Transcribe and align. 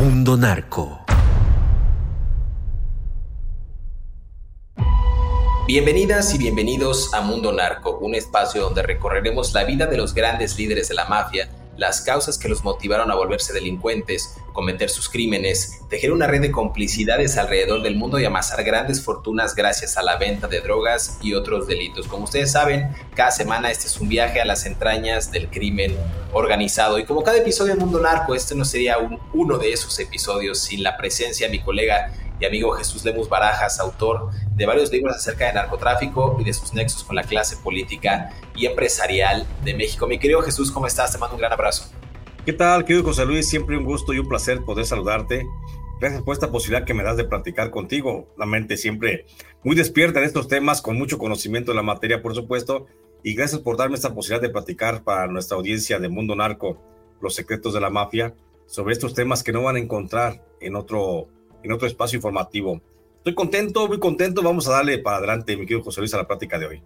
Mundo 0.00 0.34
Narco. 0.34 1.04
Bienvenidas 5.66 6.32
y 6.32 6.38
bienvenidos 6.38 7.12
a 7.12 7.20
Mundo 7.20 7.52
Narco, 7.52 7.98
un 7.98 8.14
espacio 8.14 8.62
donde 8.62 8.82
recorreremos 8.82 9.52
la 9.52 9.64
vida 9.64 9.84
de 9.88 9.98
los 9.98 10.14
grandes 10.14 10.56
líderes 10.56 10.88
de 10.88 10.94
la 10.94 11.04
mafia, 11.04 11.50
las 11.76 12.00
causas 12.00 12.38
que 12.38 12.48
los 12.48 12.64
motivaron 12.64 13.10
a 13.10 13.14
volverse 13.14 13.52
delincuentes, 13.52 14.38
cometer 14.52 14.90
sus 14.90 15.08
crímenes, 15.08 15.80
tejer 15.88 16.12
una 16.12 16.26
red 16.26 16.40
de 16.40 16.50
complicidades 16.50 17.36
alrededor 17.36 17.82
del 17.82 17.96
mundo 17.96 18.18
y 18.18 18.24
amasar 18.24 18.62
grandes 18.64 19.02
fortunas 19.02 19.54
gracias 19.54 19.96
a 19.96 20.02
la 20.02 20.16
venta 20.16 20.48
de 20.48 20.60
drogas 20.60 21.18
y 21.22 21.34
otros 21.34 21.66
delitos. 21.66 22.06
Como 22.06 22.24
ustedes 22.24 22.52
saben, 22.52 22.88
cada 23.14 23.30
semana 23.30 23.70
este 23.70 23.86
es 23.86 24.00
un 24.00 24.08
viaje 24.08 24.40
a 24.40 24.44
las 24.44 24.66
entrañas 24.66 25.30
del 25.30 25.48
crimen 25.48 25.96
organizado 26.32 26.98
y 26.98 27.04
como 27.04 27.22
cada 27.22 27.38
episodio 27.38 27.74
de 27.74 27.80
Mundo 27.80 28.00
Narco, 28.00 28.34
este 28.34 28.54
no 28.54 28.64
sería 28.64 28.96
uno 29.32 29.58
de 29.58 29.72
esos 29.72 29.98
episodios 29.98 30.60
sin 30.60 30.82
la 30.82 30.96
presencia 30.96 31.46
de 31.46 31.52
mi 31.52 31.60
colega 31.62 32.12
y 32.40 32.46
amigo 32.46 32.72
Jesús 32.72 33.04
Lemus 33.04 33.28
Barajas, 33.28 33.78
autor 33.80 34.30
de 34.56 34.66
varios 34.66 34.90
libros 34.90 35.14
acerca 35.14 35.46
de 35.46 35.52
narcotráfico 35.52 36.36
y 36.40 36.44
de 36.44 36.54
sus 36.54 36.72
nexos 36.72 37.04
con 37.04 37.14
la 37.14 37.22
clase 37.22 37.56
política 37.58 38.30
y 38.56 38.66
empresarial 38.66 39.46
de 39.62 39.74
México. 39.74 40.06
Mi 40.06 40.18
querido 40.18 40.40
Jesús, 40.42 40.72
¿cómo 40.72 40.86
estás? 40.86 41.12
Te 41.12 41.18
mando 41.18 41.34
un 41.34 41.40
gran 41.40 41.52
abrazo. 41.52 41.99
¿Qué 42.46 42.54
tal, 42.54 42.86
querido 42.86 43.04
José 43.04 43.26
Luis? 43.26 43.46
Siempre 43.46 43.76
un 43.76 43.84
gusto 43.84 44.14
y 44.14 44.18
un 44.18 44.26
placer 44.26 44.62
poder 44.62 44.86
saludarte. 44.86 45.46
Gracias 46.00 46.22
por 46.22 46.32
esta 46.32 46.50
posibilidad 46.50 46.86
que 46.86 46.94
me 46.94 47.02
das 47.02 47.18
de 47.18 47.24
platicar 47.24 47.70
contigo. 47.70 48.32
La 48.38 48.46
mente 48.46 48.78
siempre 48.78 49.26
muy 49.62 49.76
despierta 49.76 50.20
en 50.20 50.24
estos 50.24 50.48
temas, 50.48 50.80
con 50.80 50.96
mucho 50.96 51.18
conocimiento 51.18 51.72
de 51.72 51.76
la 51.76 51.82
materia, 51.82 52.22
por 52.22 52.34
supuesto. 52.34 52.86
Y 53.22 53.34
gracias 53.34 53.60
por 53.60 53.76
darme 53.76 53.96
esta 53.96 54.14
posibilidad 54.14 54.40
de 54.40 54.48
platicar 54.48 55.04
para 55.04 55.26
nuestra 55.26 55.58
audiencia 55.58 55.98
de 55.98 56.08
Mundo 56.08 56.34
Narco, 56.34 56.80
los 57.20 57.34
secretos 57.34 57.74
de 57.74 57.80
la 57.80 57.90
mafia, 57.90 58.34
sobre 58.64 58.94
estos 58.94 59.12
temas 59.12 59.42
que 59.42 59.52
no 59.52 59.62
van 59.62 59.76
a 59.76 59.80
encontrar 59.80 60.42
en 60.60 60.76
otro 60.76 61.28
en 61.62 61.72
otro 61.72 61.86
espacio 61.86 62.16
informativo. 62.16 62.80
Estoy 63.18 63.34
contento, 63.34 63.86
muy 63.86 63.98
contento. 63.98 64.42
Vamos 64.42 64.66
a 64.66 64.72
darle 64.72 64.98
para 64.98 65.18
adelante, 65.18 65.58
mi 65.58 65.66
querido 65.66 65.82
José 65.82 66.00
Luis, 66.00 66.14
a 66.14 66.16
la 66.16 66.26
práctica 66.26 66.58
de 66.58 66.66
hoy. 66.66 66.82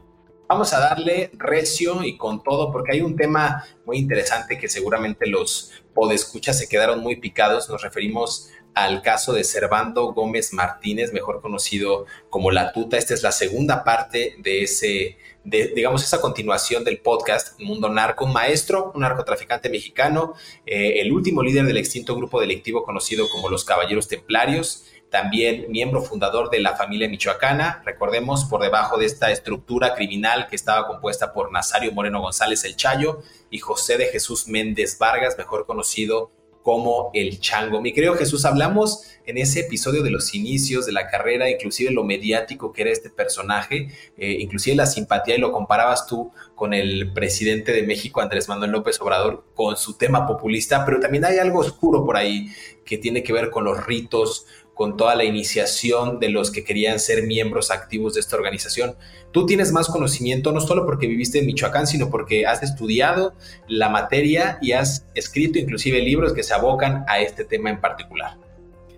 Vamos 0.47 0.75
a 0.75 0.79
darle 0.79 1.31
recio 1.33 2.05
y 2.05 2.19
con 2.19 2.43
todo, 2.43 2.71
porque 2.71 2.93
hay 2.93 3.01
un 3.01 3.17
tema 3.17 3.65
muy 3.87 3.97
interesante 3.97 4.59
que 4.59 4.69
seguramente 4.69 5.27
los 5.27 5.73
podescuchas 5.95 6.59
se 6.59 6.69
quedaron 6.69 7.01
muy 7.01 7.17
picados. 7.17 7.71
Nos 7.71 7.83
referimos 7.83 8.51
al 8.75 9.01
caso 9.03 9.33
de 9.33 9.43
Servando 9.43 10.13
Gómez 10.13 10.53
Martínez, 10.53 11.13
mejor 11.13 11.41
conocido 11.41 12.05
como 12.29 12.51
La 12.51 12.73
Tuta. 12.73 12.99
Esta 12.99 13.15
es 13.15 13.23
la 13.23 13.33
segunda 13.33 13.85
parte 13.85 14.35
de 14.39 14.63
ese, 14.65 15.17
de, 15.45 15.69
digamos, 15.69 16.03
esa 16.03 16.21
continuación 16.21 16.85
del 16.85 16.99
podcast 16.99 17.59
Mundo 17.61 17.89
Narco, 17.89 18.27
un 18.27 18.33
maestro, 18.33 18.93
un 18.95 19.01
narcotraficante 19.01 19.71
mexicano, 19.71 20.35
eh, 20.67 21.01
el 21.01 21.13
último 21.13 21.43
líder 21.43 21.65
del 21.65 21.79
extinto 21.79 22.15
grupo 22.17 22.41
delictivo 22.41 22.85
conocido 22.85 23.31
como 23.31 23.49
los 23.49 23.65
Caballeros 23.65 24.09
Templarios, 24.09 24.85
también 25.15 25.67
miembro 25.71 26.03
fundador 26.03 26.51
de 26.51 26.59
la 26.59 26.75
familia 26.75 27.09
michoacana, 27.09 27.81
recordemos, 27.85 28.47
por 28.47 28.61
debajo 28.61 28.99
de 28.99 29.07
esta 29.07 29.31
estructura 29.31 29.95
criminal 29.95 30.49
que 30.49 30.57
estaba 30.57 30.89
compuesta 30.89 31.33
por 31.33 31.53
Nazario 31.53 31.93
Moreno 31.93 32.21
González 32.21 32.65
el 32.65 32.75
Chayo 32.75 33.21
y 33.49 33.61
José 33.61 33.97
de 33.97 34.07
Jesús 34.07 34.49
Méndez 34.49 34.99
Vargas, 34.99 35.39
mejor 35.39 35.67
conocido 35.67 36.33
como 36.65 37.11
el 37.13 37.39
chango. 37.41 37.83
Mi 37.83 37.93
querido 37.93 38.15
Jesús, 38.15 38.47
hablamos 38.47 39.03
en 39.27 39.37
ese 39.37 39.61
episodio 39.61 40.03
de 40.03 40.11
los 40.11 40.35
inicios 40.35 40.87
de 40.87 40.93
la 40.93 41.09
carrera, 41.09 41.51
inclusive 41.51 41.91
lo 41.91 42.05
mediático 42.05 42.73
que 42.73 42.83
era 42.83 42.91
este 42.91 43.11
personaje, 43.11 43.91
eh, 44.17 44.37
inclusive 44.41 44.75
la 44.75 44.87
simpatía 44.87 45.37
y 45.37 45.39
lo 45.39 45.53
comparabas 45.53 46.07
tú 46.07 46.33
con 46.55 46.73
el 46.73 47.13
presidente 47.13 47.73
de 47.73 47.83
México, 47.83 48.23
Andrés 48.23 48.49
Manuel 48.49 48.71
López 48.71 48.99
Obrador, 49.03 49.45
con 49.55 49.77
su 49.77 49.99
tema 49.99 50.27
populista, 50.27 50.87
pero 50.87 51.01
también 51.01 51.27
hay 51.27 51.37
algo 51.37 51.61
oscuro 51.61 52.05
por 52.05 52.17
ahí 52.17 52.49
que 52.87 52.97
tiene 52.97 53.23
que 53.23 53.35
ver 53.35 53.51
con 53.51 53.65
los 53.65 53.85
ritos, 53.87 54.47
con 54.75 54.97
toda 54.97 55.15
la 55.15 55.25
iniciación 55.25 56.19
de 56.19 56.29
los 56.29 56.51
que 56.51 56.65
querían 56.65 56.99
ser 56.99 57.23
miembros 57.23 57.71
activos 57.71 58.15
de 58.15 58.21
esta 58.21 58.37
organización. 58.37 58.97
Tú 59.31 59.47
tienes 59.47 59.73
más 59.73 59.89
conocimiento 59.89 60.53
no 60.53 60.61
solo 60.61 60.85
porque 60.85 61.07
viviste 61.07 61.39
en 61.39 61.47
Michoacán, 61.47 61.87
sino 61.87 62.11
porque 62.11 62.47
has 62.47 62.63
estudiado 62.63 63.35
la 63.69 63.89
materia 63.89 64.59
y 64.61 64.73
has 64.73 65.07
escrito 65.15 65.59
inclusive 65.59 66.01
libros 66.01 66.33
que 66.33 66.43
se 66.43 66.55
abocan 66.55 67.05
a 67.09 67.21
este 67.21 67.45
tema 67.45 67.71
en 67.71 67.81
particular. 67.81 68.37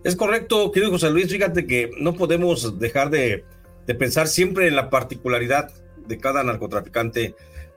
Es 0.02 0.16
correcto, 0.16 0.70
querido 0.72 0.92
José 0.92 1.10
Luis, 1.10 1.30
fíjate 1.30 1.66
que 1.66 1.90
no 1.98 2.14
podemos 2.14 2.78
dejar 2.78 3.10
de, 3.10 3.44
de 3.86 3.94
pensar 3.94 4.28
siempre 4.28 4.68
en 4.68 4.76
la 4.76 4.88
particularidad 4.88 5.70
de 6.06 6.18
cada 6.18 6.42
narcotraficante 6.44 7.34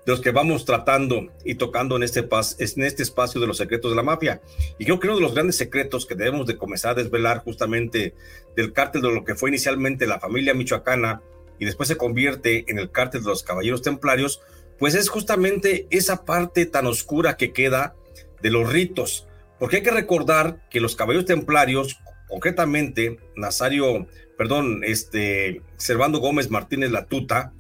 de 0.10 0.14
los 0.14 0.22
que 0.22 0.32
vamos 0.32 0.66
tratando 0.66 1.32
y 1.46 1.54
tocando 1.54 1.96
en 1.96 2.02
este, 2.02 2.22
en 2.22 2.84
este 2.84 3.04
espacio 3.04 3.40
de 3.40 3.46
los 3.46 3.58
secretos 3.58 3.92
de 3.92 3.96
la 3.96 4.02
mafia. 4.02 4.42
Y 4.80 4.86
creo 4.86 5.00
que 5.00 5.06
uno 5.06 5.18
de 5.18 5.22
los 5.22 5.36
grandes 5.36 5.56
secretos 5.56 6.08
que 6.08 6.16
debemos 6.16 6.48
de 6.48 6.58
comenzar 6.58 6.94
a 6.94 6.96
desvelar 6.96 7.44
justamente 7.44 8.16
del 8.56 8.74
cártel 8.74 9.04
de 9.04 9.14
lo 9.14 9.24
que 9.24 9.36
fue 9.36 9.52
inicialmente 9.52 10.08
la 10.08 10.20
familia 10.20 10.56
michoacana 10.56 11.22
y 11.60 11.66
después 11.66 11.88
se 11.90 11.96
convierte 11.96 12.66
en 12.70 12.80
el 12.80 12.90
cártel 12.90 13.22
de 13.22 13.30
los 13.30 13.44
caballeros 13.44 13.84
templarios, 13.84 14.42
pues 14.80 14.96
es 14.96 15.10
justamente 15.10 15.86
esa 15.92 16.26
parte 16.26 16.66
tan 16.66 16.88
oscura 16.88 17.38
que 17.38 17.54
queda 17.54 17.94
de 18.42 18.50
los 18.50 18.68
ritos. 18.68 19.28
Porque 19.60 19.76
hay 19.76 19.84
que 19.84 19.92
recordar 19.92 20.68
que 20.72 20.80
los 20.80 20.96
caballeros 20.96 21.28
templarios, 21.28 22.00
concretamente 22.28 23.20
Nazario, 23.36 24.08
perdón, 24.40 24.82
este, 24.84 25.62
Servando 25.78 26.18
Gómez 26.18 26.50
Martínez 26.50 26.90
Latuta, 26.90 27.54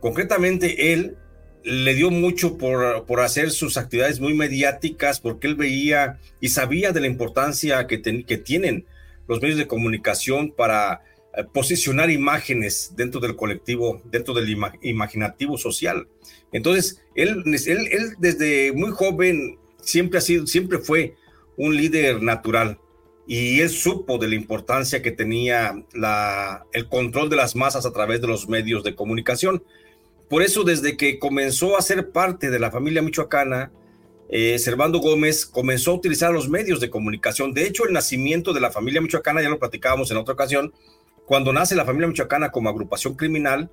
concretamente 0.00 0.92
él 0.92 1.16
le 1.66 1.94
dio 1.94 2.12
mucho 2.12 2.56
por, 2.58 3.06
por, 3.06 3.20
hacer 3.20 3.50
sus 3.50 3.76
actividades 3.76 4.20
muy 4.20 4.34
mediáticas, 4.34 5.18
porque 5.18 5.48
él 5.48 5.56
veía 5.56 6.20
y 6.40 6.50
sabía 6.50 6.92
de 6.92 7.00
la 7.00 7.08
importancia 7.08 7.88
que, 7.88 8.00
que 8.00 8.38
tienen 8.38 8.86
los 9.26 9.42
medios 9.42 9.58
de 9.58 9.66
comunicación 9.66 10.52
para 10.52 11.02
eh, 11.36 11.42
posicionar 11.52 12.08
imágenes 12.08 12.92
dentro 12.96 13.20
del 13.20 13.34
colectivo, 13.34 14.00
dentro 14.04 14.32
del 14.32 14.56
imaginativo 14.82 15.58
social. 15.58 16.06
Entonces, 16.52 17.02
él, 17.16 17.42
desde 18.18 18.72
muy 18.72 18.92
joven 18.92 19.58
siempre 19.82 20.18
ha 20.18 20.22
sido, 20.22 20.46
siempre 20.46 20.78
fue 20.78 21.16
un 21.56 21.76
líder 21.76 22.22
natural 22.22 22.78
y 23.26 23.58
él 23.60 23.70
supo 23.70 24.18
de 24.18 24.28
la 24.28 24.36
importancia 24.36 25.02
que 25.02 25.10
tenía 25.10 25.84
la, 25.92 26.64
el 26.72 26.88
control 26.88 27.28
de 27.28 27.34
las 27.34 27.56
masas 27.56 27.86
a 27.86 27.92
través 27.92 28.20
de 28.20 28.28
los 28.28 28.48
medios 28.48 28.84
de 28.84 28.94
comunicación. 28.94 29.64
Por 30.28 30.42
eso, 30.42 30.64
desde 30.64 30.96
que 30.96 31.18
comenzó 31.18 31.76
a 31.76 31.82
ser 31.82 32.10
parte 32.10 32.50
de 32.50 32.58
la 32.58 32.70
familia 32.70 33.02
michoacana, 33.02 33.70
eh, 34.28 34.58
Servando 34.58 34.98
Gómez 34.98 35.46
comenzó 35.46 35.92
a 35.92 35.94
utilizar 35.94 36.32
los 36.32 36.48
medios 36.48 36.80
de 36.80 36.90
comunicación. 36.90 37.52
De 37.52 37.64
hecho, 37.66 37.86
el 37.86 37.92
nacimiento 37.92 38.52
de 38.52 38.60
la 38.60 38.72
familia 38.72 39.00
michoacana, 39.00 39.40
ya 39.40 39.48
lo 39.48 39.60
platicábamos 39.60 40.10
en 40.10 40.16
otra 40.16 40.34
ocasión, 40.34 40.72
cuando 41.26 41.52
nace 41.52 41.76
la 41.76 41.84
familia 41.84 42.08
michoacana 42.08 42.50
como 42.50 42.68
agrupación 42.68 43.14
criminal, 43.14 43.70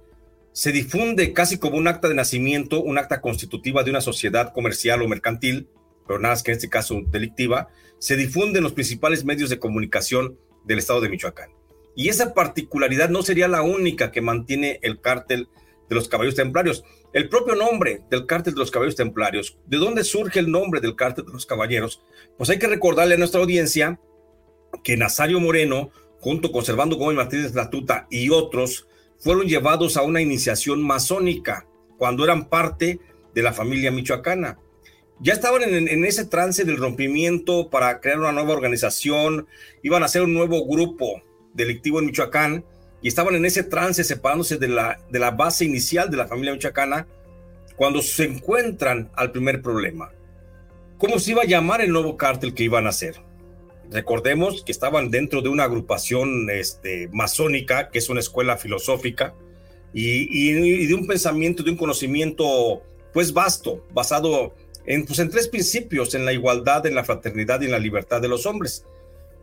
se 0.51 0.71
difunde 0.71 1.33
casi 1.33 1.57
como 1.57 1.77
un 1.77 1.87
acta 1.87 2.07
de 2.07 2.13
nacimiento, 2.13 2.81
un 2.81 2.99
acta 2.99 3.21
constitutiva 3.21 3.83
de 3.83 3.89
una 3.89 4.01
sociedad 4.01 4.53
comercial 4.53 5.01
o 5.01 5.07
mercantil, 5.07 5.67
pero 6.07 6.19
nada 6.19 6.35
más 6.35 6.43
que 6.43 6.51
en 6.51 6.57
este 6.57 6.69
caso 6.69 7.01
delictiva, 7.07 7.69
se 7.97 8.15
difunde 8.15 8.59
en 8.59 8.63
los 8.63 8.73
principales 8.73 9.25
medios 9.25 9.49
de 9.49 9.57
comunicación 9.57 10.37
del 10.65 10.77
estado 10.77 11.01
de 11.01 11.09
Michoacán. 11.09 11.49
Y 11.95 12.09
esa 12.09 12.33
particularidad 12.33 13.09
no 13.09 13.23
sería 13.23 13.47
la 13.47 13.61
única 13.61 14.11
que 14.11 14.21
mantiene 14.21 14.79
el 14.83 14.99
cártel 14.99 15.47
de 15.89 15.95
los 15.95 16.07
caballeros 16.07 16.35
templarios. 16.35 16.83
El 17.13 17.29
propio 17.29 17.55
nombre 17.55 18.01
del 18.09 18.25
cártel 18.25 18.53
de 18.53 18.59
los 18.59 18.71
caballeros 18.71 18.95
templarios, 18.95 19.57
¿de 19.67 19.77
dónde 19.77 20.03
surge 20.03 20.39
el 20.39 20.51
nombre 20.51 20.81
del 20.81 20.95
cártel 20.95 21.25
de 21.25 21.33
los 21.33 21.45
caballeros? 21.45 22.01
Pues 22.37 22.49
hay 22.49 22.59
que 22.59 22.67
recordarle 22.67 23.15
a 23.15 23.17
nuestra 23.17 23.41
audiencia 23.41 23.99
que 24.83 24.97
Nazario 24.97 25.39
Moreno, 25.39 25.91
junto 26.19 26.51
con 26.51 26.65
Servando 26.65 26.95
Gómez 26.95 27.17
Martínez 27.17 27.53
Latuta 27.53 28.07
y 28.09 28.29
otros, 28.29 28.87
fueron 29.19 29.47
llevados 29.47 29.95
a 29.97 30.01
una 30.01 30.21
iniciación 30.21 30.81
masónica 30.81 31.67
cuando 31.97 32.23
eran 32.23 32.49
parte 32.49 32.99
de 33.33 33.41
la 33.41 33.53
familia 33.53 33.91
michoacana. 33.91 34.59
Ya 35.19 35.33
estaban 35.33 35.63
en, 35.63 36.05
ese 36.05 36.25
trance 36.25 36.65
del 36.65 36.77
rompimiento 36.77 37.69
para 37.69 38.01
crear 38.01 38.19
una 38.19 38.31
nueva 38.31 38.53
organización, 38.53 39.47
iban 39.81 40.03
a 40.03 40.07
hacer 40.07 40.23
un 40.23 40.33
nuevo 40.33 40.67
grupo 40.67 41.21
delictivo 41.53 41.99
en 41.99 42.07
Michoacán 42.07 42.65
y 43.03 43.09
estaban 43.09 43.35
en 43.35 43.45
ese 43.45 43.63
trance 43.63 44.03
separándose 44.03 44.57
de 44.57 44.69
la, 44.69 44.99
de 45.11 45.19
la 45.19 45.31
base 45.31 45.65
inicial 45.65 46.09
de 46.09 46.17
la 46.17 46.25
familia 46.25 46.53
michoacana 46.53 47.05
cuando 47.75 48.01
se 48.01 48.23
encuentran 48.23 49.11
al 49.15 49.31
primer 49.31 49.61
problema. 49.61 50.11
¿Cómo 50.97 51.19
se 51.19 51.31
iba 51.31 51.41
a 51.41 51.45
llamar 51.45 51.81
el 51.81 51.91
nuevo 51.91 52.15
cártel 52.15 52.53
que 52.53 52.63
iban 52.63 52.85
a 52.87 52.91
hacer? 52.91 53.17
Recordemos 53.91 54.63
que 54.63 54.71
estaban 54.71 55.11
dentro 55.11 55.41
de 55.41 55.49
una 55.49 55.65
agrupación 55.65 56.49
este, 56.49 57.09
masónica, 57.11 57.89
que 57.89 57.99
es 57.99 58.09
una 58.09 58.21
escuela 58.21 58.55
filosófica, 58.55 59.35
y, 59.93 60.27
y, 60.31 60.87
de 60.87 60.93
un 60.93 61.05
pensamiento, 61.05 61.61
de 61.61 61.71
un 61.71 61.77
conocimiento 61.77 62.81
pues 63.11 63.33
vasto, 63.33 63.85
basado 63.93 64.55
en, 64.85 65.05
pues, 65.05 65.19
en 65.19 65.29
tres 65.29 65.49
principios, 65.49 66.15
en 66.15 66.25
la 66.25 66.33
igualdad, 66.33 66.85
en 66.87 66.95
la 66.95 67.03
fraternidad 67.03 67.61
y 67.61 67.65
en 67.65 67.71
la 67.71 67.79
libertad 67.79 68.21
de 68.21 68.29
los 68.29 68.45
hombres. 68.45 68.85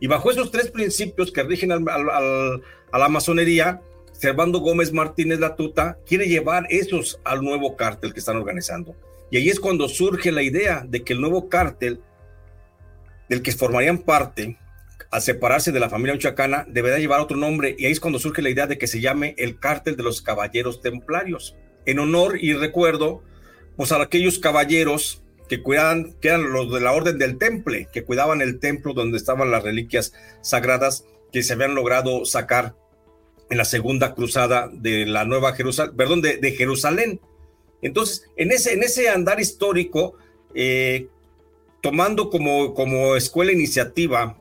Y 0.01 0.07
bajo 0.07 0.31
esos 0.31 0.51
tres 0.51 0.69
principios 0.69 1.31
que 1.31 1.43
rigen 1.43 1.71
al, 1.71 1.87
a 1.87 2.99
la 2.99 3.07
masonería, 3.07 3.81
Servando 4.11 4.59
Gómez 4.59 4.93
Martínez 4.93 5.39
Latuta 5.39 5.97
quiere 6.05 6.27
llevar 6.27 6.67
esos 6.69 7.19
al 7.23 7.41
nuevo 7.43 7.75
cártel 7.75 8.13
que 8.13 8.19
están 8.19 8.35
organizando. 8.35 8.95
Y 9.31 9.37
ahí 9.37 9.49
es 9.49 9.59
cuando 9.59 9.87
surge 9.87 10.31
la 10.31 10.43
idea 10.43 10.85
de 10.87 11.03
que 11.03 11.13
el 11.13 11.21
nuevo 11.21 11.49
cártel 11.49 12.01
del 13.29 13.41
que 13.41 13.51
formarían 13.51 13.99
parte, 13.99 14.59
al 15.09 15.21
separarse 15.21 15.71
de 15.71 15.79
la 15.79 15.89
familia 15.89 16.13
michoacana, 16.13 16.65
deberá 16.67 16.99
llevar 16.99 17.19
otro 17.19 17.37
nombre. 17.37 17.75
Y 17.79 17.85
ahí 17.85 17.91
es 17.91 17.99
cuando 17.99 18.19
surge 18.19 18.41
la 18.41 18.49
idea 18.49 18.67
de 18.67 18.77
que 18.77 18.87
se 18.87 19.01
llame 19.01 19.33
el 19.37 19.57
cártel 19.57 19.95
de 19.95 20.03
los 20.03 20.21
caballeros 20.21 20.81
templarios, 20.81 21.55
en 21.85 21.99
honor 21.99 22.37
y 22.39 22.53
recuerdo 22.53 23.23
pues, 23.75 23.91
a 23.91 24.01
aquellos 24.01 24.37
caballeros 24.37 25.23
que 25.51 25.61
cuidaban, 25.61 26.13
que 26.21 26.29
eran 26.29 26.53
los 26.53 26.71
de 26.71 26.79
la 26.79 26.93
orden 26.93 27.17
del 27.17 27.37
temple, 27.37 27.89
que 27.91 28.05
cuidaban 28.05 28.39
el 28.39 28.61
templo 28.61 28.93
donde 28.93 29.17
estaban 29.17 29.51
las 29.51 29.61
reliquias 29.61 30.13
sagradas 30.39 31.03
que 31.33 31.43
se 31.43 31.51
habían 31.51 31.75
logrado 31.75 32.23
sacar 32.23 32.77
en 33.49 33.57
la 33.57 33.65
segunda 33.65 34.15
cruzada 34.15 34.69
de 34.71 35.05
la 35.05 35.25
Nueva 35.25 35.51
Jerusalén, 35.51 35.97
perdón, 35.97 36.21
de, 36.21 36.37
de 36.37 36.51
Jerusalén. 36.53 37.19
Entonces, 37.81 38.29
en 38.37 38.53
ese, 38.53 38.75
en 38.75 38.83
ese 38.83 39.09
andar 39.09 39.41
histórico, 39.41 40.15
eh, 40.55 41.09
tomando 41.81 42.29
como, 42.29 42.73
como 42.73 43.17
escuela 43.17 43.51
iniciativa 43.51 44.37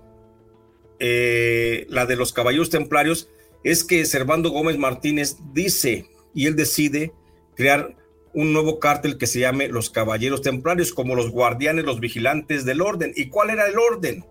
eh, 1.00 1.86
la 1.88 2.06
de 2.06 2.14
los 2.14 2.32
caballeros 2.32 2.70
templarios, 2.70 3.28
es 3.64 3.82
que 3.82 4.06
Servando 4.06 4.50
Gómez 4.50 4.78
Martínez 4.78 5.38
dice 5.52 6.08
y 6.36 6.46
él 6.46 6.54
decide 6.54 7.12
crear 7.56 7.96
un 8.32 8.52
nuevo 8.52 8.78
cártel 8.78 9.18
que 9.18 9.26
se 9.26 9.40
llame 9.40 9.68
los 9.68 9.90
Caballeros 9.90 10.42
Templarios, 10.42 10.92
como 10.92 11.14
los 11.14 11.30
guardianes, 11.30 11.84
los 11.84 12.00
vigilantes 12.00 12.64
del 12.64 12.80
orden. 12.80 13.12
¿Y 13.16 13.28
cuál 13.28 13.50
era 13.50 13.66
el 13.66 13.78
orden? 13.78 14.24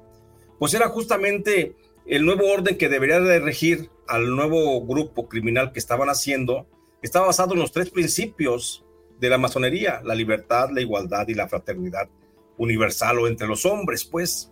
Pues 0.57 0.73
era 0.73 0.87
justamente 0.89 1.75
el 2.05 2.25
nuevo 2.25 2.51
orden 2.51 2.77
que 2.77 2.89
debería 2.89 3.19
de 3.19 3.39
regir 3.39 3.89
al 4.07 4.35
nuevo 4.35 4.85
grupo 4.85 5.27
criminal 5.27 5.71
que 5.71 5.79
estaban 5.79 6.09
haciendo, 6.09 6.67
estaba 7.01 7.27
basado 7.27 7.53
en 7.53 7.59
los 7.59 7.71
tres 7.71 7.89
principios 7.89 8.85
de 9.19 9.29
la 9.29 9.37
masonería, 9.37 10.01
la 10.03 10.15
libertad, 10.15 10.69
la 10.73 10.81
igualdad 10.81 11.27
y 11.27 11.35
la 11.35 11.47
fraternidad 11.47 12.09
universal 12.57 13.19
o 13.19 13.27
entre 13.27 13.47
los 13.47 13.65
hombres, 13.65 14.05
pues. 14.05 14.51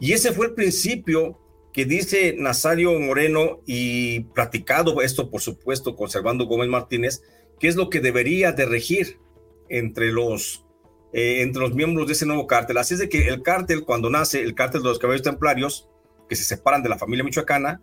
Y 0.00 0.12
ese 0.12 0.32
fue 0.32 0.46
el 0.46 0.54
principio 0.54 1.38
que 1.72 1.84
dice 1.84 2.34
Nazario 2.36 2.98
Moreno 2.98 3.60
y 3.66 4.20
platicado 4.20 5.02
esto, 5.02 5.30
por 5.30 5.40
supuesto, 5.40 5.94
conservando 5.94 6.46
Gómez 6.46 6.68
Martínez, 6.68 7.22
qué 7.60 7.68
es 7.68 7.76
lo 7.76 7.90
que 7.90 8.00
debería 8.00 8.50
de 8.52 8.64
regir 8.64 9.20
entre 9.68 10.10
los, 10.10 10.66
eh, 11.12 11.42
entre 11.42 11.62
los 11.62 11.74
miembros 11.74 12.08
de 12.08 12.14
ese 12.14 12.26
nuevo 12.26 12.46
cártel. 12.46 12.78
Así 12.78 12.94
es 12.94 13.00
de 13.00 13.08
que 13.08 13.28
el 13.28 13.42
cártel, 13.42 13.84
cuando 13.84 14.10
nace, 14.10 14.40
el 14.40 14.54
cártel 14.54 14.82
de 14.82 14.88
los 14.88 14.98
caballeros 14.98 15.24
templarios, 15.24 15.88
que 16.28 16.36
se 16.36 16.44
separan 16.44 16.82
de 16.82 16.88
la 16.88 16.98
familia 16.98 17.24
michoacana, 17.24 17.80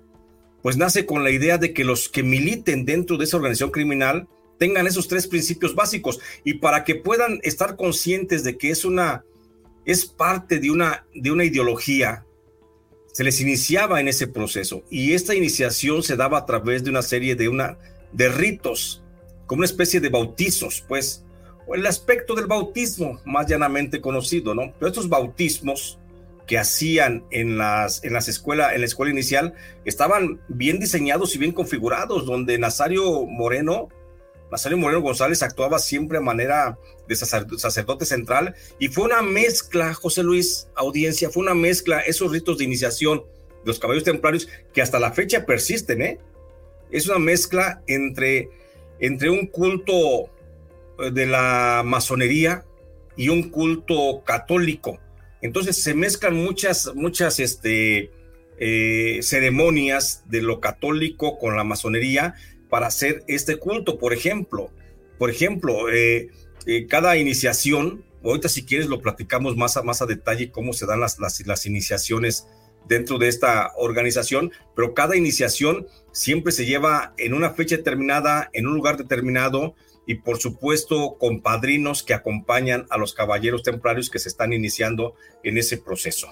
pues 0.64 0.76
nace 0.76 1.06
con 1.06 1.24
la 1.24 1.30
idea 1.30 1.58
de 1.58 1.74
que 1.74 1.84
los 1.84 2.10
que 2.10 2.24
militen 2.24 2.86
dentro 2.86 3.18
de 3.18 3.26
esa 3.26 3.38
organización 3.38 3.72
criminal 3.72 4.28
tengan 4.58 4.88
esos 4.88 5.08
tres 5.08 5.28
principios 5.28 5.76
básicos. 5.76 6.20
Y 6.44 6.56
para 6.56 6.84
que 6.84 6.96
puedan 6.96 7.40
estar 7.44 7.76
conscientes 7.76 8.44
de 8.44 8.58
que 8.58 8.72
es 8.72 8.84
una 8.84 9.24
es 9.86 10.06
parte 10.06 10.60
de 10.60 10.70
una 10.72 11.06
de 11.14 11.32
una 11.32 11.46
ideología 11.46 12.26
se 13.14 13.24
les 13.24 13.42
iniciaba 13.42 14.00
en 14.00 14.08
ese 14.08 14.28
proceso. 14.28 14.84
Y 14.92 15.14
esta 15.14 15.34
iniciación 15.34 16.04
se 16.04 16.16
daba 16.16 16.40
a 16.40 16.46
través 16.46 16.84
de 16.84 16.90
una 16.92 17.02
serie 17.02 17.36
de 17.36 17.48
una 17.48 17.80
de 18.12 18.30
ritos 18.30 19.04
como 19.48 19.60
una 19.60 19.66
especie 19.66 20.00
de 20.00 20.10
bautizos, 20.10 20.84
pues, 20.88 21.24
o 21.66 21.76
el 21.76 21.86
aspecto 21.86 22.36
del 22.36 22.46
bautismo 22.46 23.20
más 23.26 23.48
llanamente 23.48 24.00
conocido, 24.00 24.54
¿no? 24.54 24.74
Pero 24.78 24.90
estos 24.90 25.10
bautismos 25.10 25.98
que 26.46 26.58
hacían 26.58 27.26
en 27.30 27.58
las, 27.58 28.04
en 28.04 28.14
las 28.14 28.28
escuelas, 28.30 28.74
en 28.74 28.82
la 28.82 28.86
escuela 28.86 29.12
inicial, 29.12 29.54
estaban 29.84 30.40
bien 30.48 30.80
diseñados 30.80 31.36
y 31.36 31.40
bien 31.40 31.52
configurados, 31.52 32.26
donde 32.26 32.58
Nazario 32.58 33.26
Moreno, 33.26 33.90
Nazario 34.50 34.78
Moreno 34.78 35.02
González 35.02 35.44
actuaba 35.44 35.78
siempre 35.80 36.18
a 36.18 36.22
manera 36.22 36.78
de 37.08 37.16
sacerdote 37.16 38.06
central 38.06 38.56
y 38.80 38.88
fue 38.88 39.04
una 39.04 39.22
mezcla, 39.22 39.94
José 39.94 40.24
Luis, 40.24 40.70
audiencia, 40.76 41.30
fue 41.30 41.44
una 41.44 41.54
mezcla, 41.54 42.00
esos 42.00 42.32
ritos 42.32 42.58
de 42.58 42.64
iniciación 42.64 43.20
de 43.20 43.66
los 43.66 43.80
caballeros 43.80 44.06
templarios 44.06 44.48
que 44.74 44.82
hasta 44.82 45.00
la 45.00 45.12
fecha 45.12 45.46
persisten, 45.46 46.02
¿eh? 46.02 46.20
Es 46.92 47.08
una 47.08 47.20
mezcla 47.20 47.82
entre 47.88 48.50
entre 49.00 49.30
un 49.30 49.48
culto 49.48 50.30
eh, 51.00 51.12
de 51.12 51.26
la 51.26 51.84
masonería 51.86 52.66
y 53.16 53.30
un 53.30 53.50
culto 53.50 54.24
católico. 54.24 55.00
Entonces 55.42 55.82
se 55.82 55.94
mezclan 55.94 56.36
muchas, 56.36 56.94
muchas 56.96 57.40
este, 57.40 58.12
eh, 58.60 59.20
ceremonias 59.22 60.24
de 60.28 60.42
lo 60.42 60.60
católico 60.60 61.38
con 61.38 61.56
la 61.56 61.64
masonería 61.64 62.36
para 62.70 62.88
hacer 62.88 63.24
este 63.28 63.58
culto. 63.58 63.98
Por 64.00 64.14
ejemplo, 64.14 64.72
por 65.18 65.30
ejemplo, 65.30 65.92
eh, 65.92 66.30
cada 66.90 67.18
iniciación, 67.18 68.04
ahorita 68.24 68.50
si 68.50 68.66
quieres 68.66 68.88
lo 68.88 69.02
platicamos 69.02 69.56
más 69.56 69.78
a, 69.78 69.84
más 69.84 70.02
a 70.02 70.06
detalle 70.06 70.52
cómo 70.52 70.74
se 70.74 70.86
dan 70.86 71.00
las, 71.00 71.20
las, 71.20 71.46
las 71.46 71.66
iniciaciones 71.66 72.48
dentro 72.88 73.18
de 73.18 73.28
esta 73.28 73.74
organización, 73.78 74.52
pero 74.76 74.94
cada 74.94 75.16
iniciación 75.16 75.88
siempre 76.12 76.52
se 76.52 76.66
lleva 76.66 77.14
en 77.18 77.34
una 77.34 77.52
fecha 77.52 77.78
determinada, 77.78 78.50
en 78.54 78.68
un 78.68 78.76
lugar 78.76 78.98
determinado 78.98 79.76
y 80.06 80.16
por 80.16 80.40
supuesto 80.40 81.18
con 81.20 81.42
padrinos 81.42 82.02
que 82.02 82.14
acompañan 82.14 82.88
a 82.90 82.98
los 82.98 83.14
caballeros 83.14 83.64
templarios 83.64 84.10
que 84.10 84.20
se 84.20 84.30
están 84.30 84.54
iniciando 84.54 85.16
en 85.44 85.58
ese 85.58 85.78
proceso. 85.78 86.30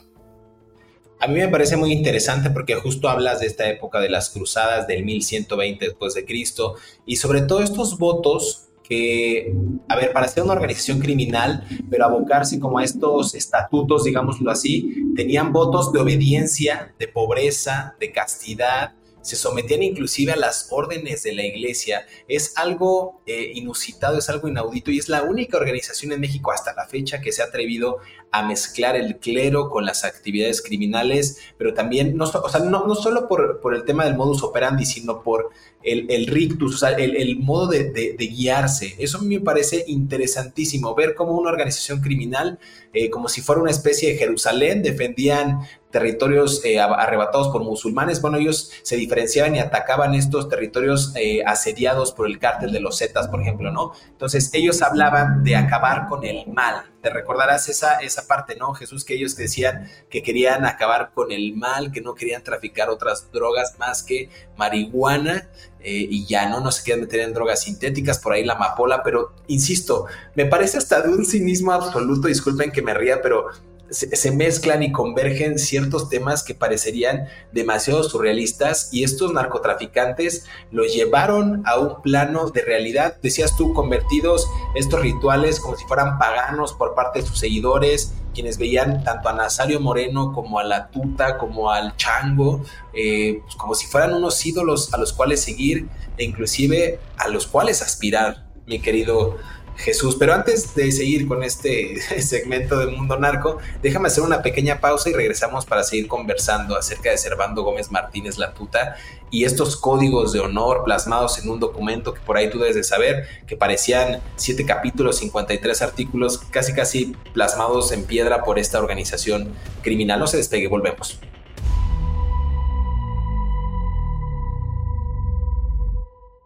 A 1.19 1.27
mí 1.27 1.35
me 1.35 1.47
parece 1.47 1.77
muy 1.77 1.91
interesante 1.91 2.50
porque 2.50 2.75
justo 2.75 3.09
hablas 3.09 3.39
de 3.39 3.47
esta 3.47 3.69
época 3.69 4.00
de 4.00 4.09
las 4.09 4.29
cruzadas 4.29 4.88
del 4.88 5.03
1120 5.03 5.85
después 5.85 6.13
de 6.13 6.25
Cristo 6.25 6.75
y 7.05 7.17
sobre 7.17 7.41
todo 7.41 7.62
estos 7.62 7.97
votos 7.97 8.64
que, 8.88 9.54
a 9.89 9.96
ver, 9.96 10.13
para 10.13 10.27
ser 10.27 10.44
una 10.44 10.54
organización 10.54 11.00
criminal, 11.00 11.68
pero 11.89 12.06
abocarse 12.06 12.60
como 12.60 12.77
a 12.77 12.84
estos 12.84 13.34
estatutos, 13.34 14.04
digámoslo 14.04 14.51
así, 14.51 15.12
tenían 15.15 15.51
votos 15.51 15.92
de 15.92 16.00
obediencia, 16.00 16.94
de 17.00 17.08
pobreza, 17.08 17.96
de 18.00 18.12
castidad, 18.12 18.94
se 19.25 19.36
sometían 19.36 19.82
inclusive 19.82 20.34
a 20.34 20.36
las 20.36 20.68
órdenes 20.70 21.24
de 21.24 21.34
la 21.34 21.44
iglesia. 21.44 22.06
Es 22.27 22.56
algo 22.58 23.24
eh, 23.25 23.54
inusitado, 23.56 24.20
es 24.20 24.30
algo 24.30 24.48
inaudito 24.48 24.92
y 24.92 25.00
es 25.00 25.10
la 25.10 25.24
única 25.24 25.58
organización 25.58 26.12
en 26.12 26.22
México 26.22 26.51
hasta 26.51 26.75
la 26.75 26.86
fecha 26.86 27.22
que 27.22 27.32
se 27.32 27.42
ha 27.42 27.46
atrevido 27.46 27.98
a 28.32 28.46
mezclar 28.46 28.96
el 28.96 29.18
clero 29.18 29.70
con 29.70 29.84
las 29.84 30.04
actividades 30.04 30.62
criminales, 30.62 31.39
pero 31.58 31.74
también, 31.74 32.15
no, 32.15 32.25
o 32.25 32.50
sea, 32.50 32.60
no, 32.60 32.94
solo 32.94 33.27
por, 33.27 33.74
el 33.74 33.84
tema 33.84 34.06
del 34.06 34.15
modus 34.15 34.44
operandi, 34.44 34.86
sino 34.86 35.24
por 35.24 35.50
el, 35.86 36.08
el 36.10 36.27
rictus, 36.27 36.75
o 36.75 36.77
sea, 36.77 36.89
el, 36.89 37.15
el 37.15 37.38
modo 37.38 37.68
de, 37.68 37.92
de, 37.92 38.27
guiarse. 38.27 38.96
Eso 38.98 39.20
a 39.20 39.22
mí 39.22 39.36
me 39.36 39.42
parece 39.42 39.86
interesantísimo, 39.88 40.96
ver 40.96 41.15
cómo 41.15 41.34
una 41.34 41.51
organización 41.51 42.01
criminal, 42.01 42.60
eh, 42.94 43.10
como 43.10 43.30
si 43.30 43.42
fuera 43.42 43.62
una 43.62 43.72
especie 43.72 44.12
de 44.12 44.18
Jerusalén, 44.18 44.82
defendían 44.82 45.60
territorios 45.92 46.65
eh, 46.65 46.80
arrebatados 46.80 47.50
por 47.50 47.63
musulmanes, 47.63 48.20
bueno, 48.22 48.38
ellos 48.38 48.72
se 48.82 48.98
diferenciaban 48.98 49.56
y 49.56 49.60
atacaban 49.60 50.13
estos 50.13 50.50
territorios 50.50 51.13
eh, 51.15 51.42
asediados 51.46 52.12
por 52.12 52.27
el 52.27 52.38
cártel 52.38 52.74
de 52.74 52.82
los 52.82 52.98
Zetas, 52.98 53.30
por 53.30 53.42
ejemplo, 53.42 53.72
¿no? 53.72 53.94
Entonces 54.10 54.50
ellos 54.54 54.82
hablaban 54.82 55.44
de 55.44 55.56
acabar 55.56 56.08
con 56.10 56.25
el 56.25 56.48
mal. 56.48 56.84
Te 57.05 57.12
recordarás 57.12 57.69
esa, 57.69 58.00
esa 58.00 58.25
parte, 58.25 58.55
¿no? 58.55 58.74
Jesús, 58.74 59.05
que 59.05 59.13
ellos 59.13 59.35
decían 59.35 59.88
que 60.09 60.24
querían 60.24 60.65
acabar 60.65 61.12
con 61.13 61.31
el 61.31 61.55
mal, 61.55 61.91
que 61.91 62.01
no 62.01 62.15
querían 62.15 62.41
traficar 62.41 62.89
otras 62.89 63.31
drogas 63.31 63.77
más 63.77 64.01
que 64.01 64.31
marihuana 64.57 65.47
eh, 65.81 66.07
y 66.09 66.25
ya 66.25 66.50
no, 66.50 66.62
no 66.62 66.71
se 66.71 66.83
querían 66.83 67.01
meter 67.01 67.19
en 67.19 67.33
drogas 67.35 67.62
sintéticas, 67.62 68.17
por 68.17 68.33
ahí 68.33 68.43
la 68.43 68.53
amapola, 68.53 69.03
pero 69.03 69.35
insisto, 69.45 70.07
me 70.33 70.47
parece 70.47 70.79
hasta 70.79 71.00
de 71.00 71.09
un 71.09 71.27
cinismo 71.27 71.74
absoluto, 71.74 72.27
disculpen 72.27 72.71
que 72.71 72.81
me 72.81 72.95
ría, 72.95 73.21
pero 73.21 73.50
se, 73.89 74.32
mezclan 74.32 74.84
y 74.84 74.92
convergen 74.92 75.60
ciertos 75.60 76.10
temas 76.10 76.44
que 76.44 76.56
parecerían 76.56 77.27
demasiado 77.51 78.04
surrealistas 78.04 78.89
y 78.92 79.04
estos 79.04 79.34
narcotraficantes 79.34 80.46
los 80.72 80.94
llevaron 80.94 81.63
a 81.65 81.77
un 81.77 82.01
plano 82.01 82.50
de 82.50 82.62
realidad, 82.62 83.18
decías 83.22 83.56
tú, 83.56 83.74
convertidos 83.74 84.48
estos 84.75 85.01
rituales 85.01 85.60
como 85.60 85.75
si 85.75 85.86
fueran 85.86 86.18
paganos 86.18 86.74
por 86.74 86.96
parte 86.96 87.22
de 87.22 87.27
sus 87.27 87.39
seguidores, 87.39 88.13
quienes 88.34 88.58
veían 88.58 89.04
tanto 89.04 89.30
a 89.30 89.34
Nazario 89.34 89.80
Moreno 89.80 90.34
como 90.34 90.60
a 90.60 90.63
la 90.63 90.89
Tuta, 90.89 91.38
como 91.38 91.72
al 91.72 91.96
Chango, 91.96 92.62
eh, 92.94 93.39
pues 93.44 93.56
como 93.56 93.75
si 93.75 93.88
fueran 93.88 94.13
unos 94.13 94.46
ídolos 94.46 94.94
a 94.94 94.98
los 94.98 95.13
cuales 95.13 95.42
seguir 95.42 95.88
e 96.18 96.24
inclusive 96.24 97.00
a 97.18 97.30
los 97.30 97.48
cuales 97.48 97.82
aspirar, 97.82 98.46
mi 98.68 98.80
querido 98.80 99.38
Jesús. 99.77 100.15
Pero 100.17 100.34
antes 100.34 100.74
de 100.75 100.91
seguir 100.91 101.27
con 101.27 101.44
este 101.44 102.00
segmento 102.22 102.77
de 102.77 102.88
Mundo 102.88 103.17
Narco, 103.17 103.58
déjame 103.82 104.08
hacer 104.08 104.24
una 104.24 104.41
pequeña 104.41 104.79
pausa 104.79 105.10
y 105.10 105.13
regresamos 105.13 105.65
para 105.65 105.84
seguir 105.84 106.08
conversando 106.08 106.77
acerca 106.77 107.12
de 107.12 107.17
Servando 107.17 107.63
Gómez 107.63 107.91
Martínez 107.91 108.38
La 108.38 108.53
Tuta 108.53 108.96
y 109.32 109.44
estos 109.44 109.75
códigos 109.75 110.34
de 110.34 110.39
honor 110.39 110.84
plasmados 110.86 111.39
en 111.39 111.50
un 111.50 111.60
documento 111.60 112.13
que 112.13 112.22
por 112.22 112.38
ahí 112.38 112.50
tú 112.50 112.60
debes 112.60 112.75
de 112.75 112.84
saber, 112.84 113.27
que 113.48 113.58
parecían 113.58 114.22
siete 114.36 114.65
capítulos, 114.65 115.17
53 115.17 115.82
artículos, 115.82 116.38
casi 116.38 116.74
casi 116.74 117.15
plasmados 117.34 117.91
en 117.91 118.05
piedra 118.05 118.44
por 118.44 118.60
esta 118.60 118.79
organización 118.79 119.53
criminal. 119.82 120.20
No 120.20 120.27
se 120.27 120.38
despegue, 120.38 120.67
volvemos. 120.67 121.20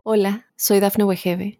Hola, 0.03 0.48
soy 0.55 0.79
Dafne 0.79 1.03
Wegebe 1.03 1.59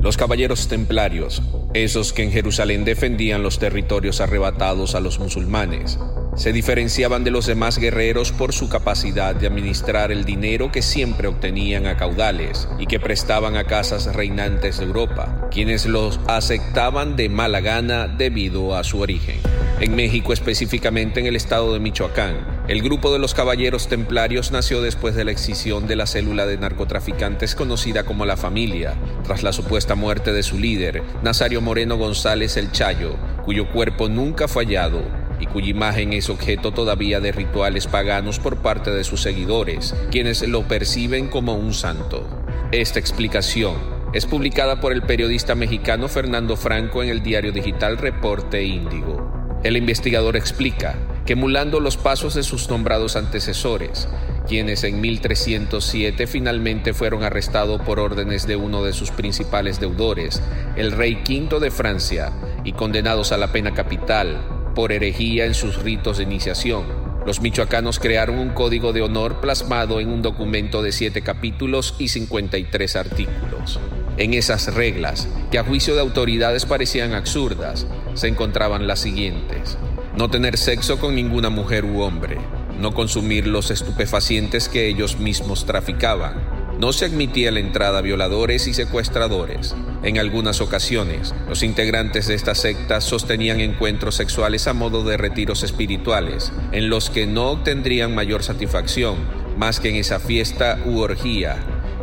Los 0.00 0.16
caballeros 0.16 0.68
templarios, 0.68 1.42
esos 1.74 2.12
que 2.12 2.22
en 2.22 2.30
Jerusalén 2.30 2.84
defendían 2.84 3.42
los 3.42 3.58
territorios 3.58 4.20
arrebatados 4.20 4.94
a 4.94 5.00
los 5.00 5.18
musulmanes, 5.18 5.98
se 6.36 6.52
diferenciaban 6.52 7.24
de 7.24 7.32
los 7.32 7.46
demás 7.46 7.78
guerreros 7.78 8.30
por 8.30 8.52
su 8.52 8.68
capacidad 8.68 9.34
de 9.34 9.48
administrar 9.48 10.12
el 10.12 10.24
dinero 10.24 10.70
que 10.70 10.82
siempre 10.82 11.26
obtenían 11.26 11.86
a 11.86 11.96
caudales 11.96 12.68
y 12.78 12.86
que 12.86 13.00
prestaban 13.00 13.56
a 13.56 13.64
casas 13.64 14.14
reinantes 14.14 14.78
de 14.78 14.84
Europa, 14.84 15.48
quienes 15.50 15.84
los 15.84 16.20
aceptaban 16.28 17.16
de 17.16 17.28
mala 17.28 17.60
gana 17.60 18.06
debido 18.06 18.76
a 18.76 18.84
su 18.84 19.00
origen. 19.00 19.40
En 19.80 19.96
México, 19.96 20.32
específicamente 20.32 21.18
en 21.18 21.26
el 21.26 21.34
estado 21.34 21.72
de 21.72 21.80
Michoacán, 21.80 22.58
el 22.68 22.82
grupo 22.82 23.12
de 23.12 23.18
los 23.18 23.32
Caballeros 23.32 23.88
Templarios 23.88 24.50
nació 24.52 24.82
después 24.82 25.14
de 25.14 25.24
la 25.24 25.30
excisión 25.30 25.86
de 25.86 25.96
la 25.96 26.06
célula 26.06 26.46
de 26.46 26.58
narcotraficantes 26.58 27.54
conocida 27.54 28.04
como 28.04 28.26
La 28.26 28.36
Familia, 28.36 28.94
tras 29.24 29.42
la 29.42 29.52
supuesta 29.52 29.87
muerte 29.94 30.32
de 30.32 30.42
su 30.42 30.58
líder, 30.58 31.02
Nazario 31.22 31.60
Moreno 31.60 31.96
González 31.96 32.56
el 32.56 32.72
Chayo, 32.72 33.16
cuyo 33.44 33.68
cuerpo 33.70 34.08
nunca 34.08 34.48
fue 34.48 34.64
hallado 34.64 35.02
y 35.40 35.46
cuya 35.46 35.68
imagen 35.68 36.12
es 36.12 36.30
objeto 36.30 36.72
todavía 36.72 37.20
de 37.20 37.32
rituales 37.32 37.86
paganos 37.86 38.38
por 38.38 38.58
parte 38.58 38.90
de 38.90 39.04
sus 39.04 39.22
seguidores, 39.22 39.94
quienes 40.10 40.46
lo 40.46 40.62
perciben 40.62 41.28
como 41.28 41.54
un 41.54 41.74
santo. 41.74 42.26
Esta 42.72 42.98
explicación 42.98 43.76
es 44.12 44.26
publicada 44.26 44.80
por 44.80 44.92
el 44.92 45.02
periodista 45.02 45.54
mexicano 45.54 46.08
Fernando 46.08 46.56
Franco 46.56 47.02
en 47.02 47.10
el 47.10 47.22
diario 47.22 47.52
digital 47.52 47.98
Reporte 47.98 48.64
Índigo. 48.64 49.58
El 49.62 49.76
investigador 49.76 50.36
explica 50.36 50.96
que 51.26 51.34
emulando 51.34 51.80
los 51.80 51.96
pasos 51.96 52.34
de 52.34 52.42
sus 52.42 52.70
nombrados 52.70 53.16
antecesores, 53.16 54.08
quienes 54.48 54.82
en 54.82 55.00
1307 55.00 56.26
finalmente 56.26 56.94
fueron 56.94 57.22
arrestados 57.22 57.80
por 57.82 58.00
órdenes 58.00 58.46
de 58.46 58.56
uno 58.56 58.82
de 58.82 58.94
sus 58.94 59.10
principales 59.10 59.78
deudores, 59.78 60.42
el 60.76 60.92
rey 60.92 61.22
V 61.28 61.60
de 61.60 61.70
Francia, 61.70 62.32
y 62.64 62.72
condenados 62.72 63.30
a 63.30 63.36
la 63.36 63.52
pena 63.52 63.74
capital, 63.74 64.40
por 64.74 64.90
herejía 64.90 65.44
en 65.44 65.54
sus 65.54 65.82
ritos 65.82 66.16
de 66.18 66.24
iniciación. 66.24 66.84
Los 67.26 67.42
michoacanos 67.42 67.98
crearon 67.98 68.38
un 68.38 68.50
código 68.50 68.94
de 68.94 69.02
honor 69.02 69.40
plasmado 69.40 70.00
en 70.00 70.08
un 70.08 70.22
documento 70.22 70.82
de 70.82 70.92
siete 70.92 71.20
capítulos 71.20 71.94
y 71.98 72.08
53 72.08 72.96
artículos. 72.96 73.78
En 74.16 74.32
esas 74.34 74.74
reglas, 74.74 75.28
que 75.50 75.58
a 75.58 75.64
juicio 75.64 75.94
de 75.94 76.00
autoridades 76.00 76.64
parecían 76.64 77.12
absurdas, 77.12 77.86
se 78.14 78.28
encontraban 78.28 78.86
las 78.86 79.00
siguientes. 79.00 79.76
No 80.16 80.30
tener 80.30 80.56
sexo 80.56 80.98
con 80.98 81.14
ninguna 81.14 81.50
mujer 81.50 81.84
u 81.84 82.00
hombre, 82.00 82.38
no 82.78 82.94
consumir 82.94 83.46
los 83.46 83.70
estupefacientes 83.70 84.68
que 84.68 84.88
ellos 84.88 85.18
mismos 85.18 85.66
traficaban, 85.66 86.58
no 86.78 86.92
se 86.92 87.06
admitía 87.06 87.50
la 87.50 87.58
entrada 87.58 87.98
a 87.98 88.02
violadores 88.02 88.68
y 88.68 88.74
secuestradores. 88.74 89.74
En 90.04 90.18
algunas 90.18 90.60
ocasiones, 90.60 91.34
los 91.48 91.64
integrantes 91.64 92.28
de 92.28 92.34
esta 92.34 92.54
secta 92.54 93.00
sostenían 93.00 93.60
encuentros 93.60 94.14
sexuales 94.14 94.68
a 94.68 94.74
modo 94.74 95.02
de 95.02 95.16
retiros 95.16 95.64
espirituales, 95.64 96.52
en 96.70 96.88
los 96.88 97.10
que 97.10 97.26
no 97.26 97.50
obtendrían 97.50 98.14
mayor 98.14 98.44
satisfacción 98.44 99.16
más 99.56 99.80
que 99.80 99.88
en 99.88 99.96
esa 99.96 100.20
fiesta 100.20 100.78
u 100.86 101.00
orgía 101.00 101.56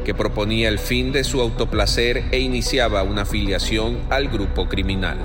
que 0.04 0.14
proponía 0.14 0.70
el 0.70 0.78
fin 0.78 1.12
de 1.12 1.24
su 1.24 1.42
autoplacer 1.42 2.26
e 2.32 2.40
iniciaba 2.40 3.04
una 3.04 3.24
afiliación 3.24 3.98
al 4.10 4.28
grupo 4.28 4.70
criminal. 4.70 5.18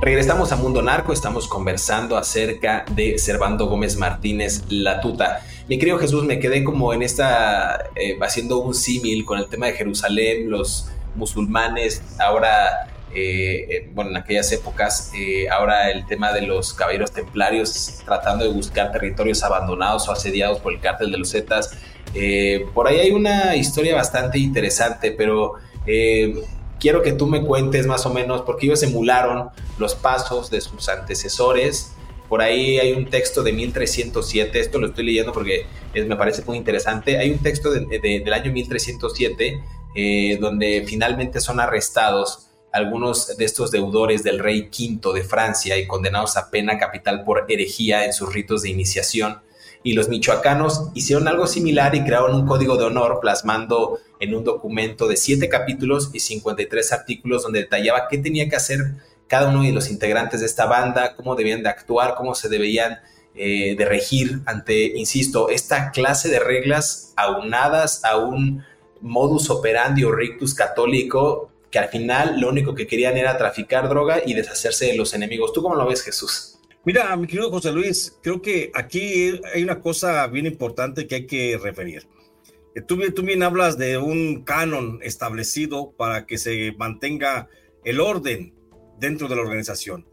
Regresamos 0.00 0.52
a 0.52 0.56
Mundo 0.56 0.80
Narco, 0.80 1.12
estamos 1.12 1.48
conversando 1.48 2.16
acerca 2.16 2.84
de 2.92 3.18
Servando 3.18 3.66
Gómez 3.66 3.96
Martínez 3.96 4.62
La 4.68 5.00
Tuta. 5.00 5.40
Mi 5.68 5.76
querido 5.76 5.98
Jesús, 5.98 6.24
me 6.24 6.38
quedé 6.38 6.62
como 6.62 6.92
en 6.92 7.02
esta, 7.02 7.90
eh, 7.96 8.16
haciendo 8.22 8.58
un 8.58 8.76
símil 8.76 9.24
con 9.24 9.40
el 9.40 9.48
tema 9.48 9.66
de 9.66 9.72
Jerusalén, 9.72 10.50
los 10.50 10.88
musulmanes, 11.16 12.00
ahora, 12.20 12.92
eh, 13.12 13.66
eh, 13.68 13.90
bueno, 13.92 14.10
en 14.10 14.18
aquellas 14.18 14.52
épocas, 14.52 15.10
ahora 15.50 15.90
el 15.90 16.06
tema 16.06 16.32
de 16.32 16.42
los 16.42 16.74
caballeros 16.74 17.10
templarios 17.10 18.00
tratando 18.04 18.44
de 18.44 18.52
buscar 18.52 18.92
territorios 18.92 19.42
abandonados 19.42 20.08
o 20.08 20.12
asediados 20.12 20.60
por 20.60 20.72
el 20.72 20.80
cártel 20.80 21.10
de 21.10 21.18
los 21.18 21.32
Zetas. 21.32 21.76
por 22.72 22.86
ahí 22.86 23.00
hay 23.00 23.10
una 23.10 23.56
historia 23.56 23.96
bastante 23.96 24.38
interesante, 24.38 25.10
pero 25.10 25.54
quiero 26.78 27.02
que 27.02 27.12
tú 27.12 27.26
me 27.26 27.42
cuentes 27.42 27.86
más 27.86 28.06
o 28.06 28.12
menos, 28.12 28.42
porque 28.42 28.66
ellos 28.66 28.82
emularon 28.82 29.50
los 29.78 29.94
pasos 29.94 30.50
de 30.50 30.60
sus 30.60 30.88
antecesores. 30.88 31.92
Por 32.28 32.42
ahí 32.42 32.78
hay 32.78 32.92
un 32.92 33.06
texto 33.06 33.42
de 33.42 33.52
1307, 33.52 34.60
esto 34.60 34.78
lo 34.78 34.88
estoy 34.88 35.04
leyendo 35.04 35.32
porque 35.32 35.66
me 35.94 36.16
parece 36.16 36.42
muy 36.44 36.58
interesante. 36.58 37.18
Hay 37.18 37.30
un 37.30 37.38
texto 37.38 37.70
del 37.70 38.32
año 38.32 38.52
1307 38.52 39.62
eh, 39.94 40.38
donde 40.40 40.84
finalmente 40.86 41.40
son 41.40 41.60
arrestados 41.60 42.50
algunos 42.72 43.36
de 43.36 43.44
estos 43.44 43.70
deudores 43.70 44.22
del 44.22 44.38
rey 44.38 44.68
V 44.70 45.14
de 45.14 45.24
Francia 45.24 45.78
y 45.78 45.86
condenados 45.86 46.36
a 46.36 46.50
pena 46.50 46.78
capital 46.78 47.24
por 47.24 47.46
herejía 47.48 48.04
en 48.04 48.12
sus 48.12 48.32
ritos 48.32 48.62
de 48.62 48.68
iniciación 48.68 49.40
y 49.82 49.92
los 49.92 50.08
michoacanos 50.08 50.90
hicieron 50.94 51.28
algo 51.28 51.46
similar 51.46 51.94
y 51.94 52.04
crearon 52.04 52.34
un 52.34 52.46
código 52.46 52.76
de 52.76 52.84
honor 52.84 53.18
plasmando 53.20 54.00
en 54.20 54.34
un 54.34 54.44
documento 54.44 55.06
de 55.06 55.16
siete 55.16 55.48
capítulos 55.48 56.10
y 56.12 56.20
53 56.20 56.92
artículos 56.92 57.42
donde 57.42 57.60
detallaba 57.60 58.08
qué 58.08 58.18
tenía 58.18 58.48
que 58.48 58.56
hacer 58.56 58.94
cada 59.28 59.50
uno 59.50 59.62
de 59.62 59.72
los 59.72 59.90
integrantes 59.90 60.40
de 60.40 60.46
esta 60.46 60.66
banda, 60.66 61.14
cómo 61.14 61.36
debían 61.36 61.62
de 61.62 61.68
actuar, 61.68 62.14
cómo 62.16 62.34
se 62.34 62.48
debían 62.48 62.98
eh, 63.34 63.76
de 63.76 63.84
regir 63.84 64.40
ante, 64.46 64.98
insisto, 64.98 65.50
esta 65.50 65.90
clase 65.92 66.28
de 66.28 66.40
reglas 66.40 67.12
aunadas 67.16 68.04
a 68.04 68.16
un 68.16 68.64
modus 69.00 69.48
operandi 69.50 70.02
o 70.02 70.10
rictus 70.10 70.54
católico 70.54 71.50
que 71.70 71.78
al 71.78 71.88
final 71.88 72.40
lo 72.40 72.48
único 72.48 72.74
que 72.74 72.86
querían 72.86 73.16
era 73.16 73.36
traficar 73.36 73.88
droga 73.88 74.22
y 74.24 74.34
deshacerse 74.34 74.86
de 74.86 74.96
los 74.96 75.14
enemigos. 75.14 75.52
¿Tú 75.52 75.62
cómo 75.62 75.74
lo 75.74 75.86
ves, 75.86 76.02
Jesús? 76.02 76.57
Mira, 76.84 77.14
mi 77.16 77.26
querido 77.26 77.50
José 77.50 77.72
Luis, 77.72 78.18
creo 78.22 78.40
que 78.40 78.70
aquí 78.74 79.40
hay 79.52 79.62
una 79.62 79.80
cosa 79.80 80.26
bien 80.28 80.46
importante 80.46 81.06
que 81.06 81.16
hay 81.16 81.26
que 81.26 81.58
referir. 81.62 82.08
Eh, 82.74 82.82
tú, 82.82 82.98
tú 83.12 83.22
bien 83.22 83.42
hablas 83.42 83.76
de 83.76 83.98
un 83.98 84.44
canon 84.44 85.00
establecido 85.02 85.92
para 85.96 86.26
que 86.26 86.38
se 86.38 86.72
mantenga 86.78 87.48
el 87.84 88.00
orden 88.00 88.54
dentro 88.98 89.28
de 89.28 89.36
la 89.36 89.42
organización. 89.42 90.06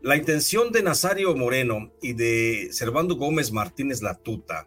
La 0.00 0.16
intención 0.16 0.72
de 0.72 0.82
Nazario 0.82 1.34
Moreno 1.36 1.92
y 2.00 2.14
de 2.14 2.68
Servando 2.72 3.16
Gómez 3.16 3.52
Martínez 3.52 4.02
Latuta 4.02 4.66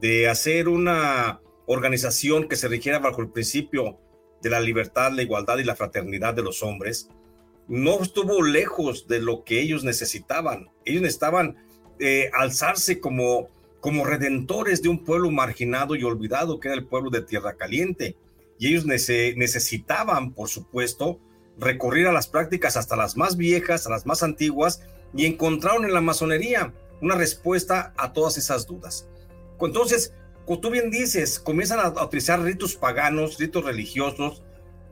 de 0.00 0.28
hacer 0.28 0.68
una 0.68 1.40
organización 1.66 2.48
que 2.48 2.56
se 2.56 2.68
rigiera 2.68 2.98
bajo 2.98 3.20
el 3.20 3.30
principio 3.30 3.98
de 4.42 4.50
la 4.50 4.60
libertad, 4.60 5.12
la 5.12 5.22
igualdad 5.22 5.58
y 5.58 5.64
la 5.64 5.76
fraternidad 5.76 6.34
de 6.34 6.42
los 6.42 6.62
hombres, 6.62 7.10
no 7.70 8.02
estuvo 8.02 8.42
lejos 8.42 9.06
de 9.06 9.20
lo 9.20 9.44
que 9.44 9.60
ellos 9.60 9.84
necesitaban. 9.84 10.70
Ellos 10.84 11.02
necesitaban 11.02 11.56
eh, 12.00 12.28
alzarse 12.34 12.98
como, 12.98 13.48
como 13.80 14.04
redentores 14.04 14.82
de 14.82 14.88
un 14.88 15.04
pueblo 15.04 15.30
marginado 15.30 15.94
y 15.94 16.02
olvidado 16.02 16.58
que 16.58 16.66
era 16.66 16.76
el 16.76 16.86
pueblo 16.86 17.10
de 17.10 17.22
Tierra 17.22 17.56
Caliente. 17.56 18.16
Y 18.58 18.66
ellos 18.66 18.86
necesitaban, 18.86 20.32
por 20.32 20.48
supuesto, 20.48 21.20
recurrir 21.58 22.08
a 22.08 22.12
las 22.12 22.26
prácticas 22.26 22.76
hasta 22.76 22.96
las 22.96 23.16
más 23.16 23.36
viejas, 23.36 23.86
a 23.86 23.90
las 23.90 24.04
más 24.04 24.24
antiguas, 24.24 24.82
y 25.14 25.26
encontraron 25.26 25.84
en 25.84 25.94
la 25.94 26.00
masonería 26.00 26.74
una 27.00 27.14
respuesta 27.14 27.94
a 27.96 28.12
todas 28.12 28.36
esas 28.36 28.66
dudas. 28.66 29.08
Entonces, 29.60 30.12
como 30.44 30.58
tú 30.58 30.70
bien 30.70 30.90
dices, 30.90 31.38
comienzan 31.38 31.78
a, 31.78 32.04
utilizar 32.04 32.42
ritos 32.42 32.74
paganos, 32.74 33.38
ritos 33.38 33.64
religiosos, 33.64 34.42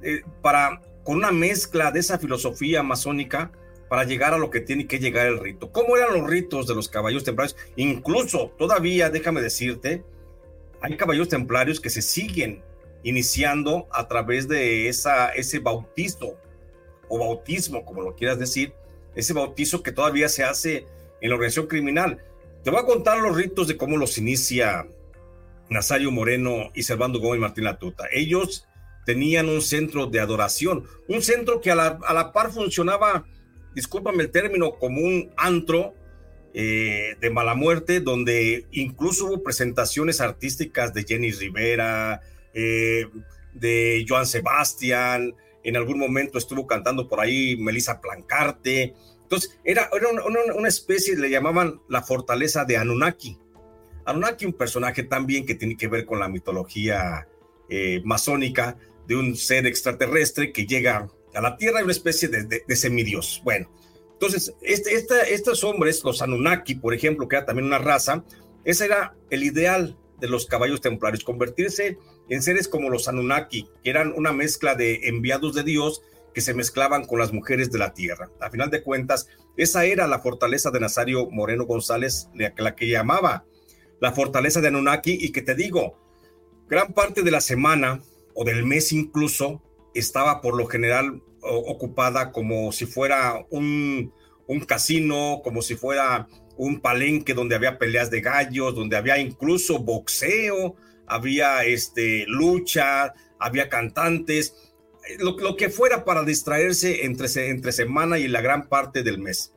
eh, 0.01 0.23
para, 0.43 0.81
con 1.09 1.17
una 1.17 1.33
mezcla 1.33 1.91
de 1.91 2.01
esa 2.01 2.19
filosofía 2.19 2.83
masónica 2.83 3.51
para 3.89 4.05
llegar 4.05 4.35
a 4.35 4.39
lo 4.39 4.51
que 4.51 4.61
tiene 4.61 4.87
que 4.87 4.99
llegar 4.99 5.27
el 5.27 5.41
rito. 5.41 5.73
¿Cómo 5.73 5.97
eran 5.97 6.13
los 6.13 6.29
ritos 6.29 6.67
de 6.67 6.75
los 6.75 6.91
caballeros 6.91 7.25
templarios? 7.25 7.57
Incluso 7.77 8.53
todavía, 8.59 9.09
déjame 9.09 9.41
decirte, 9.41 10.05
hay 10.83 10.99
caballeros 10.99 11.31
templarios 11.31 11.81
que 11.81 11.89
se 11.89 12.03
siguen 12.03 12.63
iniciando 13.05 13.89
a 13.91 14.07
través 14.07 14.49
de 14.49 14.91
esa, 14.91 15.31
ese 15.31 15.61
bautizo 15.61 16.37
o 17.09 17.19
bautismo, 17.19 17.87
como 17.87 18.03
lo 18.03 18.15
quieras 18.15 18.39
decir, 18.39 18.75
ese 19.15 19.33
bautizo 19.33 19.83
que 19.83 19.93
todavía 19.93 20.29
se 20.29 20.45
hace 20.45 20.85
en 21.23 21.31
la 21.31 21.37
organización 21.37 21.69
criminal. 21.69 22.23
Te 22.63 22.69
voy 22.69 22.81
a 22.81 22.85
contar 22.85 23.17
los 23.21 23.35
ritos 23.35 23.67
de 23.67 23.79
cómo 23.79 23.97
los 23.97 24.19
inicia 24.19 24.87
Nazario 25.71 26.11
Moreno 26.11 26.71
y 26.75 26.83
Servando 26.83 27.19
Gómez 27.19 27.41
Martín 27.41 27.65
Latuta. 27.65 28.05
Ellos 28.13 28.69
tenían 29.09 29.49
un 29.49 29.63
centro 29.63 30.07
de 30.07 30.21
adoración, 30.21 30.85
un 31.09 31.23
centro 31.23 31.63
que 31.63 31.71
a 31.71 31.75
la, 31.75 32.31
par 32.35 32.53
funcionaba, 32.53 33.25
discúlpame 33.75 34.25
el 34.25 34.31
término, 34.31 34.73
como 34.73 35.01
un 35.01 35.33
antro 35.39 35.95
eh, 36.53 37.17
de 37.19 37.31
mala 37.31 37.55
muerte, 37.55 38.01
donde 38.01 38.67
incluso 38.71 39.25
hubo 39.25 39.43
presentaciones 39.43 40.21
artísticas 40.21 40.93
de 40.93 41.05
Jenny 41.05 41.31
Rivera, 41.31 42.21
eh, 42.53 43.07
de 43.55 44.05
Joan 44.07 44.27
Sebastián, 44.27 45.35
en 45.65 45.77
algún 45.79 45.99
momento 45.99 46.37
estuvo 46.37 46.67
cantando 46.67 47.09
por 47.09 47.21
ahí 47.21 47.57
Melissa 47.57 48.03
Plancarte. 48.03 48.93
Entonces, 49.23 49.59
era, 49.65 49.89
era 49.91 50.09
una, 50.11 50.55
una, 50.55 50.69
especie, 50.69 51.17
le 51.17 51.31
llamaban 51.31 51.81
la 51.89 52.03
fortaleza 52.03 52.67
de 52.67 52.77
Anunnaki. 52.77 53.39
Anunnaki, 54.05 54.45
un 54.45 54.53
personaje 54.53 55.03
también 55.03 55.47
que 55.47 55.55
tiene 55.55 55.79
que 55.79 55.89
ver 55.89 56.05
con 56.05 56.19
la 56.19 56.29
mitología 56.29 57.27
eh, 57.71 58.01
masónica 58.03 58.79
de 59.09 59.17
un 59.17 59.35
ser 59.37 59.67
extraterrestre 59.67 60.53
que 60.53 60.67
llega 60.67 61.09
a 61.35 61.41
la 61.41 61.57
Tierra, 61.57 61.83
una 61.83 61.93
especie 61.93 62.29
de, 62.29 62.45
de, 62.45 62.77
semidios. 62.77 63.41
Bueno, 63.43 63.71
entonces, 64.13 64.55
este, 64.61 65.35
estos 65.35 65.65
hombres, 65.65 66.05
los 66.05 66.21
Anunnaki, 66.21 66.75
por 66.75 66.93
ejemplo, 66.93 67.27
que 67.27 67.37
era 67.37 67.47
también 67.47 67.67
una 67.67 67.79
raza, 67.79 68.23
ese 68.65 68.85
era 68.85 69.17
el 69.31 69.45
ideal 69.45 69.97
de 70.21 70.29
los 70.29 70.47
caballos 70.47 70.83
templarios, 70.83 71.25
convertirse 71.25 71.97
en 72.29 72.43
seres 72.43 72.69
como 72.69 72.91
los 72.91 73.09
Anunnaki, 73.09 73.67
que 73.83 73.91
eran 73.91 74.13
una 74.15 74.33
mezcla 74.33 74.75
de 74.75 75.09
enviados 75.09 75.55
de 75.55 75.63
Dios 75.63 76.03
que 76.35 76.43
se 76.43 76.53
mezclaban 76.53 77.07
con 77.07 77.19
las 77.19 77.33
mujeres 77.33 77.73
de 77.73 77.79
la 77.79 77.95
tierra. 77.95 78.31
A 78.41 78.51
final 78.51 78.71
de 78.71 78.83
cuentas, 78.83 79.29
esa 79.57 79.87
era 79.87 80.07
la 80.07 80.19
fortaleza 80.19 80.71
de 80.71 80.81
Nazario 80.81 81.31
Moreno 81.31 81.65
González, 81.65 82.29
la 82.35 82.77
que 82.77 82.89
llamaba 82.89 83.47
la 84.01 84.13
fortaleza 84.13 84.61
de 84.61 84.69
Anunnaki 84.69 85.17
y 85.19 85.33
que 85.33 85.41
te 85.41 85.55
digo, 85.55 85.99
gran 86.69 86.93
parte 86.93 87.23
de 87.23 87.31
la 87.31 87.41
semana 87.41 88.03
o 88.41 88.45
del 88.45 88.65
mes 88.65 88.93
incluso 88.93 89.61
estaba 89.95 90.41
por 90.41 90.57
lo 90.57 90.67
general 90.67 91.25
ocupada 91.43 92.31
como 92.31 92.71
si 92.71 92.87
fuera 92.87 93.45
un, 93.51 94.13
un 94.47 94.61
casino, 94.61 95.41
como 95.43 95.61
si 95.61 95.75
fuera 95.75 96.29
un 96.57 96.81
palenque 96.81 97.35
donde 97.35 97.57
había 97.57 97.79
peleas 97.79 98.13
de 98.13 98.21
gallos, 98.21 98.77
donde 98.77 98.97
había 98.97 99.19
incluso 99.19 99.81
boxeo, 99.81 100.77
había 101.09 101.65
este, 101.65 102.27
lucha, 102.29 103.13
había 103.41 103.69
cantantes, 103.69 104.55
lo, 105.19 105.57
que 105.57 105.69
fuera 105.69 106.05
para 106.05 106.23
distraerse 106.23 107.07
entre, 107.07 107.29
entre 107.51 107.73
semana 107.73 108.21
y 108.21 108.29
la 108.29 108.41
gran 108.41 108.69
parte 108.69 109.03
del 109.03 109.19
mes. 109.19 109.53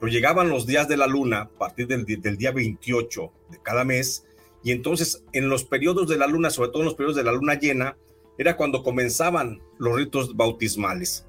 Pero 0.00 0.10
llegaban 0.10 0.48
los 0.48 0.66
días 0.66 0.88
de 0.88 0.96
la 0.96 1.06
luna 1.06 1.40
a 1.42 1.48
partir 1.50 1.86
del, 1.86 2.06
del, 2.06 2.38
día 2.38 2.52
28 2.52 3.30
de 3.50 3.62
cada 3.62 3.84
mes, 3.84 4.24
y 4.64 4.70
entonces 4.70 5.22
en 5.34 5.50
los 5.50 5.64
periodos 5.64 6.08
de 6.08 6.16
la 6.16 6.26
luna, 6.26 6.48
sobre 6.48 6.70
todo 6.70 6.80
en 6.80 6.86
los 6.86 6.94
periodos 6.94 7.16
de 7.16 7.24
la 7.24 7.32
luna 7.32 7.58
llena, 7.58 7.98
era 8.38 8.56
cuando 8.56 8.82
comenzaban 8.82 9.62
los 9.78 9.96
ritos 9.96 10.36
bautismales. 10.36 11.26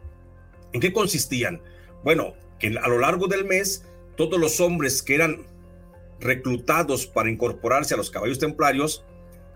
¿En 0.71 0.81
qué 0.81 0.91
consistían? 0.93 1.61
Bueno, 2.03 2.33
que 2.59 2.67
a 2.67 2.87
lo 2.87 2.99
largo 2.99 3.27
del 3.27 3.45
mes, 3.45 3.85
todos 4.15 4.39
los 4.39 4.59
hombres 4.59 5.01
que 5.01 5.15
eran 5.15 5.45
reclutados 6.19 7.05
para 7.05 7.29
incorporarse 7.29 7.93
a 7.93 7.97
los 7.97 8.09
caballos 8.09 8.39
templarios 8.39 9.03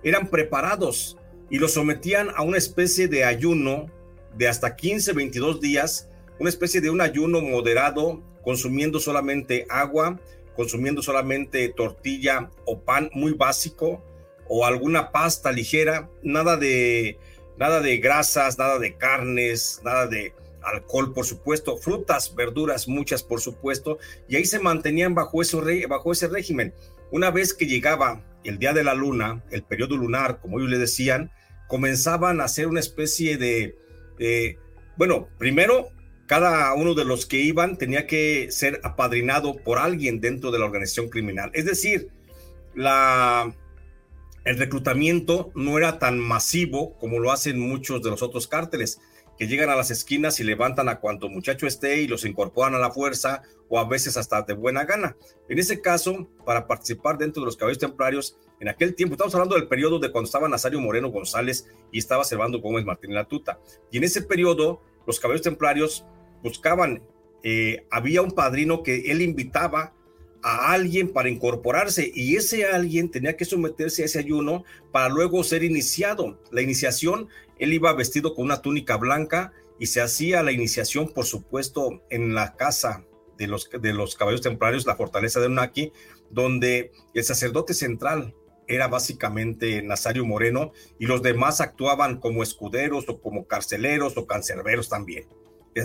eran 0.03 0.27
preparados 0.29 1.17
y 1.49 1.60
los 1.60 1.73
sometían 1.73 2.29
a 2.36 2.43
una 2.43 2.57
especie 2.57 3.07
de 3.07 3.23
ayuno 3.23 3.89
de 4.36 4.47
hasta 4.47 4.75
15, 4.75 5.13
22 5.13 5.62
días, 5.62 6.10
una 6.39 6.49
especie 6.49 6.81
de 6.81 6.89
un 6.89 7.01
ayuno 7.01 7.41
moderado 7.41 8.21
consumiendo 8.43 8.99
solamente 8.99 9.65
agua, 9.69 10.19
consumiendo 10.55 11.01
solamente 11.01 11.69
tortilla 11.69 12.49
o 12.65 12.79
pan 12.79 13.10
muy 13.13 13.33
básico 13.33 14.03
o 14.47 14.65
alguna 14.65 15.12
pasta 15.12 15.51
ligera, 15.51 16.10
nada 16.21 16.57
de 16.57 17.17
nada 17.58 17.82
de 17.82 17.98
grasas, 17.98 18.58
nada 18.58 18.80
de 18.80 18.96
carnes, 18.96 19.82
nada 19.84 20.08
de 20.08 20.34
alcohol, 20.63 21.13
por 21.13 21.26
supuesto, 21.26 21.78
frutas, 21.78 22.36
verduras, 22.36 22.88
muchas, 22.88 23.24
por 23.24 23.41
supuesto, 23.41 24.00
y 24.28 24.36
ahí 24.36 24.46
se 24.46 24.60
mantenían 24.60 25.15
bajo, 25.15 25.41
eso, 25.41 25.63
bajo 25.88 26.12
ese 26.12 26.28
régimen. 26.28 26.74
Una 27.12 27.32
vez 27.32 27.54
que 27.54 27.67
llegaba 27.67 28.24
el 28.43 28.60
día 28.60 28.74
de 28.74 28.84
la 28.84 28.93
luna, 28.93 29.43
el 29.50 29.63
periodo 29.63 29.98
lunar, 29.98 30.39
como 30.41 30.60
ellos 30.60 30.72
le 30.72 30.78
decían, 30.78 31.32
comenzaban 31.67 32.41
a 32.41 32.46
hacer 32.46 32.67
una 32.67 32.80
especie 32.80 33.38
de, 33.38 33.78
de 34.17 34.58
bueno, 34.98 35.30
primero 35.38 35.89
cada 36.26 36.74
uno 36.74 36.93
de 36.93 37.06
los 37.06 37.26
que 37.26 37.38
iban 37.38 37.78
tenía 37.78 38.06
que 38.06 38.48
ser 38.52 38.82
apadrinado 38.84 39.56
por 39.56 39.80
alguien 39.80 40.20
dentro 40.20 40.52
de 40.52 40.60
la 40.60 40.65
organización 40.65 41.10
criminal. 41.10 41.52
Es 41.54 41.65
decir, 41.65 42.10
la, 42.76 43.54
el 44.47 44.57
reclutamiento 44.57 45.51
no 45.55 45.77
era 45.77 45.99
tan 45.99 46.19
masivo 46.19 46.97
como 46.99 47.19
lo 47.19 47.33
hacen 47.33 47.60
muchos 47.60 48.01
de 48.01 48.10
los 48.10 48.21
otros 48.21 48.47
cárteles, 48.47 49.01
que 49.38 49.45
llegan 49.45 49.69
a 49.69 49.75
las 49.75 49.91
esquinas 49.91 50.39
y 50.39 50.45
levantan 50.45 50.88
a 50.88 51.01
cuanto 51.01 51.27
muchacho 51.27 51.67
esté 51.67 52.01
y 52.01 52.07
los 52.07 52.23
incorporan 52.23 52.73
a 52.73 52.79
la 52.79 52.89
fuerza 52.89 53.41
o 53.67 53.77
a 53.77 53.83
veces 53.83 54.15
hasta 54.15 54.43
de 54.43 54.53
buena 54.53 54.86
gana. 54.86 55.17
En 55.49 55.60
ese 55.60 55.81
caso, 55.81 56.29
para 56.45 56.65
participar 56.65 57.17
dentro 57.17 57.41
de 57.41 57.47
los 57.47 57.57
caballos 57.57 57.77
templarios, 57.77 58.38
en 58.62 58.69
aquel 58.69 58.95
tiempo, 58.95 59.15
estamos 59.15 59.36
hablando 59.36 59.55
del 59.55 59.67
periodo 59.67 59.99
de 59.99 60.13
cuando 60.13 60.27
estaba 60.27 60.47
Nazario 60.47 60.79
Moreno 60.79 61.10
González 61.10 61.67
y 61.91 61.99
estaba 61.99 62.23
Servando 62.23 62.62
Gómez 62.62 62.86
Martín 62.86 63.13
Latuta. 63.13 63.60
Y 63.91 63.97
en 63.97 64.05
ese 64.05 64.21
periodo, 64.21 64.81
los 65.05 65.19
caballos 65.19 65.41
templarios 65.41 66.05
buscaban, 66.41 67.03
eh, 67.43 67.86
había 67.91 68.21
un 68.21 68.31
padrino 68.31 68.81
que 68.81 69.12
él 69.12 69.21
invitaba 69.21 69.93
a 70.43 70.71
alguien 70.71 71.10
para 71.10 71.30
incorporarse 71.30 72.12
y 72.13 72.36
ese 72.36 72.65
alguien 72.65 73.10
tenía 73.10 73.36
que 73.36 73.45
someterse 73.45 74.04
a 74.04 74.06
ese 74.06 74.19
ayuno 74.19 74.63
para 74.91 75.10
luego 75.10 75.43
ser 75.43 75.63
iniciado. 75.63 76.39
La 76.52 76.62
iniciación, 76.62 77.30
él 77.60 77.73
iba 77.73 77.93
vestido 77.93 78.36
con 78.36 78.45
una 78.45 78.62
túnica 78.62 78.97
blanca 78.97 79.54
y 79.80 79.88
se 79.88 80.02
hacía 80.02 80.43
la 80.43 80.52
iniciación, 80.52 81.10
por 81.10 81.26
supuesto, 81.26 82.04
en 82.10 82.34
la 82.34 82.56
casa 82.56 83.06
de 83.38 83.47
los, 83.47 83.69
de 83.69 83.93
los 83.93 84.15
caballos 84.15 84.41
templarios, 84.41 84.86
la 84.86 84.95
fortaleza 84.95 85.39
de 85.39 85.47
Unaki, 85.47 85.91
donde 86.30 86.91
el 87.13 87.23
sacerdote 87.23 87.73
central 87.73 88.34
era 88.67 88.88
básicamente 88.88 89.82
Nazario 89.82 90.26
Moreno 90.26 90.73
y 91.00 91.06
los 91.06 91.21
demás 91.21 91.62
actuaban 91.62 92.19
como 92.19 92.43
escuderos 92.43 93.08
o 93.08 93.21
como 93.21 93.47
carceleros 93.47 94.17
o 94.17 94.28
cancerberos 94.28 94.89
también. 94.89 95.26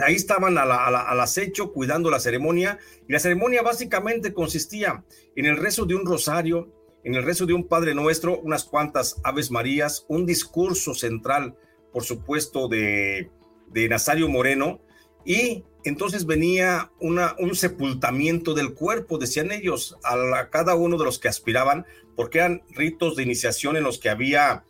Ahí 0.05 0.15
estaban 0.15 0.57
al 0.59 1.21
acecho 1.21 1.73
cuidando 1.73 2.11
la 2.11 2.21
ceremonia 2.21 2.79
y 3.09 3.13
la 3.13 3.19
ceremonia 3.19 3.63
básicamente 3.63 4.33
consistía 4.33 5.05
en 5.37 5.47
el 5.47 5.57
rezo 5.57 5.85
de 5.85 5.95
un 5.95 6.07
rosario, 6.07 6.73
en 7.05 7.15
el 7.15 7.23
rezo 7.23 7.47
de 7.47 7.53
un 7.53 7.67
Padre 7.67 7.95
Nuestro, 7.95 8.39
unas 8.41 8.65
cuantas 8.65 9.21
Aves 9.25 9.51
Marías, 9.51 10.05
un 10.09 10.25
discurso 10.25 10.95
central, 10.95 11.57
por 11.93 12.05
supuesto, 12.05 12.69
de, 12.69 13.31
de 13.69 13.89
Nazario 13.89 14.29
Moreno 14.29 14.81
y 15.25 15.65
entonces 15.85 16.27
venía 16.27 16.93
un 17.01 17.55
sepultamiento 17.55 18.55
del 18.55 18.75
cuerpo, 18.75 19.19
decían 19.19 19.51
ellos, 19.51 19.99
a, 20.05 20.49
cada 20.51 20.75
uno 20.77 20.97
de 20.97 21.05
los 21.05 21.19
que 21.19 21.29
aspiraban, 21.29 21.87
porque 22.15 22.39
eran 22.39 22.63
ritos 22.71 23.17
de 23.17 23.25
iniciación 23.25 23.77
en 23.77 23.83
los 23.83 23.99
que 23.99 24.09
había 24.09 24.65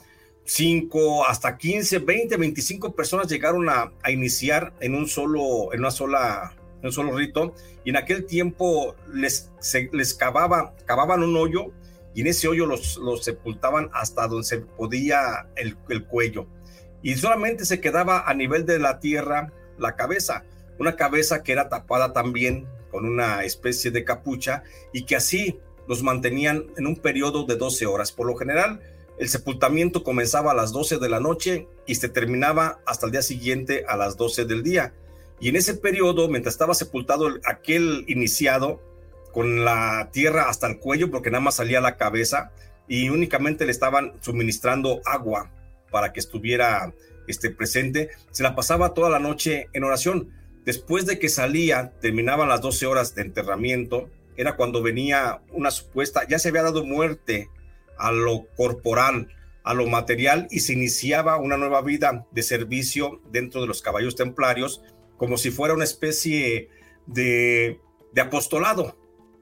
5 0.45 1.27
hasta 1.27 1.57
15, 1.57 2.01
20, 2.01 2.37
25 2.37 2.95
personas 2.95 3.29
llegaron 3.29 3.69
a, 3.69 3.93
iniciar 4.09 4.73
en 4.81 4.95
un 4.95 5.07
solo, 5.07 5.73
en 5.73 5.81
una 5.81 5.91
sola, 5.91 6.55
en 6.81 6.87
un 6.87 6.93
solo 6.93 7.17
rito, 7.17 7.55
y 7.85 7.91
en 7.91 7.97
aquel 7.97 8.27
tiempo 8.27 8.97
les, 9.13 9.51
les 9.93 10.15
cavaba, 10.15 10.75
cavaban 10.85 11.23
un 11.23 11.37
hoyo 11.37 11.73
y 12.15 12.23
en 12.23 12.27
ese 12.27 12.49
hoyo 12.49 12.67
los, 12.67 12.97
los 12.99 13.25
sepultaban 13.25 13.89
hasta 13.93 14.27
donde 14.27 14.47
se 14.47 14.59
podía 14.59 15.49
el, 15.57 15.77
el 15.89 16.05
cuello. 16.05 16.47
Y 17.03 17.15
solamente 17.17 17.65
se 17.65 17.81
quedaba 17.81 18.29
a 18.29 18.35
nivel 18.35 18.67
de 18.67 18.79
la 18.79 19.01
tierra 19.01 19.53
la 19.79 19.97
cabeza, 19.97 20.45
una 20.79 20.97
cabeza 20.97 21.43
que 21.43 21.53
era 21.53 21.69
tapada 21.69 22.13
también 22.13 22.69
con 22.91 23.07
una 23.07 23.43
especie 23.45 23.91
de 23.91 24.05
capucha 24.05 24.63
y 24.93 25.05
que 25.05 25.17
así 25.17 25.59
los 25.89 26.03
mantenían 26.03 26.67
en 26.77 26.87
un 26.87 26.97
periodo 26.97 27.45
de 27.45 27.57
12 27.57 27.87
horas. 27.87 28.13
Por 28.13 28.27
lo 28.27 28.37
general, 28.37 28.81
el 29.19 29.29
sepultamiento 29.29 30.03
comenzaba 30.03 30.53
a 30.53 30.55
las 30.55 30.73
12 30.73 30.99
de 30.99 31.09
la 31.09 31.21
noche 31.21 31.69
y 31.87 31.95
se 31.97 32.09
terminaba 32.09 32.81
hasta 32.87 33.07
el 33.07 33.13
día 33.13 33.23
siguiente 33.23 33.85
a 33.87 33.97
las 33.97 34.17
12 34.17 34.45
del 34.47 34.63
día. 34.63 34.95
Y 35.41 35.49
en 35.49 35.57
ese 35.57 35.75
periodo, 35.75 36.29
mientras 36.29 36.55
estaba 36.55 36.75
sepultado 36.75 37.29
aquel 37.45 38.05
iniciado, 38.09 38.81
con 39.33 39.65
la 39.65 40.11
tierra 40.13 40.49
hasta 40.49 40.67
el 40.67 40.79
cuello, 40.79 41.11
porque 41.11 41.31
nada 41.31 41.43
más 41.43 41.57
salía 41.57 41.81
la 41.81 41.97
cabeza, 41.97 42.53
y 42.87 43.09
únicamente 43.09 43.65
le 43.65 43.73
estaban 43.73 44.13
suministrando 44.21 45.01
agua 45.05 45.51
para 45.91 46.13
que 46.13 46.21
estuviera 46.21 46.93
este, 47.27 47.51
presente, 47.51 48.11
se 48.31 48.43
la 48.43 48.55
pasaba 48.55 48.95
toda 48.95 49.11
la 49.11 49.19
noche 49.19 49.69
en 49.73 49.85
oración. 49.85 50.31
Después 50.65 51.07
de 51.07 51.19
que 51.19 51.29
salía, 51.29 51.93
terminaban 52.01 52.49
las 52.49 52.61
12 52.61 52.87
horas 52.87 53.15
de 53.15 53.23
enterramiento, 53.23 54.11
era 54.37 54.57
cuando 54.57 54.83
venía 54.83 55.43
una 55.51 55.71
supuesta, 55.71 56.27
ya 56.29 56.39
se 56.39 56.49
había 56.49 56.63
dado 56.63 56.85
muerte 56.85 57.49
a 57.99 58.13
lo 58.13 58.47
corporal, 58.57 59.29
a 59.65 59.75
lo 59.75 59.87
material 59.87 60.49
y 60.51 60.61
se 60.61 60.73
iniciaba 60.73 61.37
una 61.37 61.57
nueva 61.57 61.83
vida 61.83 62.27
de 62.31 62.43
servicio 62.43 63.21
dentro 63.31 63.61
de 63.61 63.67
los 63.67 63.83
caballos 63.83 64.17
templarios, 64.17 64.83
como 65.17 65.37
si 65.39 65.51
fuera 65.51 65.75
una 65.75 65.85
especie 65.85 66.69
de, 67.07 67.81
de 68.13 68.21
apostolado, 68.21 68.97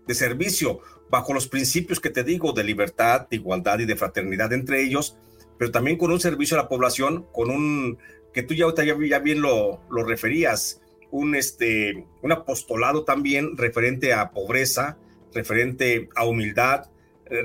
de 0.07 0.15
servicio, 0.15 0.81
bajo 1.11 1.33
los 1.33 1.49
principios 1.49 2.01
que 2.01 2.11
te 2.11 2.25
digo 2.25 2.53
de 2.53 2.65
libertad, 2.65 3.29
de 3.29 3.37
igualdad 3.37 3.81
y 3.81 3.87
de 3.87 3.97
fraternidad 3.97 4.53
entre 4.53 4.83
ellos, 4.83 5.17
pero 5.59 5.71
también 5.71 5.99
con 5.99 6.11
un 6.11 6.21
servicio 6.21 6.59
a 6.59 6.63
la 6.63 6.69
población, 6.69 7.27
con 7.33 7.51
un, 7.51 7.99
que 8.33 8.43
tú 8.43 8.55
ya, 8.55 8.67
ya, 8.75 9.19
bien 9.19 9.43
lo, 9.43 9.81
lo 9.91 10.05
referías, 10.05 10.81
un, 11.11 11.35
este, 11.35 12.07
un 12.23 12.33
apostolado 12.33 13.05
también 13.05 13.57
referente 13.57 14.13
a 14.13 14.31
pobreza, 14.31 14.97
referente 15.35 16.09
a 16.15 16.25
humildad, 16.25 16.87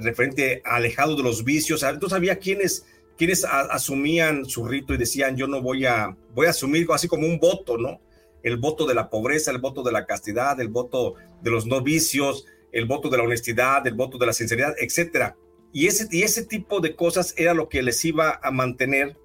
referente 0.02 0.62
a 0.66 0.76
alejado 0.76 1.16
de 1.16 1.24
los 1.24 1.44
vicios. 1.44 1.84
Entonces 1.84 2.16
había 2.16 2.38
quienes, 2.38 2.86
quienes 3.18 3.46
asumían 3.46 4.46
su 4.46 4.66
rito 4.66 4.94
y 4.94 4.98
decían, 4.98 5.38
yo 5.38 5.48
no 5.48 5.62
voy 5.62 5.86
a, 5.86 6.16
voy 6.34 6.48
a 6.48 6.52
asumir 6.52 6.88
así 6.92 7.08
como 7.08 7.28
un 7.28 7.40
voto, 7.40 7.78
¿no? 7.78 8.02
El 8.44 8.58
voto 8.58 8.86
de 8.86 8.94
la 8.94 9.10
pobreza, 9.10 9.52
el 9.52 9.60
voto 9.60 9.84
de 9.84 9.92
la 9.92 10.06
castidad, 10.06 10.60
el 10.60 10.68
voto 10.68 11.16
de 11.42 11.52
los 11.52 11.66
no 11.66 11.82
vicios, 11.82 12.46
el 12.72 12.86
voto 12.86 13.10
de 13.10 13.18
la 13.18 13.24
honestidad, 13.24 13.86
el 13.88 13.94
voto 13.94 14.18
de 14.18 14.26
la 14.26 14.34
sinceridad, 14.34 14.76
etcétera. 14.78 15.38
Y 15.72 15.88
ese, 15.88 16.08
y 16.12 16.24
ese 16.24 16.46
tipo 16.46 16.80
de 16.80 16.96
cosas 16.96 17.34
era 17.38 17.54
lo 17.54 17.70
que 17.70 17.82
les 17.82 18.04
iba 18.06 18.40
a 18.42 18.52
mantener 18.52 19.18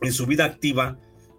en 0.00 0.12
su 0.12 0.26
vida 0.26 0.44
activa 0.44 0.98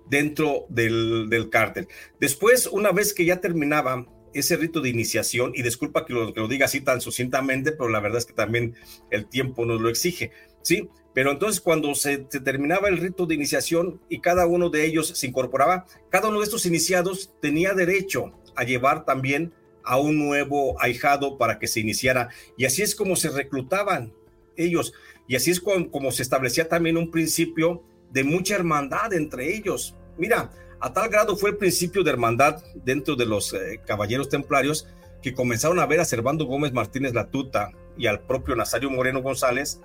dentro 0.10 0.66
del, 0.70 1.30
del 1.30 1.50
cártel. 1.50 1.88
Después, 2.20 2.68
una 2.68 2.92
vez 2.92 3.14
que 3.14 3.26
ya 3.26 3.40
terminaba 3.40 4.06
ese 4.34 4.58
rito 4.58 4.82
de 4.82 4.90
iniciación, 4.90 5.52
y 5.56 5.62
disculpa 5.62 6.06
que 6.06 6.14
lo, 6.14 6.48
diga 6.48 6.66
así 6.66 6.82
tan 6.82 7.02
sucintamente, 7.02 7.72
pero 7.72 7.90
la 7.90 8.00
verdad 8.00 8.20
es 8.20 8.26
que 8.26 8.34
también 8.34 8.76
el 9.10 9.28
tiempo 9.28 9.66
nos 9.66 9.82
lo 9.82 9.90
exige, 9.90 10.32
¿sí? 10.62 10.90
Pero 11.14 11.32
entonces 11.32 11.62
cuando 11.62 11.94
se, 11.94 12.26
se, 12.30 12.40
terminaba 12.40 12.90
el 12.90 12.98
rito 12.98 13.26
de 13.26 13.36
iniciación 13.36 14.02
y 14.10 14.20
cada 14.20 14.48
uno 14.48 14.70
de 14.70 14.86
ellos 14.86 15.10
se 15.10 15.28
incorporaba, 15.28 15.86
cada 16.10 16.30
uno 16.30 16.40
de 16.40 16.46
estos 16.46 16.66
iniciados 16.66 17.32
tenía 17.40 17.74
derecho 17.74 18.34
a 18.56 18.64
llevar 18.64 19.06
también 19.06 19.54
a 19.84 20.00
un 20.00 20.18
nuevo 20.18 20.82
ahijado 20.82 21.38
para 21.38 21.60
que 21.60 21.68
se 21.68 21.80
iniciara. 21.80 22.30
Y 22.58 22.66
así 22.66 22.82
es 22.82 22.96
como 22.96 23.16
se 23.16 23.30
reclutaban 23.30 24.14
ellos. 24.56 24.94
Y 25.28 25.36
así 25.36 25.52
es 25.52 25.60
como, 25.60 26.12
se 26.12 26.24
establecía 26.24 26.68
también 26.68 26.98
un 26.98 27.12
principio 27.12 27.84
de 28.12 28.24
mucha 28.24 28.56
hermandad 28.56 29.14
entre 29.14 29.56
ellos. 29.56 29.96
Mira, 30.18 30.52
a 30.84 30.92
tal 30.92 31.08
grado 31.08 31.38
fue 31.38 31.52
el 31.52 31.56
principio 31.56 32.04
de 32.04 32.12
hermandad 32.12 32.62
dentro 32.76 33.16
de 33.16 33.26
los 33.26 33.54
eh, 33.54 33.80
caballeros 33.86 34.28
templarios 34.28 34.86
que 35.22 35.34
comenzaron 35.34 35.80
a 35.80 35.86
ver 35.86 36.02
a 36.02 36.06
Servando 36.06 36.46
Gómez 36.46 36.74
Martínez 36.74 37.14
Latuta 37.14 37.72
y 37.98 38.08
al 38.08 38.20
propio 38.20 38.54
Nazario 38.54 38.90
Moreno 38.90 39.22
González, 39.22 39.80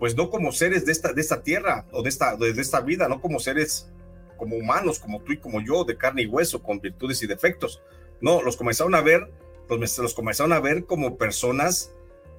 pues 0.00 0.16
no 0.16 0.28
como 0.28 0.50
seres 0.50 0.84
de 0.84 0.90
esta, 0.90 1.12
de 1.12 1.20
esta 1.20 1.44
tierra 1.44 1.86
o 1.92 2.02
de 2.02 2.08
esta, 2.08 2.34
de, 2.34 2.50
esta 2.50 2.80
vida, 2.80 3.08
no 3.08 3.20
como 3.20 3.38
seres 3.38 3.92
como 4.36 4.56
humanos, 4.56 4.98
como 4.98 5.22
tú 5.22 5.34
y 5.34 5.36
como 5.36 5.60
yo, 5.60 5.84
de 5.84 5.96
carne 5.96 6.22
y 6.22 6.26
hueso, 6.26 6.60
con 6.60 6.80
virtudes 6.80 7.22
y 7.22 7.28
defectos. 7.28 7.80
No, 8.20 8.42
los 8.42 8.56
comenzaron 8.56 8.96
a 8.96 9.02
ver, 9.02 9.30
los, 9.68 9.98
los 9.98 10.14
comenzaron 10.14 10.52
a 10.52 10.58
ver 10.58 10.84
como 10.84 11.16
personas 11.16 11.92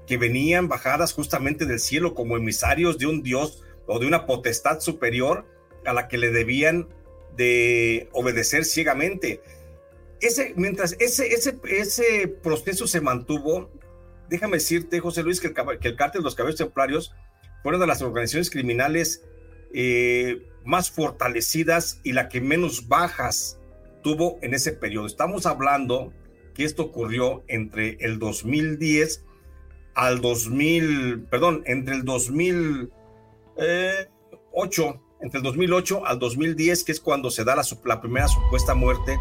que 0.06 0.17
venían 0.17 0.67
bajadas 0.67 1.13
justamente 1.13 1.65
del 1.65 1.80
cielo 1.80 2.13
como 2.13 2.36
emisarios 2.36 2.97
de 2.97 3.06
un 3.06 3.24
Dios 3.24 3.63
o 3.88 4.00
de 4.00 4.06
una 4.06 4.26
potestad 4.26 4.82
superior 4.82 5.45
a 5.86 5.93
la 5.93 6.10
que 6.10 6.17
le 6.17 6.32
debían 6.32 6.89
de 7.35 8.09
obedecer 8.11 8.65
ciegamente. 8.65 9.41
Ese, 10.19 10.53
mientras 10.55 10.95
ese, 10.99 11.33
ese, 11.33 11.57
ese 11.67 12.27
proceso 12.27 12.87
se 12.87 13.01
mantuvo, 13.01 13.71
déjame 14.29 14.57
decirte, 14.57 14.99
José 14.99 15.23
Luis, 15.23 15.39
que 15.39 15.47
el, 15.47 15.53
que 15.79 15.87
el 15.87 15.95
cártel 15.95 16.21
de 16.21 16.25
los 16.25 16.35
caballeros 16.35 16.59
templarios 16.59 17.13
fue 17.63 17.69
una 17.71 17.79
de 17.79 17.87
las 17.87 18.01
organizaciones 18.01 18.49
criminales 18.49 19.23
eh, 19.73 20.47
más 20.63 20.91
fortalecidas 20.91 21.99
y 22.03 22.11
la 22.13 22.29
que 22.29 22.41
menos 22.41 22.87
bajas 22.87 23.59
tuvo 24.03 24.37
en 24.41 24.53
ese 24.53 24.73
periodo. 24.73 25.07
Estamos 25.07 25.45
hablando 25.45 26.13
que 26.53 26.65
esto 26.65 26.83
ocurrió 26.83 27.43
entre 27.47 27.97
el 28.01 28.19
2010 28.19 29.25
al 29.93 30.21
2000, 30.21 31.27
perdón, 31.29 31.63
entre 31.65 31.95
el 31.95 32.05
2008, 32.05 32.91
eh, 33.57 34.07
entre 35.21 35.38
el 35.38 35.43
2008 35.43 36.05
al 36.05 36.19
2010, 36.19 36.84
que 36.84 36.91
es 36.91 36.99
cuando 36.99 37.29
se 37.29 37.43
da 37.43 37.55
la, 37.55 37.63
la, 37.86 38.01
primera 38.01 38.27
supuesta 38.27 38.73
muerte 38.73 39.17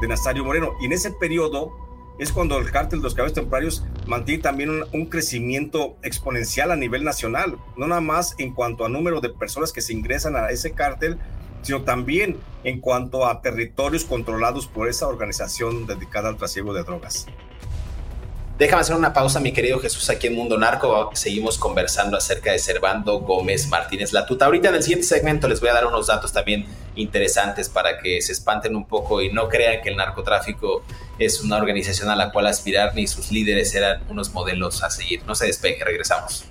de 0.00 0.08
Nazario 0.08 0.44
Moreno. 0.44 0.74
Y 0.80 0.86
en 0.86 0.92
ese 0.92 1.10
periodo 1.10 1.72
es 2.18 2.32
cuando 2.32 2.58
el 2.58 2.70
cártel 2.70 3.00
de 3.00 3.04
los 3.04 3.14
caballos 3.14 3.34
templarios 3.34 3.84
mantiene 4.06 4.42
también 4.42 4.70
un, 4.70 4.84
un, 4.92 5.06
crecimiento 5.06 5.96
exponencial 6.02 6.70
a 6.70 6.76
nivel 6.76 7.02
nacional, 7.02 7.58
no 7.76 7.86
nada 7.86 8.00
más 8.00 8.34
en 8.38 8.52
cuanto 8.52 8.84
a 8.84 8.88
número 8.88 9.20
de 9.20 9.30
personas 9.30 9.72
que 9.72 9.80
se 9.80 9.92
ingresan 9.92 10.36
a 10.36 10.50
ese 10.50 10.72
cártel, 10.72 11.18
sino 11.62 11.82
también 11.82 12.38
en 12.64 12.80
cuanto 12.80 13.26
a 13.26 13.40
territorios 13.40 14.04
controlados 14.04 14.66
por 14.66 14.88
esa 14.88 15.08
organización 15.08 15.86
dedicada 15.86 16.28
al 16.28 16.36
trasiego 16.36 16.74
de 16.74 16.82
drogas. 16.82 17.26
Déjame 18.60 18.82
hacer 18.82 18.94
una 18.94 19.14
pausa, 19.14 19.40
mi 19.40 19.52
querido 19.52 19.78
Jesús, 19.78 20.10
aquí 20.10 20.26
en 20.26 20.34
Mundo 20.34 20.58
Narco. 20.58 21.08
Seguimos 21.14 21.56
conversando 21.56 22.18
acerca 22.18 22.52
de 22.52 22.58
Servando 22.58 23.20
Gómez 23.20 23.68
Martínez 23.68 24.12
Latuta. 24.12 24.44
Ahorita 24.44 24.68
en 24.68 24.74
el 24.74 24.82
siguiente 24.82 25.06
segmento 25.06 25.48
les 25.48 25.60
voy 25.60 25.70
a 25.70 25.72
dar 25.72 25.86
unos 25.86 26.08
datos 26.08 26.30
también 26.30 26.66
interesantes 26.94 27.70
para 27.70 27.98
que 27.98 28.20
se 28.20 28.32
espanten 28.32 28.76
un 28.76 28.84
poco 28.84 29.22
y 29.22 29.32
no 29.32 29.48
crean 29.48 29.80
que 29.82 29.88
el 29.88 29.96
narcotráfico 29.96 30.82
es 31.18 31.40
una 31.40 31.56
organización 31.56 32.10
a 32.10 32.16
la 32.16 32.32
cual 32.32 32.48
aspirar 32.48 32.94
ni 32.94 33.06
sus 33.06 33.32
líderes 33.32 33.74
eran 33.74 34.02
unos 34.10 34.34
modelos 34.34 34.82
a 34.82 34.90
seguir. 34.90 35.22
No 35.24 35.34
se 35.34 35.46
despegue, 35.46 35.82
regresamos. 35.82 36.44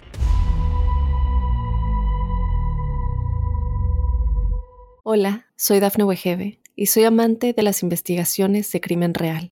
Hola, 5.03 5.45
soy 5.57 5.79
Dafne 5.79 6.05
Wegebe 6.05 6.59
y 6.75 6.87
soy 6.87 7.03
amante 7.03 7.53
de 7.53 7.61
las 7.61 7.83
investigaciones 7.83 8.71
de 8.71 8.81
crimen 8.81 9.13
real. 9.13 9.51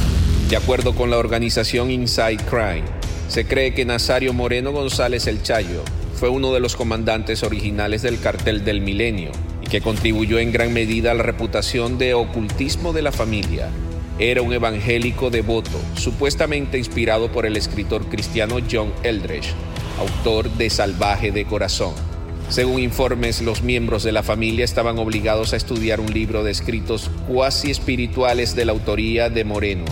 De 0.51 0.57
acuerdo 0.57 0.93
con 0.93 1.09
la 1.09 1.17
organización 1.17 1.91
Inside 1.91 2.43
Crime, 2.49 2.83
se 3.29 3.45
cree 3.45 3.73
que 3.73 3.85
Nazario 3.85 4.33
Moreno 4.33 4.73
González 4.73 5.25
El 5.27 5.41
Chayo 5.41 5.81
fue 6.15 6.27
uno 6.27 6.51
de 6.51 6.59
los 6.59 6.75
comandantes 6.75 7.43
originales 7.43 8.01
del 8.01 8.19
cartel 8.19 8.65
del 8.65 8.81
milenio 8.81 9.31
y 9.63 9.67
que 9.67 9.79
contribuyó 9.79 10.39
en 10.39 10.51
gran 10.51 10.73
medida 10.73 11.11
a 11.11 11.13
la 11.13 11.23
reputación 11.23 11.97
de 11.97 12.15
ocultismo 12.15 12.91
de 12.91 13.01
la 13.01 13.13
familia. 13.13 13.69
era 14.19 14.41
un 14.41 14.51
evangélico 14.51 15.29
devoto, 15.29 15.79
supuestamente 15.95 16.77
inspirado 16.77 17.31
por 17.31 17.45
el 17.45 17.55
escritor 17.55 18.09
cristiano 18.09 18.57
John 18.69 18.91
Eldredge, 19.03 19.53
autor 19.99 20.51
de 20.51 20.69
Salvaje 20.69 21.31
de 21.31 21.45
Corazón. 21.45 21.93
Según 22.49 22.81
informes, 22.81 23.41
los 23.41 23.61
miembros 23.61 24.03
de 24.03 24.11
la 24.11 24.21
familia 24.21 24.65
estaban 24.65 24.99
obligados 24.99 25.53
a 25.53 25.55
estudiar 25.55 26.01
un 26.01 26.13
libro 26.13 26.43
de 26.43 26.51
escritos 26.51 27.09
cuasi 27.25 27.71
espirituales 27.71 28.53
de 28.53 28.65
la 28.65 28.73
autoría 28.73 29.29
de 29.29 29.45
Moreno, 29.45 29.85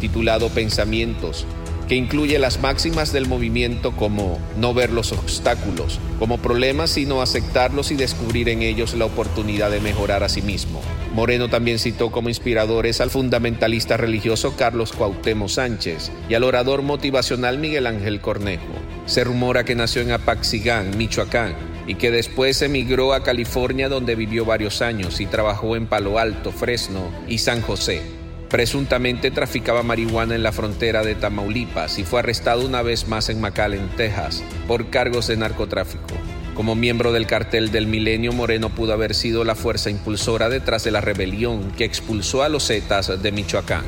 titulado 0.00 0.48
Pensamientos, 0.48 1.46
que 1.90 1.96
incluye 1.96 2.38
las 2.38 2.60
máximas 2.60 3.12
del 3.12 3.26
movimiento 3.26 3.90
como 3.90 4.38
no 4.56 4.72
ver 4.72 4.90
los 4.90 5.10
obstáculos 5.10 5.98
como 6.20 6.38
problemas, 6.38 6.90
sino 6.90 7.20
aceptarlos 7.20 7.90
y 7.90 7.96
descubrir 7.96 8.48
en 8.48 8.62
ellos 8.62 8.94
la 8.94 9.06
oportunidad 9.06 9.72
de 9.72 9.80
mejorar 9.80 10.22
a 10.22 10.28
sí 10.28 10.40
mismo. 10.40 10.80
Moreno 11.14 11.48
también 11.48 11.80
citó 11.80 12.12
como 12.12 12.28
inspiradores 12.28 13.00
al 13.00 13.10
fundamentalista 13.10 13.96
religioso 13.96 14.54
Carlos 14.56 14.92
Cuauhtémoc 14.92 15.48
Sánchez 15.48 16.12
y 16.28 16.34
al 16.34 16.44
orador 16.44 16.82
motivacional 16.82 17.58
Miguel 17.58 17.88
Ángel 17.88 18.20
Cornejo. 18.20 18.72
Se 19.06 19.24
rumora 19.24 19.64
que 19.64 19.74
nació 19.74 20.02
en 20.02 20.12
Apaxigán, 20.12 20.96
Michoacán, 20.96 21.56
y 21.88 21.96
que 21.96 22.12
después 22.12 22.62
emigró 22.62 23.14
a 23.14 23.24
California 23.24 23.88
donde 23.88 24.14
vivió 24.14 24.44
varios 24.44 24.80
años 24.80 25.20
y 25.20 25.26
trabajó 25.26 25.74
en 25.74 25.88
Palo 25.88 26.20
Alto, 26.20 26.52
Fresno 26.52 27.10
y 27.26 27.38
San 27.38 27.62
José. 27.62 28.19
Presuntamente 28.50 29.30
traficaba 29.30 29.84
marihuana 29.84 30.34
en 30.34 30.42
la 30.42 30.50
frontera 30.50 31.04
de 31.04 31.14
Tamaulipas 31.14 32.00
y 32.00 32.04
fue 32.04 32.18
arrestado 32.18 32.66
una 32.66 32.82
vez 32.82 33.06
más 33.06 33.28
en 33.28 33.40
McAllen, 33.40 33.88
Texas, 33.96 34.42
por 34.66 34.90
cargos 34.90 35.28
de 35.28 35.36
narcotráfico. 35.36 36.14
Como 36.54 36.74
miembro 36.74 37.12
del 37.12 37.28
cartel 37.28 37.70
del 37.70 37.86
Milenio, 37.86 38.32
Moreno 38.32 38.68
pudo 38.70 38.92
haber 38.92 39.14
sido 39.14 39.44
la 39.44 39.54
fuerza 39.54 39.88
impulsora 39.88 40.48
detrás 40.48 40.82
de 40.82 40.90
la 40.90 41.00
rebelión 41.00 41.70
que 41.70 41.84
expulsó 41.84 42.42
a 42.42 42.48
los 42.48 42.66
Zetas 42.66 43.22
de 43.22 43.32
Michoacán. 43.32 43.84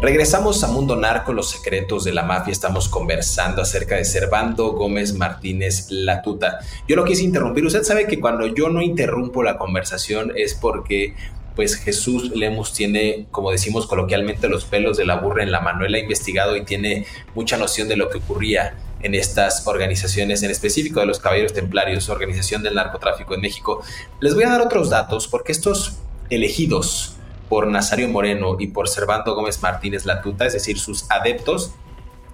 Regresamos 0.00 0.62
a 0.62 0.66
Mundo 0.66 0.94
Narco, 0.94 1.32
los 1.32 1.48
secretos 1.48 2.04
de 2.04 2.12
la 2.12 2.22
mafia. 2.22 2.52
Estamos 2.52 2.86
conversando 2.86 3.62
acerca 3.62 3.96
de 3.96 4.04
Servando 4.04 4.72
Gómez 4.72 5.14
Martínez 5.14 5.86
Latuta. 5.90 6.58
Yo 6.86 6.96
lo 6.96 7.04
quise 7.04 7.24
interrumpir. 7.24 7.64
Usted 7.64 7.82
sabe 7.82 8.06
que 8.06 8.20
cuando 8.20 8.46
yo 8.46 8.68
no 8.68 8.82
interrumpo 8.82 9.42
la 9.42 9.56
conversación 9.56 10.34
es 10.36 10.52
porque 10.52 11.14
pues 11.54 11.76
Jesús 11.76 12.36
Lemus 12.36 12.74
tiene, 12.74 13.26
como 13.30 13.50
decimos 13.50 13.86
coloquialmente, 13.86 14.50
los 14.50 14.66
pelos 14.66 14.98
de 14.98 15.06
la 15.06 15.16
burra 15.16 15.42
en 15.42 15.50
la 15.50 15.60
mano. 15.60 15.86
Él 15.86 15.94
ha 15.94 15.98
investigado 15.98 16.56
y 16.56 16.64
tiene 16.66 17.06
mucha 17.34 17.56
noción 17.56 17.88
de 17.88 17.96
lo 17.96 18.10
que 18.10 18.18
ocurría 18.18 18.74
en 19.00 19.14
estas 19.14 19.66
organizaciones, 19.66 20.42
en 20.42 20.50
específico 20.50 21.00
de 21.00 21.06
los 21.06 21.20
Caballeros 21.20 21.54
Templarios, 21.54 22.10
organización 22.10 22.62
del 22.62 22.74
narcotráfico 22.74 23.34
en 23.34 23.40
México. 23.40 23.82
Les 24.20 24.34
voy 24.34 24.44
a 24.44 24.50
dar 24.50 24.60
otros 24.60 24.90
datos 24.90 25.26
porque 25.26 25.52
estos 25.52 25.96
elegidos 26.28 27.15
por 27.48 27.68
Nazario 27.68 28.08
Moreno 28.08 28.56
y 28.58 28.68
por 28.68 28.88
Servando 28.88 29.34
Gómez 29.34 29.62
Martínez 29.62 30.04
Latuta, 30.04 30.46
es 30.46 30.52
decir, 30.52 30.78
sus 30.78 31.10
adeptos, 31.10 31.72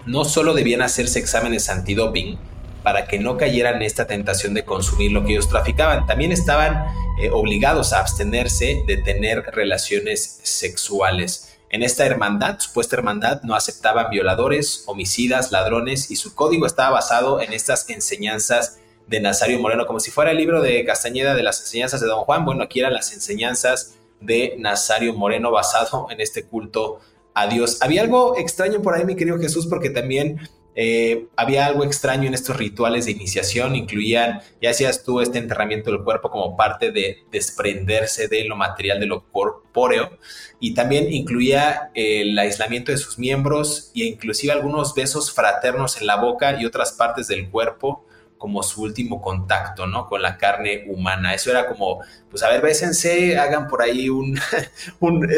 no 0.06 0.24
solo 0.24 0.54
debían 0.54 0.82
hacerse 0.82 1.18
exámenes 1.18 1.68
antidoping 1.68 2.38
para 2.82 3.06
que 3.06 3.18
no 3.18 3.36
cayeran 3.36 3.76
en 3.76 3.82
esta 3.82 4.06
tentación 4.06 4.54
de 4.54 4.64
consumir 4.64 5.12
lo 5.12 5.24
que 5.24 5.32
ellos 5.32 5.48
traficaban, 5.48 6.06
también 6.06 6.32
estaban 6.32 6.86
eh, 7.20 7.30
obligados 7.30 7.92
a 7.92 8.00
abstenerse 8.00 8.82
de 8.86 8.96
tener 8.96 9.42
relaciones 9.52 10.40
sexuales. 10.42 11.58
En 11.70 11.82
esta 11.82 12.04
hermandad, 12.04 12.58
supuesta 12.58 12.96
hermandad, 12.96 13.42
no 13.42 13.54
aceptaban 13.54 14.10
violadores, 14.10 14.84
homicidas, 14.86 15.52
ladrones 15.52 16.10
y 16.10 16.16
su 16.16 16.34
código 16.34 16.66
estaba 16.66 16.90
basado 16.90 17.40
en 17.40 17.52
estas 17.52 17.88
enseñanzas 17.88 18.78
de 19.06 19.20
Nazario 19.20 19.58
Moreno, 19.58 19.86
como 19.86 20.00
si 20.00 20.10
fuera 20.10 20.32
el 20.32 20.36
libro 20.36 20.60
de 20.60 20.84
Castañeda 20.84 21.34
de 21.34 21.42
las 21.42 21.60
enseñanzas 21.60 22.00
de 22.00 22.08
Don 22.08 22.24
Juan. 22.24 22.44
Bueno, 22.44 22.62
aquí 22.62 22.80
eran 22.80 22.92
las 22.92 23.12
enseñanzas 23.12 23.94
de 24.22 24.56
Nazario 24.58 25.14
Moreno 25.14 25.50
basado 25.50 26.06
en 26.10 26.20
este 26.20 26.44
culto 26.44 27.00
a 27.34 27.46
Dios. 27.46 27.80
Había 27.80 28.02
algo 28.02 28.36
extraño 28.36 28.82
por 28.82 28.94
ahí, 28.94 29.04
mi 29.04 29.16
querido 29.16 29.38
Jesús, 29.38 29.66
porque 29.66 29.90
también 29.90 30.40
eh, 30.74 31.26
había 31.36 31.66
algo 31.66 31.84
extraño 31.84 32.28
en 32.28 32.34
estos 32.34 32.56
rituales 32.56 33.04
de 33.04 33.10
iniciación, 33.10 33.76
incluían, 33.76 34.40
ya 34.60 34.70
hacías 34.70 35.04
tú 35.04 35.20
este 35.20 35.38
enterramiento 35.38 35.90
del 35.90 36.02
cuerpo 36.02 36.30
como 36.30 36.56
parte 36.56 36.92
de 36.92 37.24
desprenderse 37.30 38.28
de 38.28 38.44
lo 38.44 38.56
material, 38.56 38.98
de 38.98 39.06
lo 39.06 39.28
corpóreo, 39.30 40.18
y 40.60 40.74
también 40.74 41.12
incluía 41.12 41.90
el 41.94 42.38
aislamiento 42.38 42.90
de 42.90 42.98
sus 42.98 43.18
miembros 43.18 43.90
e 43.94 44.04
inclusive 44.04 44.52
algunos 44.52 44.94
besos 44.94 45.32
fraternos 45.32 46.00
en 46.00 46.06
la 46.06 46.16
boca 46.16 46.58
y 46.60 46.64
otras 46.64 46.92
partes 46.92 47.28
del 47.28 47.50
cuerpo 47.50 48.06
como 48.42 48.64
su 48.64 48.82
último 48.82 49.22
contacto, 49.22 49.86
¿no? 49.86 50.08
Con 50.08 50.20
la 50.20 50.36
carne 50.36 50.84
humana. 50.88 51.32
Eso 51.32 51.52
era 51.52 51.68
como, 51.68 52.00
pues 52.28 52.42
a 52.42 52.48
ver, 52.48 52.60
bésense, 52.60 53.38
hagan 53.38 53.68
por 53.68 53.82
ahí 53.82 54.08
un, 54.10 54.36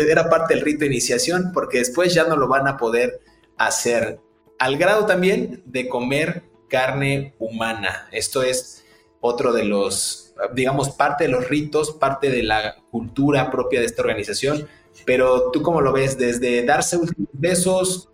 era 0.09 0.31
parte 0.31 0.55
del 0.55 0.64
rito 0.64 0.81
de 0.81 0.87
iniciación, 0.87 1.51
porque 1.53 1.81
después 1.81 2.14
ya 2.14 2.25
no 2.25 2.35
lo 2.35 2.49
van 2.49 2.67
a 2.67 2.79
poder 2.79 3.21
hacer. 3.59 4.21
Al 4.59 4.79
grado 4.79 5.05
también 5.05 5.62
de 5.67 5.87
comer 5.87 6.45
carne 6.71 7.35
humana. 7.38 8.09
Esto 8.11 8.43
es 8.43 8.87
otro 9.21 9.53
de 9.53 9.67
los, 9.67 10.35
digamos, 10.55 10.88
parte 10.88 11.25
de 11.25 11.31
los 11.31 11.47
ritos, 11.51 11.93
parte 11.93 12.31
de 12.31 12.43
la 12.43 12.77
cultura 12.90 13.51
propia 13.51 13.81
de 13.81 13.87
esta 13.87 14.01
organización. 14.01 14.67
Pero 15.05 15.51
tú 15.51 15.61
cómo 15.61 15.83
lo 15.83 15.93
ves, 15.93 16.17
desde 16.17 16.64
darse 16.64 16.99
besos. 17.35 18.09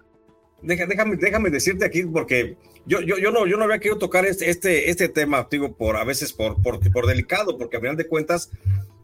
Déjame, 0.62 1.14
déjame 1.14 1.50
decirte 1.50 1.84
aquí, 1.84 2.02
porque 2.02 2.56
yo, 2.90 3.00
yo, 3.02 3.18
yo, 3.18 3.30
no, 3.30 3.46
yo 3.46 3.56
no 3.56 3.64
había 3.64 3.78
querido 3.78 3.98
tocar 3.98 4.26
este, 4.26 4.50
este, 4.50 4.90
este 4.90 5.08
tema, 5.08 5.46
digo, 5.48 5.76
por 5.76 5.96
a 5.96 6.02
veces 6.02 6.32
por, 6.32 6.60
por, 6.60 6.80
por 6.90 7.06
delicado, 7.06 7.56
porque 7.56 7.76
a 7.76 7.80
final 7.80 7.96
de 7.96 8.08
cuentas 8.08 8.50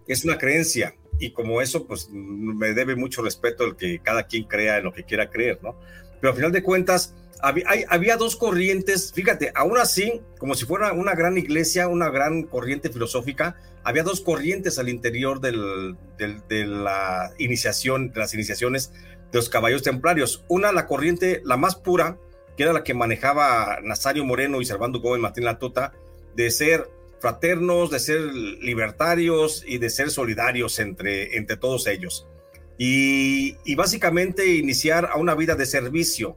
es 0.09 0.25
una 0.25 0.39
creencia 0.39 0.97
y 1.21 1.31
como 1.31 1.63
eso, 1.63 1.87
pues 1.87 2.09
me 2.11 2.75
debe 2.75 2.97
mucho 2.97 3.23
respeto 3.23 3.65
el 3.65 3.77
que 3.77 4.01
cada 4.01 4.27
quien 4.27 4.43
crea 4.43 4.79
en 4.79 4.85
lo 4.85 4.93
que 4.93 5.05
quiera 5.05 5.31
creer, 5.31 5.61
¿no? 5.63 5.79
Pero 6.21 6.33
a 6.33 6.35
final 6.37 6.51
de 6.51 6.65
cuentas, 6.65 7.15
había, 7.41 7.65
había 7.89 8.17
dos 8.17 8.35
corrientes, 8.35 9.13
fíjate, 9.15 9.53
aún 9.55 9.79
así, 9.79 10.21
como 10.39 10.57
si 10.57 10.65
fuera 10.65 10.93
una 10.93 11.15
gran 11.15 11.39
iglesia, 11.39 11.87
una 11.87 12.11
gran 12.11 12.43
corriente 12.43 12.91
filosófica, 12.91 13.55
había 13.85 14.03
dos 14.03 14.21
corrientes 14.21 14.81
al 14.81 14.89
interior 14.89 15.41
del, 15.41 15.97
de 16.19 16.67
la 16.67 17.31
iniciación, 17.39 18.11
de 18.11 18.19
las 18.19 18.35
iniciaciones 18.35 18.91
de 19.31 19.39
los 19.39 19.49
caballos 19.49 19.85
templarios. 19.85 20.45
Una, 20.49 20.73
la 20.73 20.89
corriente, 20.89 21.41
la 21.45 21.57
más 21.57 21.77
pura, 21.77 22.19
que 22.57 22.63
era 22.63 22.73
la 22.73 22.85
que 22.85 22.95
manejaba 22.95 23.81
Nazario 23.83 24.25
Moreno 24.25 24.61
y 24.61 24.65
Servando 24.65 25.01
Gómez 25.01 25.21
Martín 25.21 25.45
Latuta, 25.45 25.93
de 26.35 26.51
ser 26.51 26.89
fraternos, 27.21 27.91
de 27.91 27.99
ser 27.99 28.21
libertarios 28.21 29.65
y 29.67 29.79
de 29.79 29.91
ser 29.91 30.11
solidarios 30.11 30.79
entre, 30.79 31.37
entre 31.37 31.57
todos 31.57 31.87
ellos. 31.87 32.27
Y, 32.79 33.75
básicamente 33.75 34.47
iniciar 34.57 35.07
a 35.07 35.17
una 35.17 35.35
vida 35.35 35.55
de 35.55 35.67
servicio. 35.67 36.37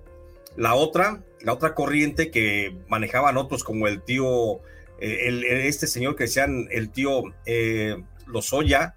La 0.56 0.76
otra, 0.76 1.24
la 1.42 1.54
otra 1.54 1.76
corriente 1.76 2.32
que 2.32 2.78
manejaban 2.88 3.38
otros 3.38 3.64
como 3.64 3.88
el 3.88 4.02
tío, 4.02 4.60
eh, 5.00 5.68
este 5.68 5.88
señor 5.88 6.16
que 6.16 6.24
decían 6.26 6.68
el 6.72 6.92
tío 6.92 7.24
eh, 7.46 8.02
Lozoya, 8.26 8.96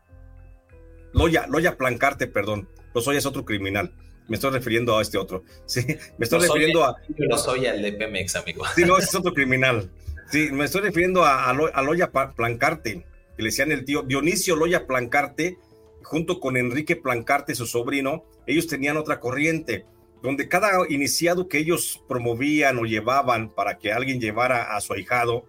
Loya, 1.13 1.47
Loya 1.47 1.77
Plancarte, 1.77 2.27
perdón, 2.27 2.69
Lozoya 2.95 3.19
es 3.19 3.27
otro 3.27 3.45
criminal 3.45 3.95
me 4.29 4.37
estoy 4.37 4.51
refiriendo 4.51 4.97
a 4.97 5.03
este 5.03 5.19
otro. 5.19 5.45
Sí, 5.67 5.81
me 6.19 6.25
estoy 6.25 6.41
refiriendo 6.41 6.85
a. 6.85 6.97
no 7.29 7.39
soy 7.39 7.67
el 7.67 7.83
de 7.83 7.93
Pemex, 7.93 8.37
amigo. 8.37 8.65
Sí, 8.75 8.85
no, 8.85 8.99
ese 8.99 9.09
es 9.09 9.15
otro 9.15 9.33
criminal. 9.33 9.91
Sí, 10.31 10.49
me 10.51 10.65
estoy 10.65 10.83
refiriendo 10.83 11.25
a, 11.25 11.53
Loya 11.53 12.11
Plancarte, 12.11 13.05
que 13.37 13.43
le 13.43 13.49
decían 13.49 13.73
el 13.73 13.85
tío 13.85 14.03
Dionisio 14.03 14.57
Loya 14.57 14.87
Plancarte, 14.87 15.59
junto 16.03 16.41
con 16.41 16.57
Enrique 16.57 16.97
Plancarte, 16.97 17.55
su 17.55 17.67
sobrino. 17.67 18.25
Ellos 18.47 18.67
tenían 18.67 18.97
otra 18.97 19.21
corriente, 19.21 19.85
donde 20.23 20.49
cada 20.49 20.71
iniciado 20.89 21.49
que 21.49 21.59
ellos 21.59 22.03
promovían 22.09 22.79
o 22.79 22.85
llevaban 22.85 23.51
para 23.51 23.79
que 23.79 23.93
alguien 23.93 24.21
llevara 24.21 24.75
a 24.75 24.81
su 24.81 24.95
ahijado, 24.95 25.45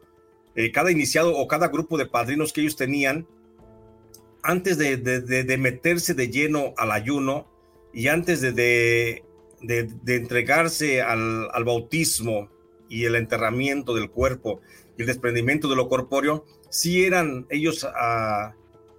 eh, 0.56 0.72
cada 0.72 0.92
iniciado 0.92 1.36
o 1.36 1.48
cada 1.48 1.70
grupo 1.70 1.98
de 1.98 2.06
padrinos 2.06 2.54
que 2.54 2.62
ellos 2.62 2.76
tenían, 2.76 3.28
antes 4.42 4.78
de, 4.78 4.98
de 4.98 5.58
meterse 5.58 6.14
de 6.14 6.28
lleno 6.30 6.74
al 6.76 6.92
ayuno, 6.92 7.53
y 7.94 8.08
antes 8.08 8.42
de, 8.42 9.24
de, 9.62 10.16
entregarse 10.16 11.02
al, 11.02 11.64
bautismo 11.64 12.50
y 12.90 13.06
el 13.06 13.16
enterramiento 13.16 13.94
del 13.94 14.10
cuerpo 14.10 14.62
y 14.98 15.02
el 15.02 15.08
desprendimiento 15.08 15.70
de 15.70 15.76
lo 15.76 15.88
corpóreo, 15.88 16.46
sí 16.70 17.06
eran 17.06 17.46
ellos 17.50 17.88
ah, 17.96 18.56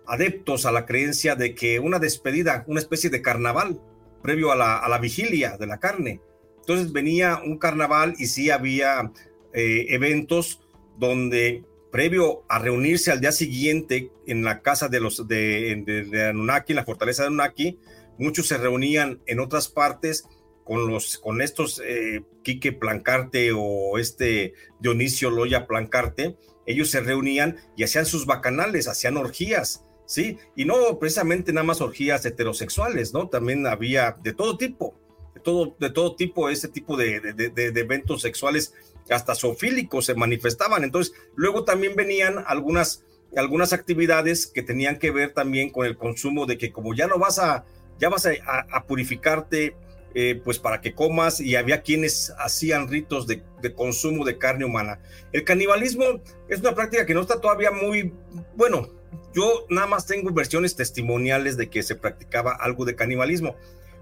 adeptos 0.07 0.67
a 0.67 0.73
la 0.73 0.87
creencia 0.87 1.35
de 1.35 1.55
que 1.55 1.81
una 1.81 1.99
despedida, 1.99 2.65
una 2.67 2.81
especie 2.81 3.11
de 3.11 3.23
carnaval, 3.23 3.81
previo 4.23 4.53
a 4.53 4.57
la, 4.57 4.79
a 4.79 4.89
la 4.89 4.99
vigilia 4.99 5.57
de 5.59 5.67
la 5.67 5.79
carne. 5.79 6.21
Entonces 6.61 6.93
venía 6.93 7.41
un 7.45 7.59
carnaval 7.59 8.15
y 8.19 8.27
sí 8.27 8.51
había 8.51 9.13
eh, 9.53 9.87
eventos 9.91 10.61
donde 10.99 11.65
previo 11.93 12.43
a 12.49 12.59
reunirse 12.59 13.13
al 13.13 13.21
día 13.21 13.33
siguiente 13.33 14.11
en 14.27 14.45
la 14.45 14.63
casa 14.63 14.89
de 14.89 15.01
los 15.01 15.29
de, 15.29 15.83
de, 15.85 16.05
de 16.05 16.29
Anunnaki, 16.29 16.73
en 16.73 16.77
la 16.77 16.85
fortaleza 16.85 17.23
de 17.23 17.27
Anunnaki, 17.29 17.79
muchos 18.19 18.49
se 18.49 18.59
reunían 18.59 19.21
en 19.27 19.41
otras 19.41 19.69
partes 19.69 20.27
con 20.65 20.89
los 20.89 21.19
con 21.19 21.43
estos 21.43 21.83
eh, 21.85 22.23
Quique 22.43 22.73
Plancarte 22.73 23.53
o 23.55 23.99
este 23.99 24.55
Dionisio 24.81 25.31
Loya 25.31 25.67
Plancarte, 25.67 26.37
ellos 26.67 26.91
se 26.91 27.01
reunían 27.01 27.57
y 27.77 27.85
hacían 27.85 28.07
sus 28.07 28.27
bacanales, 28.27 28.89
hacían 28.89 29.17
orgías 29.17 29.85
¿sí? 30.07 30.39
Y 30.55 30.65
no 30.65 30.99
precisamente 30.99 31.53
nada 31.53 31.67
más 31.67 31.81
orgías 31.81 32.25
heterosexuales, 32.25 33.13
¿no? 33.13 33.29
También 33.29 33.67
había 33.67 34.17
de 34.23 34.33
todo 34.33 34.57
tipo, 34.57 34.95
de 35.35 35.41
todo, 35.41 35.77
de 35.79 35.91
todo 35.91 36.17
tipo, 36.17 36.49
ese 36.49 36.69
tipo 36.69 36.97
de, 36.97 37.21
de, 37.21 37.81
eventos 37.81 38.23
sexuales, 38.23 38.75
hasta 39.11 39.35
zoofílicos 39.35 40.07
se 40.07 40.15
manifestaban. 40.15 40.85
Entonces, 40.85 41.15
luego 41.35 41.65
también 41.65 41.95
venían 41.97 42.45
algunas, 42.47 43.05
algunas 43.37 43.73
actividades 43.73 44.47
que 44.47 44.63
tenían 44.63 44.99
que 44.99 45.11
ver 45.11 45.33
también 45.33 45.71
con 45.71 45.87
el 45.87 45.97
consumo 45.97 46.47
de 46.47 46.59
que 46.59 46.73
como 46.73 46.95
ya 46.95 47.07
no 47.07 47.19
vas 47.19 47.39
a, 47.39 47.65
ya 47.99 48.09
vas 48.09 48.27
a, 48.27 48.85
purificarte, 48.87 49.77
eh, 50.15 50.41
pues 50.45 50.59
para 50.59 50.81
que 50.81 50.95
comas, 50.95 51.41
y 51.41 51.57
había 51.57 51.83
quienes 51.83 52.33
hacían 52.39 52.89
ritos 52.89 53.27
de, 53.27 53.43
consumo 53.75 54.25
de 54.25 54.39
carne 54.39 54.65
humana. 54.65 55.01
El 55.33 55.45
canibalismo 55.45 56.05
es 56.49 56.61
una 56.61 56.75
práctica 56.75 57.07
que 57.07 57.15
no 57.15 57.23
está 57.23 57.41
todavía 57.41 57.71
muy, 57.71 58.13
bueno, 58.55 58.89
yo 59.33 59.67
nada 59.69 59.87
más 59.87 60.07
tengo 60.07 60.33
versiones 60.33 60.77
testimoniales 60.77 61.57
de 61.57 61.69
que 61.69 61.83
se 61.83 61.97
practicaba 61.97 62.53
algo 62.53 62.85
de 62.85 62.95
canibalismo. 62.95 63.57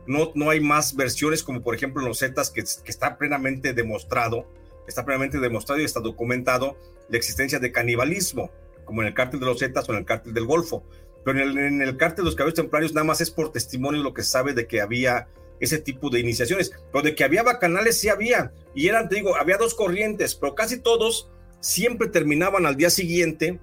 No, 0.06 0.32
no 0.34 0.50
hay 0.50 0.60
más 0.60 0.96
versiones 0.96 1.42
como 1.44 1.62
por 1.62 1.76
ejemplo 1.76 2.02
en 2.02 2.08
los 2.08 2.18
Zetas 2.18 2.50
que, 2.50 2.62
que 2.62 2.90
está 2.90 3.16
plenamente 3.18 3.72
demostrado, 3.72 4.46
está 4.88 5.04
plenamente 5.04 5.38
demostrado 5.38 5.80
y 5.80 5.84
está 5.84 6.00
documentado 6.00 6.76
la 7.08 7.16
existencia 7.16 7.58
de 7.60 7.70
canibalismo, 7.70 8.50
como 8.84 9.02
en 9.02 9.08
el 9.08 9.14
cártel 9.14 9.40
de 9.40 9.46
los 9.46 9.60
Zetas 9.60 9.88
o 9.88 9.92
en 9.92 9.98
el 9.98 10.04
cártel 10.04 10.34
del 10.34 10.44
Golfo. 10.44 10.84
Pero 11.24 11.40
en 11.40 11.58
el, 11.58 11.82
en 11.82 11.96
de 11.96 12.22
los 12.22 12.34
caballos 12.34 12.54
templarios 12.54 12.92
nada 12.92 13.04
más 13.04 13.20
es 13.20 13.30
por 13.30 13.52
testimonio 13.52 14.02
lo 14.02 14.14
que 14.14 14.22
sabe 14.22 14.54
de 14.54 14.66
que 14.66 14.80
había 14.80 15.28
ese 15.60 15.78
tipo 15.78 16.10
de 16.10 16.20
iniciaciones. 16.20 16.72
Pero 16.92 17.02
de 17.02 17.14
que 17.14 17.24
había 17.24 17.42
bacanales 17.42 17.98
sí 17.98 18.08
había. 18.08 18.52
Y 18.74 18.88
eran, 18.88 19.08
te 19.08 19.16
digo, 19.16 19.36
había 19.36 19.56
dos 19.56 19.74
corrientes, 19.74 20.34
pero 20.34 20.54
casi 20.54 20.80
todos 20.80 21.30
siempre 21.60 22.08
terminaban 22.08 22.66
al 22.66 22.76
día 22.76 22.90
siguiente 22.90 23.60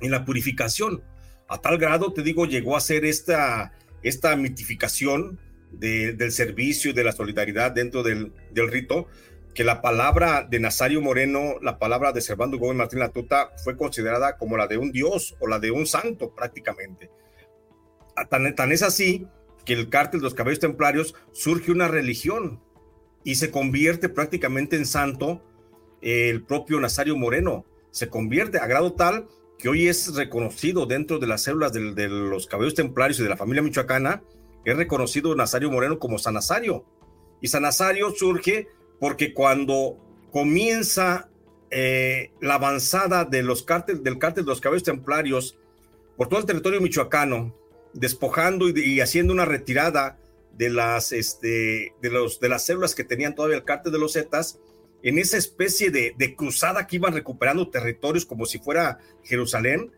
en 0.00 0.10
la 0.10 0.24
purificación. 0.24 1.02
A 1.48 1.60
tal 1.60 1.78
grado, 1.78 2.12
te 2.12 2.22
digo, 2.22 2.46
llegó 2.46 2.76
a 2.76 2.80
ser 2.80 3.04
esta, 3.04 3.72
esta 4.02 4.36
mitificación 4.36 5.40
del 5.72 6.30
servicio 6.30 6.90
y 6.90 6.94
de 6.94 7.04
la 7.04 7.12
solidaridad 7.12 7.72
dentro 7.72 8.02
del, 8.02 8.32
rito, 8.54 9.08
que 9.54 9.64
la 9.64 9.80
palabra 9.80 10.46
de 10.48 10.58
Nazario 10.58 11.00
Moreno, 11.00 11.54
la 11.62 11.78
palabra 11.78 12.12
de 12.12 12.20
Servando 12.20 12.58
Gómez 12.58 12.76
Martín 12.76 12.98
Latuta, 12.98 13.50
fue 13.62 13.76
considerada 13.76 14.36
como 14.36 14.56
la 14.56 14.66
de 14.66 14.78
un 14.78 14.90
dios 14.90 15.36
o 15.40 15.46
la 15.46 15.58
de 15.58 15.70
un 15.70 15.86
santo 15.86 16.34
prácticamente. 16.34 17.10
Tan, 18.28 18.54
tan 18.54 18.72
es 18.72 18.82
así 18.82 19.26
que 19.64 19.72
el 19.72 19.88
cártel 19.88 20.20
de 20.20 20.24
los 20.24 20.34
caballos 20.34 20.60
templarios 20.60 21.14
surge 21.32 21.72
una 21.72 21.88
religión 21.88 22.60
y 23.22 23.36
se 23.36 23.50
convierte 23.50 24.08
prácticamente 24.08 24.76
en 24.76 24.86
santo 24.86 25.42
el 26.02 26.44
propio 26.44 26.80
Nazario 26.80 27.16
Moreno. 27.16 27.64
Se 27.90 28.08
convierte 28.08 28.58
a 28.58 28.66
grado 28.66 28.92
tal 28.92 29.28
que 29.58 29.68
hoy 29.68 29.88
es 29.88 30.14
reconocido 30.14 30.84
dentro 30.84 31.18
de 31.18 31.26
las 31.26 31.42
células 31.42 31.72
de, 31.72 32.08
los 32.08 32.46
caballos 32.46 32.74
templarios 32.74 33.18
y 33.20 33.22
de 33.22 33.28
la 33.28 33.36
familia 33.36 33.62
michoacana, 33.62 34.22
es 34.64 34.76
reconocido 34.76 35.34
Nazario 35.34 35.70
Moreno 35.70 35.98
como 35.98 36.18
San 36.18 36.34
Nazario. 36.34 36.84
Y 37.40 37.48
San 37.48 37.62
Nazario 37.62 38.10
surge 38.10 38.68
porque 39.00 39.34
cuando 39.34 39.98
comienza 40.30 41.28
eh, 41.70 42.30
la 42.40 42.54
avanzada 42.54 43.24
de 43.24 43.42
los 43.42 43.62
cártel, 43.62 44.02
del 44.02 44.18
cártel 44.18 44.44
de 44.44 44.50
los 44.50 44.60
caballos 44.60 44.84
templarios 44.84 45.58
por 46.16 46.28
todo 46.28 46.40
el 46.40 46.46
territorio 46.46 46.80
michoacano, 46.80 47.54
despojando 47.92 48.68
y, 48.68 49.00
haciendo 49.00 49.32
una 49.32 49.44
retirada 49.44 50.18
de 50.52 50.70
las, 50.70 51.12
este, 51.12 51.92
de, 52.00 52.10
los, 52.10 52.38
de 52.38 52.48
las 52.48 52.64
células 52.64 52.94
que 52.94 53.04
tenían 53.04 53.34
todavía 53.34 53.56
el 53.56 53.64
cártel 53.64 53.92
de 53.92 53.98
los 53.98 54.12
Zetas, 54.12 54.60
en 55.02 55.18
esa 55.18 55.36
especie 55.36 55.90
de, 55.90 56.34
cruzada 56.36 56.86
que 56.86 56.96
iban 56.96 57.12
recuperando 57.12 57.68
territorios 57.68 58.24
como 58.24 58.46
si 58.46 58.58
fuera 58.58 58.98
Jerusalén. 59.22 59.92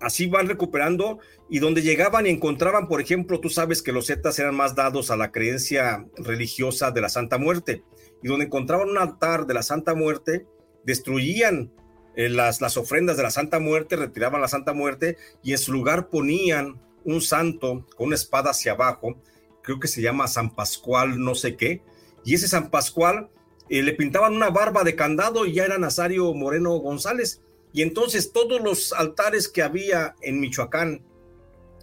Así 0.00 0.26
van 0.26 0.46
recuperando 0.46 1.18
y 1.48 1.58
donde 1.58 1.82
llegaban 1.82 2.26
y 2.26 2.30
encontraban, 2.30 2.86
por 2.86 3.00
ejemplo, 3.00 3.40
tú 3.40 3.50
sabes 3.50 3.82
que 3.82 3.92
los 3.92 4.06
zetas 4.06 4.38
eran 4.38 4.54
más 4.54 4.74
dados 4.74 5.10
a 5.10 5.16
la 5.16 5.32
creencia 5.32 6.06
religiosa 6.16 6.90
de 6.90 7.00
la 7.00 7.08
Santa 7.08 7.38
Muerte 7.38 7.82
y 8.26 8.28
donde 8.28 8.46
encontraban 8.46 8.88
un 8.88 8.98
altar 8.98 9.46
de 9.46 9.54
la 9.54 9.62
Santa 9.62 9.94
Muerte, 9.94 10.48
destruían 10.82 11.70
eh, 12.16 12.28
las, 12.28 12.60
las 12.60 12.76
ofrendas 12.76 13.16
de 13.16 13.22
la 13.22 13.30
Santa 13.30 13.60
Muerte, 13.60 13.94
retiraban 13.94 14.40
la 14.40 14.48
Santa 14.48 14.72
Muerte 14.72 15.16
y 15.44 15.52
en 15.52 15.58
su 15.58 15.72
lugar 15.72 16.08
ponían 16.08 16.82
un 17.04 17.20
santo 17.20 17.86
con 17.96 18.08
una 18.08 18.16
espada 18.16 18.50
hacia 18.50 18.72
abajo, 18.72 19.22
creo 19.62 19.78
que 19.78 19.86
se 19.86 20.02
llama 20.02 20.26
San 20.26 20.52
Pascual, 20.56 21.20
no 21.20 21.36
sé 21.36 21.54
qué, 21.54 21.82
y 22.24 22.34
ese 22.34 22.48
San 22.48 22.70
Pascual 22.70 23.30
eh, 23.68 23.84
le 23.84 23.92
pintaban 23.92 24.34
una 24.34 24.50
barba 24.50 24.82
de 24.82 24.96
candado 24.96 25.46
y 25.46 25.52
ya 25.52 25.64
era 25.64 25.78
Nazario 25.78 26.34
Moreno 26.34 26.74
González. 26.78 27.42
Y 27.72 27.82
entonces 27.82 28.32
todos 28.32 28.60
los 28.60 28.92
altares 28.92 29.48
que 29.48 29.62
había 29.62 30.16
en 30.20 30.40
Michoacán 30.40 31.04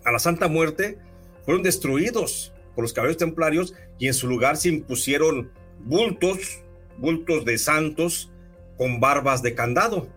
a 0.03 0.11
la 0.11 0.19
Santa 0.19 0.49
Muerte 0.49 0.97
fueron 1.45 1.63
destruidos 1.63 2.51
por 2.75 2.83
los 2.83 2.91
caballeros 2.91 3.15
templarios 3.15 3.73
y 3.97 4.07
en 4.07 4.13
su 4.13 4.27
lugar 4.27 4.57
se 4.57 4.67
impusieron 4.67 5.62
bultos, 5.83 6.61
bultos 6.97 7.45
de 7.45 7.57
santos 7.57 8.31
con 8.77 8.99
barbas 8.99 9.41
de 9.41 9.55
candado. 9.55 10.07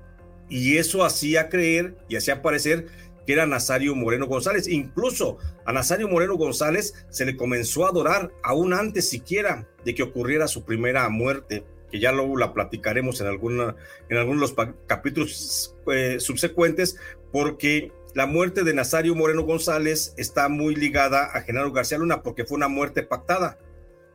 Y 0.48 0.76
eso 0.78 1.04
hacía 1.04 1.48
creer 1.48 1.96
y 2.08 2.16
hacía 2.16 2.42
parecer 2.42 2.86
que 3.26 3.32
era 3.32 3.46
Nazario 3.46 3.94
Moreno 3.94 4.26
González. 4.26 4.68
Incluso 4.68 5.38
a 5.64 5.72
Nazario 5.72 6.08
Moreno 6.08 6.36
González 6.36 6.94
se 7.10 7.26
le 7.26 7.36
comenzó 7.36 7.84
a 7.84 7.88
adorar 7.88 8.32
aún 8.42 8.72
antes 8.72 9.08
siquiera 9.08 9.66
de 9.84 9.94
que 9.94 10.04
ocurriera 10.04 10.46
su 10.46 10.64
primera 10.64 11.08
muerte, 11.08 11.64
que 11.90 11.98
ya 11.98 12.12
luego 12.12 12.36
la 12.36 12.54
platicaremos 12.54 13.20
en, 13.20 13.26
alguna, 13.26 13.74
en 14.08 14.16
algunos 14.16 14.40
los 14.40 14.66
capítulos 14.86 15.74
eh, 15.92 16.18
subsecuentes, 16.20 16.96
porque 17.32 17.92
la 18.14 18.26
muerte 18.26 18.62
de 18.62 18.72
Nazario 18.72 19.14
Moreno 19.14 19.42
González 19.42 20.14
está 20.16 20.48
muy 20.48 20.74
ligada 20.74 21.24
a 21.24 21.42
Genaro 21.42 21.72
García 21.72 21.98
Luna, 21.98 22.22
porque 22.22 22.44
fue 22.44 22.56
una 22.56 22.68
muerte 22.68 23.02
pactada, 23.02 23.58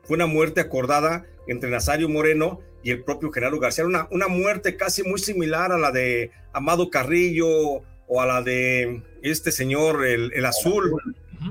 fue 0.04 0.16
una 0.16 0.28
muerte 0.28 0.62
acordada 0.62 1.26
entre 1.48 1.70
Nazario 1.70 2.10
Moreno 2.10 2.60
y 2.84 2.92
el 2.92 3.04
propio 3.04 3.32
Genaro 3.32 3.60
García 3.60 3.84
Luna, 3.84 4.08
una 4.12 4.28
muerte 4.28 4.76
casi 4.76 5.04
muy 5.04 5.20
similar 5.20 5.72
a 5.72 5.78
la 5.78 5.92
de 5.92 6.32
Amado 6.54 6.90
Carrillo 6.90 7.84
o 8.08 8.22
a 8.22 8.26
la 8.26 8.42
de 8.42 9.04
este 9.22 9.52
señor, 9.52 10.06
el, 10.06 10.46
azul. 10.46 10.92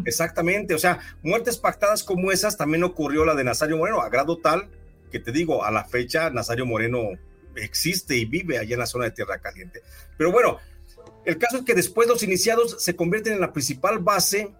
Exactamente, 0.04 0.74
o 0.74 0.78
sea, 0.78 1.00
muertes 1.22 1.58
pactadas 1.58 2.04
como 2.04 2.30
esas 2.30 2.56
también 2.56 2.84
ocurrió 2.84 3.24
la 3.24 3.34
de 3.34 3.42
Nazario 3.42 3.76
Moreno, 3.76 4.00
a 4.00 4.08
grado 4.08 4.38
tal 4.38 4.68
que 5.10 5.18
te 5.18 5.32
digo, 5.32 5.64
a 5.64 5.70
la 5.70 5.84
fecha 5.84 6.30
Nazario 6.30 6.64
Moreno 6.64 7.10
existe 7.56 8.16
y 8.16 8.24
vive 8.24 8.58
allá 8.58 8.74
en 8.74 8.80
la 8.80 8.86
zona 8.86 9.06
de 9.06 9.10
Tierra 9.10 9.38
Caliente. 9.38 9.82
Pero 10.16 10.32
bueno, 10.32 10.58
el 11.24 11.36
caso 11.36 11.58
es 11.58 11.64
que 11.64 11.74
después 11.74 12.08
los 12.08 12.22
iniciados 12.22 12.82
se 12.82 12.96
convierten 12.96 13.34
en 13.34 13.40
la 13.40 13.52
principal 13.52 13.98
base 13.98 14.54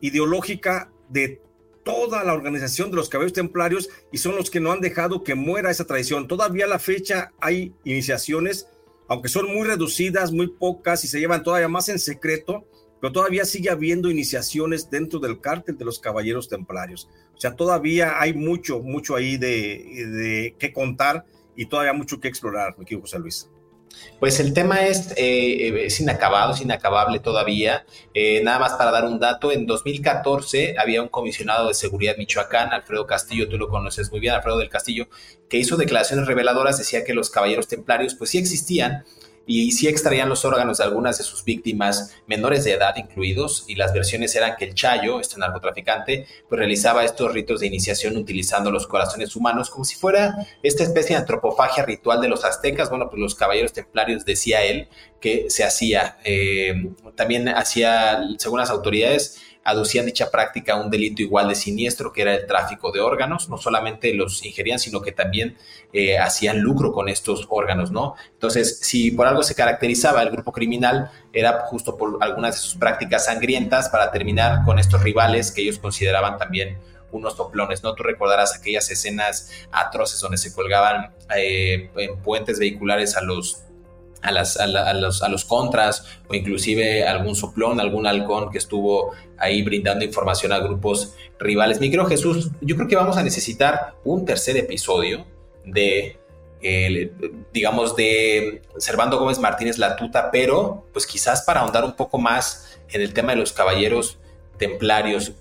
ideológica 0.00 0.90
de 1.08 1.42
toda 1.86 2.24
la 2.24 2.34
organización 2.34 2.90
de 2.90 2.96
los 2.96 3.08
caballeros 3.08 3.32
templarios 3.32 3.88
y 4.10 4.18
son 4.18 4.34
los 4.34 4.50
que 4.50 4.60
no 4.60 4.72
han 4.72 4.80
dejado 4.80 5.22
que 5.22 5.36
muera 5.36 5.70
esa 5.70 5.86
tradición. 5.86 6.26
Todavía 6.26 6.64
a 6.64 6.68
la 6.68 6.80
fecha 6.80 7.32
hay 7.40 7.72
iniciaciones 7.84 8.66
aunque 9.08 9.28
son 9.28 9.46
muy 9.46 9.66
reducidas, 9.66 10.32
muy 10.32 10.48
pocas 10.48 11.04
y 11.04 11.08
se 11.08 11.20
llevan 11.20 11.42
todavía 11.42 11.68
más 11.68 11.88
en 11.88 11.98
secreto, 11.98 12.66
pero 13.00 13.12
todavía 13.12 13.44
sigue 13.44 13.70
habiendo 13.70 14.10
iniciaciones 14.10 14.90
dentro 14.90 15.20
del 15.20 15.40
cártel 15.40 15.78
de 15.78 15.84
los 15.84 15.98
caballeros 15.98 16.48
templarios. 16.48 17.08
O 17.34 17.40
sea, 17.40 17.54
todavía 17.54 18.20
hay 18.20 18.34
mucho, 18.34 18.80
mucho 18.80 19.14
ahí 19.14 19.36
de, 19.36 20.06
de 20.10 20.56
qué 20.58 20.72
contar 20.72 21.24
y 21.54 21.66
todavía 21.66 21.92
mucho 21.92 22.18
que 22.18 22.28
explorar, 22.28 22.76
mi 22.78 22.84
querido 22.84 23.02
José 23.02 23.18
Luis. 23.18 23.48
Pues 24.18 24.40
el 24.40 24.54
tema 24.54 24.86
es, 24.86 25.12
eh, 25.16 25.84
es 25.86 26.00
inacabado, 26.00 26.54
es 26.54 26.60
inacabable 26.60 27.18
todavía. 27.18 27.84
Eh, 28.14 28.42
nada 28.42 28.58
más 28.58 28.72
para 28.74 28.90
dar 28.90 29.04
un 29.04 29.18
dato, 29.18 29.52
en 29.52 29.66
2014 29.66 30.76
había 30.78 31.02
un 31.02 31.08
comisionado 31.08 31.68
de 31.68 31.74
seguridad 31.74 32.16
Michoacán, 32.16 32.72
Alfredo 32.72 33.06
Castillo, 33.06 33.48
tú 33.48 33.58
lo 33.58 33.68
conoces 33.68 34.10
muy 34.10 34.20
bien, 34.20 34.34
Alfredo 34.34 34.58
del 34.58 34.70
Castillo, 34.70 35.08
que 35.48 35.58
hizo 35.58 35.76
declaraciones 35.76 36.26
reveladoras, 36.26 36.78
decía 36.78 37.04
que 37.04 37.14
los 37.14 37.30
caballeros 37.30 37.68
templarios 37.68 38.14
pues 38.14 38.30
sí 38.30 38.38
existían, 38.38 39.04
y 39.46 39.70
sí 39.72 39.86
extraían 39.86 40.28
los 40.28 40.44
órganos 40.44 40.78
de 40.78 40.84
algunas 40.84 41.18
de 41.18 41.24
sus 41.24 41.44
víctimas, 41.44 42.14
menores 42.26 42.64
de 42.64 42.72
edad 42.72 42.96
incluidos, 42.96 43.64
y 43.68 43.76
las 43.76 43.92
versiones 43.92 44.34
eran 44.34 44.56
que 44.56 44.66
el 44.66 44.74
Chayo, 44.74 45.20
este 45.20 45.38
narcotraficante, 45.38 46.26
pues 46.48 46.58
realizaba 46.58 47.04
estos 47.04 47.32
ritos 47.32 47.60
de 47.60 47.68
iniciación 47.68 48.16
utilizando 48.16 48.70
los 48.70 48.86
corazones 48.86 49.36
humanos 49.36 49.70
como 49.70 49.84
si 49.84 49.94
fuera 49.94 50.34
esta 50.62 50.82
especie 50.82 51.14
de 51.14 51.20
antropofagia 51.20 51.84
ritual 51.84 52.20
de 52.20 52.28
los 52.28 52.44
aztecas. 52.44 52.90
Bueno, 52.90 53.08
pues 53.08 53.20
los 53.20 53.34
caballeros 53.34 53.72
templarios, 53.72 54.24
decía 54.24 54.64
él, 54.64 54.88
que 55.20 55.46
se 55.48 55.64
hacía. 55.64 56.18
Eh, 56.24 56.90
también 57.14 57.48
hacía, 57.48 58.20
según 58.38 58.58
las 58.58 58.70
autoridades, 58.70 59.40
aducían 59.66 60.06
dicha 60.06 60.30
práctica 60.30 60.74
a 60.74 60.76
un 60.76 60.90
delito 60.90 61.22
igual 61.22 61.48
de 61.48 61.56
siniestro 61.56 62.12
que 62.12 62.22
era 62.22 62.34
el 62.34 62.46
tráfico 62.46 62.92
de 62.92 63.00
órganos. 63.00 63.48
No 63.48 63.58
solamente 63.58 64.14
los 64.14 64.44
ingerían, 64.46 64.78
sino 64.78 65.02
que 65.02 65.10
también 65.12 65.56
eh, 65.92 66.18
hacían 66.18 66.60
lucro 66.60 66.92
con 66.92 67.08
estos 67.08 67.46
órganos, 67.50 67.90
¿no? 67.90 68.14
Entonces, 68.32 68.78
si 68.80 69.10
por 69.10 69.26
algo 69.26 69.42
se 69.42 69.56
caracterizaba 69.56 70.22
el 70.22 70.30
grupo 70.30 70.52
criminal, 70.52 71.10
era 71.32 71.60
justo 71.66 71.96
por 71.96 72.18
algunas 72.20 72.54
de 72.54 72.60
sus 72.60 72.76
prácticas 72.76 73.26
sangrientas 73.26 73.88
para 73.88 74.12
terminar 74.12 74.64
con 74.64 74.78
estos 74.78 75.02
rivales 75.02 75.50
que 75.50 75.62
ellos 75.62 75.78
consideraban 75.78 76.38
también 76.38 76.78
unos 77.10 77.34
soplones, 77.34 77.82
¿no? 77.82 77.94
Tú 77.94 78.04
recordarás 78.04 78.56
aquellas 78.56 78.90
escenas 78.90 79.50
atroces 79.72 80.20
donde 80.20 80.38
se 80.38 80.54
colgaban 80.54 81.12
eh, 81.36 81.90
en 81.96 82.18
puentes 82.18 82.58
vehiculares 82.58 83.16
a 83.16 83.22
los 83.22 83.65
a, 84.22 84.32
las, 84.32 84.56
a, 84.58 84.66
los, 84.94 85.22
a 85.22 85.28
los 85.28 85.44
contras 85.44 86.04
o 86.28 86.34
inclusive 86.34 87.06
algún 87.06 87.36
soplón, 87.36 87.80
algún 87.80 88.06
halcón 88.06 88.50
que 88.50 88.58
estuvo 88.58 89.12
ahí 89.38 89.62
brindando 89.62 90.04
información 90.04 90.52
a 90.52 90.58
grupos 90.58 91.14
rivales. 91.38 91.80
Mi 91.80 91.90
querido 91.90 92.06
Jesús, 92.06 92.50
yo 92.60 92.76
creo 92.76 92.88
que 92.88 92.96
vamos 92.96 93.16
a 93.16 93.22
necesitar 93.22 93.94
un 94.04 94.24
tercer 94.24 94.56
episodio 94.56 95.26
de, 95.64 96.18
digamos, 97.52 97.96
de 97.96 98.62
Servando 98.78 99.18
Gómez 99.18 99.38
Martínez 99.38 99.78
La 99.78 99.96
Tuta, 99.96 100.30
pero 100.30 100.84
pues 100.92 101.06
quizás 101.06 101.42
para 101.42 101.60
ahondar 101.60 101.84
un 101.84 101.94
poco 101.94 102.18
más 102.18 102.78
en 102.88 103.00
el 103.00 103.12
tema 103.12 103.32
de 103.32 103.38
los 103.38 103.52
caballeros 103.52 104.18
templarios 104.58 105.32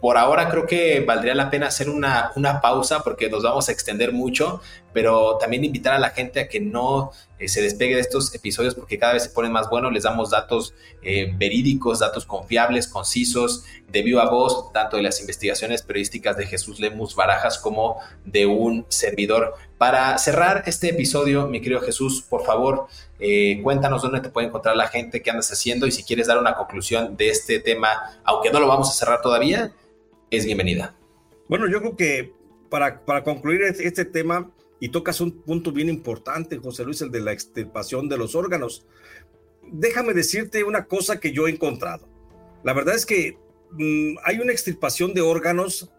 por 0.00 0.16
ahora 0.16 0.48
creo 0.48 0.66
que 0.66 1.00
valdría 1.00 1.34
la 1.34 1.50
pena 1.50 1.66
hacer 1.66 1.90
una, 1.90 2.32
una, 2.34 2.60
pausa 2.60 3.00
porque 3.00 3.28
nos 3.28 3.42
vamos 3.42 3.68
a 3.68 3.72
extender 3.72 4.12
mucho, 4.12 4.60
pero 4.92 5.38
también 5.38 5.64
invitar 5.64 5.94
a 5.94 5.98
la 5.98 6.10
gente 6.10 6.40
a 6.40 6.48
que 6.48 6.60
no 6.60 7.12
eh, 7.38 7.48
se 7.48 7.62
despegue 7.62 7.94
de 7.94 8.00
estos 8.00 8.34
episodios 8.34 8.74
porque 8.74 8.98
cada 8.98 9.14
vez 9.14 9.24
se 9.24 9.30
ponen 9.30 9.52
más 9.52 9.70
buenos, 9.70 9.92
les 9.92 10.02
damos 10.02 10.30
datos 10.30 10.74
eh, 11.02 11.32
verídicos, 11.36 12.00
datos 12.00 12.26
confiables, 12.26 12.86
concisos, 12.86 13.64
de 13.88 14.02
viva 14.02 14.28
voz, 14.30 14.72
tanto 14.72 14.96
de 14.96 15.02
las 15.02 15.20
investigaciones 15.20 15.82
periodísticas 15.82 16.36
de 16.36 16.46
Jesús 16.46 16.80
Lemus 16.80 17.14
Barajas 17.14 17.58
como 17.58 17.96
de 18.24 18.46
un 18.46 18.84
servidor. 18.88 19.54
Para 19.78 20.18
cerrar 20.18 20.64
este 20.66 20.90
episodio, 20.90 21.46
mi 21.46 21.60
querido 21.60 21.80
Jesús, 21.80 22.22
por 22.22 22.44
favor, 22.44 22.86
eh, 23.18 23.60
cuéntanos 23.62 24.02
dónde 24.02 24.20
te 24.20 24.28
puede 24.28 24.48
encontrar 24.48 24.76
la 24.76 24.88
gente, 24.88 25.22
qué 25.22 25.30
andas 25.30 25.50
haciendo 25.50 25.86
y 25.86 25.92
si 25.92 26.04
quieres 26.04 26.26
dar 26.26 26.38
una 26.38 26.54
conclusión 26.54 27.16
de 27.16 27.30
este 27.30 27.58
tema, 27.58 28.20
aunque 28.24 28.50
no 28.50 28.60
lo 28.60 28.66
vamos 28.66 28.90
a 28.90 28.92
cerrar 28.92 29.22
todavía, 29.22 29.72
es 30.30 30.44
bienvenida. 30.44 30.94
Bueno, 31.48 31.68
yo 31.68 31.80
creo 31.80 31.96
que 31.96 32.32
para, 32.68 33.04
para 33.04 33.24
concluir 33.24 33.62
este 33.62 34.04
tema, 34.04 34.50
y 34.80 34.88
tocas 34.88 35.20
un 35.20 35.42
punto 35.42 35.70
bien 35.70 35.90
importante, 35.90 36.56
José 36.56 36.84
Luis, 36.84 37.02
el 37.02 37.10
de 37.10 37.20
la 37.20 37.32
extirpación 37.32 38.08
de 38.08 38.16
los 38.16 38.34
órganos. 38.34 38.86
Déjame 39.70 40.14
decirte 40.14 40.64
una 40.64 40.86
cosa 40.86 41.20
que 41.20 41.32
yo 41.32 41.46
he 41.46 41.50
encontrado. 41.50 42.08
La 42.64 42.72
verdad 42.72 42.94
es 42.94 43.04
que 43.04 43.36
mm, 43.72 44.16
hay 44.24 44.38
una 44.38 44.52
extirpación 44.52 45.12
de 45.12 45.20
órganos, 45.20 45.90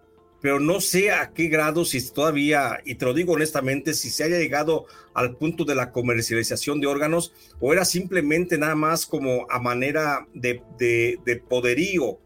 pero 0.41 0.59
no 0.59 0.81
sé 0.81 1.11
a 1.11 1.31
qué 1.31 1.47
grado, 1.47 1.85
si 1.85 2.11
todavía, 2.11 2.81
y 2.83 2.95
te 2.95 3.05
lo 3.05 3.13
digo 3.13 3.33
honestamente, 3.33 3.93
si 3.93 4.09
se 4.09 4.23
haya 4.23 4.39
llegado 4.39 4.87
al 5.13 5.37
punto 5.37 5.63
de 5.63 5.75
la 5.75 5.91
comercialización 5.91 6.81
de 6.81 6.87
órganos 6.87 7.33
o 7.59 7.73
era 7.73 7.85
simplemente 7.85 8.57
nada 8.57 8.73
más 8.73 9.05
como 9.05 9.45
a 9.51 9.59
manera 9.59 10.27
de, 10.33 10.63
de, 10.79 11.19
de 11.23 11.35
poderío 11.37 12.17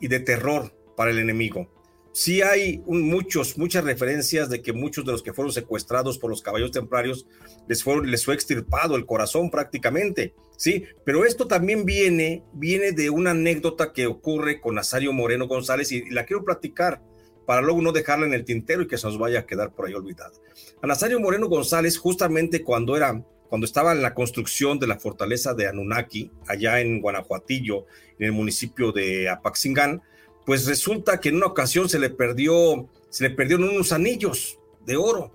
y 0.00 0.06
de 0.06 0.20
terror 0.20 0.72
para 0.96 1.10
el 1.10 1.18
enemigo. 1.18 1.68
Sí 2.16 2.42
hay 2.42 2.80
muchos, 2.86 3.58
muchas 3.58 3.82
referencias 3.82 4.48
de 4.48 4.62
que 4.62 4.72
muchos 4.72 5.04
de 5.04 5.10
los 5.10 5.20
que 5.20 5.32
fueron 5.32 5.52
secuestrados 5.52 6.16
por 6.16 6.30
los 6.30 6.42
caballos 6.42 6.70
templarios 6.70 7.26
les, 7.66 7.82
fueron, 7.82 8.08
les 8.08 8.24
fue 8.24 8.34
extirpado 8.34 8.94
el 8.94 9.04
corazón 9.04 9.50
prácticamente, 9.50 10.32
sí, 10.56 10.84
pero 11.04 11.24
esto 11.24 11.48
también 11.48 11.84
viene, 11.84 12.44
viene 12.52 12.92
de 12.92 13.10
una 13.10 13.32
anécdota 13.32 13.92
que 13.92 14.06
ocurre 14.06 14.60
con 14.60 14.76
Nazario 14.76 15.12
Moreno 15.12 15.48
González 15.48 15.90
y, 15.90 16.08
la 16.10 16.24
quiero 16.24 16.44
platicar 16.44 17.02
para 17.46 17.62
luego 17.62 17.82
no 17.82 17.90
dejarla 17.90 18.26
en 18.26 18.34
el 18.34 18.44
tintero 18.44 18.82
y 18.82 18.86
que 18.86 18.96
se 18.96 19.08
nos 19.08 19.18
vaya 19.18 19.40
a 19.40 19.46
quedar 19.46 19.74
por 19.74 19.88
ahí 19.88 19.94
olvidada. 19.94 20.34
A 20.82 20.86
Nazario 20.86 21.18
Moreno 21.18 21.48
González, 21.48 21.98
justamente 21.98 22.62
cuando 22.62 22.96
era 22.96 23.24
cuando 23.48 23.66
estaba 23.66 23.92
en 23.92 24.02
la 24.02 24.14
construcción 24.14 24.78
de 24.78 24.86
la 24.86 25.00
fortaleza 25.00 25.52
de 25.52 25.66
Anunaki, 25.66 26.30
allá 26.46 26.80
en 26.80 27.00
Guanajuatillo, 27.00 27.86
en 28.18 28.26
el 28.26 28.32
municipio 28.32 28.92
de 28.92 29.28
Apaxingán, 29.28 30.02
pues 30.46 30.66
resulta 30.66 31.20
que 31.20 31.30
en 31.30 31.36
una 31.36 31.46
ocasión 31.46 31.88
se 31.88 31.98
le 31.98 32.10
perdió, 32.10 32.88
se 33.10 33.24
le 33.24 33.30
perdieron 33.30 33.68
unos 33.68 33.92
anillos 33.92 34.58
de 34.84 34.96
oro 34.96 35.32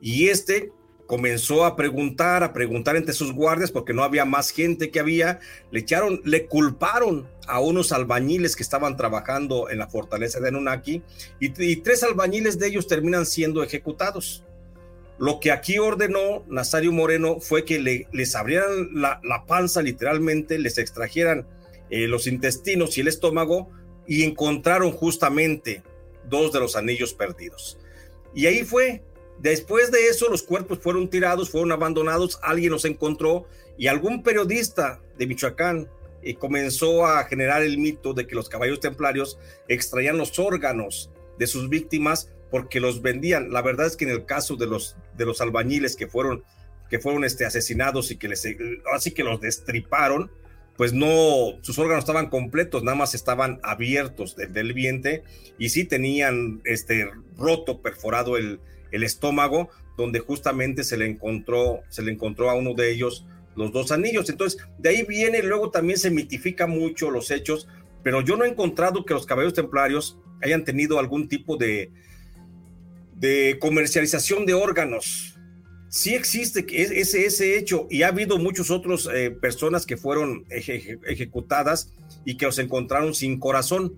y 0.00 0.28
este 0.28 0.72
comenzó 1.06 1.66
a 1.66 1.76
preguntar, 1.76 2.42
a 2.42 2.54
preguntar 2.54 2.96
entre 2.96 3.12
sus 3.12 3.32
guardias 3.32 3.70
porque 3.70 3.92
no 3.92 4.02
había 4.02 4.24
más 4.24 4.50
gente 4.50 4.90
que 4.90 4.98
había, 4.98 5.40
le 5.70 5.80
echaron, 5.80 6.22
le 6.24 6.46
culparon 6.46 7.28
a 7.46 7.60
unos 7.60 7.92
albañiles 7.92 8.56
que 8.56 8.62
estaban 8.62 8.96
trabajando 8.96 9.68
en 9.68 9.78
la 9.78 9.88
fortaleza 9.88 10.40
de 10.40 10.48
Anunnaki 10.48 11.02
y, 11.38 11.76
tres 11.76 12.02
albañiles 12.02 12.58
de 12.58 12.68
ellos 12.68 12.86
terminan 12.86 13.26
siendo 13.26 13.62
ejecutados. 13.62 14.44
Lo 15.18 15.38
que 15.38 15.52
aquí 15.52 15.78
ordenó 15.78 16.44
Nazario 16.48 16.92
Moreno 16.92 17.40
fue 17.40 17.66
que 17.66 17.78
le, 17.78 18.08
les 18.12 18.34
abrieran 18.34 18.88
la, 18.94 19.44
panza 19.46 19.82
literalmente, 19.82 20.58
les 20.58 20.78
extrajeran 20.78 21.46
eh, 21.90 22.08
los 22.08 22.26
intestinos 22.26 22.96
y 22.96 23.02
el 23.02 23.08
estómago 23.08 23.70
y 24.06 24.24
encontraron 24.24 24.92
justamente 24.92 25.82
dos 26.28 26.52
de 26.52 26.60
los 26.60 26.76
anillos 26.76 27.14
perdidos. 27.14 27.78
Y 28.34 28.46
ahí 28.46 28.64
fue. 28.64 29.02
Después 29.38 29.90
de 29.90 30.06
eso, 30.06 30.28
los 30.28 30.42
cuerpos 30.42 30.78
fueron 30.78 31.08
tirados, 31.08 31.50
fueron 31.50 31.72
abandonados, 31.72 32.38
alguien 32.42 32.70
los 32.70 32.84
encontró 32.84 33.46
y 33.76 33.88
algún 33.88 34.22
periodista 34.22 35.00
de 35.18 35.26
Michoacán 35.26 35.88
eh, 36.22 36.36
comenzó 36.36 37.06
a 37.06 37.24
generar 37.24 37.62
el 37.62 37.78
mito 37.78 38.14
de 38.14 38.26
que 38.26 38.36
los 38.36 38.48
caballos 38.48 38.78
templarios 38.78 39.38
extraían 39.66 40.18
los 40.18 40.38
órganos 40.38 41.10
de 41.38 41.46
sus 41.48 41.68
víctimas 41.68 42.30
porque 42.50 42.78
los 42.78 43.02
vendían. 43.02 43.50
La 43.50 43.62
verdad 43.62 43.86
es 43.86 43.96
que 43.96 44.04
en 44.04 44.10
el 44.10 44.24
caso 44.26 44.56
de 44.56 44.66
los, 44.66 44.96
de 45.16 45.26
los 45.26 45.40
albañiles 45.40 45.96
que 45.96 46.06
fueron, 46.06 46.44
que 46.88 47.00
fueron 47.00 47.24
este, 47.24 47.44
asesinados 47.44 48.10
y 48.10 48.16
que 48.16 48.28
les, 48.28 48.46
así 48.94 49.10
que 49.10 49.24
los 49.24 49.40
destriparon, 49.40 50.30
pues 50.82 50.92
no, 50.92 51.60
sus 51.60 51.78
órganos 51.78 52.02
estaban 52.02 52.28
completos, 52.28 52.82
nada 52.82 52.96
más 52.96 53.14
estaban 53.14 53.60
abiertos 53.62 54.34
del, 54.34 54.72
vientre 54.72 55.22
y 55.56 55.68
sí 55.68 55.84
tenían 55.84 56.60
este 56.64 57.08
roto, 57.38 57.80
perforado 57.80 58.36
el, 58.36 58.58
el, 58.90 59.04
estómago, 59.04 59.70
donde 59.96 60.18
justamente 60.18 60.82
se 60.82 60.96
le 60.96 61.06
encontró, 61.06 61.82
se 61.88 62.02
le 62.02 62.10
encontró 62.10 62.50
a 62.50 62.56
uno 62.56 62.74
de 62.74 62.90
ellos 62.90 63.24
los 63.54 63.70
dos 63.70 63.92
anillos. 63.92 64.28
Entonces, 64.28 64.60
de 64.76 64.88
ahí 64.88 65.04
viene, 65.04 65.40
luego 65.44 65.70
también 65.70 66.00
se 66.00 66.10
mitifica 66.10 66.66
mucho 66.66 67.12
los 67.12 67.30
hechos, 67.30 67.68
pero 68.02 68.20
yo 68.20 68.36
no 68.36 68.44
he 68.44 68.48
encontrado 68.48 69.04
que 69.04 69.14
los 69.14 69.24
caballeros 69.24 69.54
templarios 69.54 70.18
hayan 70.42 70.64
tenido 70.64 70.98
algún 70.98 71.28
tipo 71.28 71.56
de, 71.56 71.92
de 73.14 73.56
comercialización 73.60 74.46
de 74.46 74.54
órganos 74.54 75.31
sí 75.92 76.14
existe 76.14 76.64
ese, 76.70 77.26
ese 77.26 77.58
hecho 77.58 77.86
y 77.90 78.02
ha 78.02 78.08
habido 78.08 78.38
muchas 78.38 78.70
otras 78.70 79.06
eh, 79.12 79.30
personas 79.30 79.84
que 79.84 79.98
fueron 79.98 80.46
ejecutadas 80.48 81.92
y 82.24 82.38
que 82.38 82.46
los 82.46 82.58
encontraron 82.58 83.14
sin 83.14 83.38
corazón. 83.38 83.94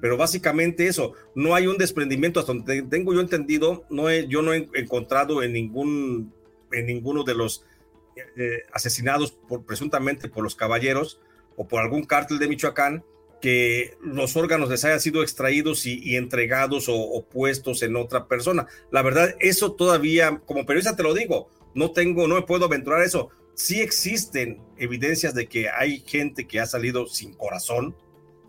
Pero 0.00 0.16
básicamente 0.16 0.88
eso, 0.88 1.12
no 1.36 1.54
hay 1.54 1.68
un 1.68 1.78
desprendimiento, 1.78 2.40
hasta 2.40 2.52
donde 2.52 2.82
tengo 2.82 3.14
yo 3.14 3.20
entendido, 3.20 3.86
no 3.90 4.10
he, 4.10 4.26
yo 4.26 4.42
no 4.42 4.52
he 4.52 4.68
encontrado 4.74 5.42
en 5.42 5.52
ningún 5.52 6.34
en 6.72 6.86
ninguno 6.86 7.22
de 7.22 7.34
los 7.34 7.64
eh, 8.36 8.62
asesinados 8.72 9.30
por, 9.30 9.64
presuntamente 9.64 10.28
por 10.28 10.42
los 10.42 10.56
caballeros 10.56 11.20
o 11.56 11.68
por 11.68 11.80
algún 11.80 12.04
cártel 12.04 12.40
de 12.40 12.48
Michoacán 12.48 13.04
que 13.46 13.96
los 14.02 14.34
órganos 14.34 14.68
les 14.70 14.84
hayan 14.84 14.98
sido 14.98 15.22
extraídos 15.22 15.86
y, 15.86 16.16
entregados 16.16 16.86
o, 16.88 17.24
puestos 17.30 17.84
en 17.84 17.94
otra 17.94 18.26
persona. 18.26 18.66
La 18.90 19.02
verdad, 19.02 19.36
eso 19.38 19.74
todavía, 19.74 20.42
como 20.44 20.66
periodista 20.66 20.96
te 20.96 21.04
lo 21.04 21.14
digo, 21.14 21.48
no 21.72 21.92
tengo, 21.92 22.26
no 22.26 22.44
puedo 22.44 22.64
aventurar 22.64 23.04
eso. 23.04 23.30
Sí 23.54 23.80
existen 23.80 24.60
evidencias 24.78 25.32
de 25.32 25.46
que 25.46 25.68
hay 25.68 26.00
gente 26.00 26.48
que 26.48 26.58
ha 26.58 26.66
salido 26.66 27.06
sin 27.06 27.34
corazón, 27.34 27.94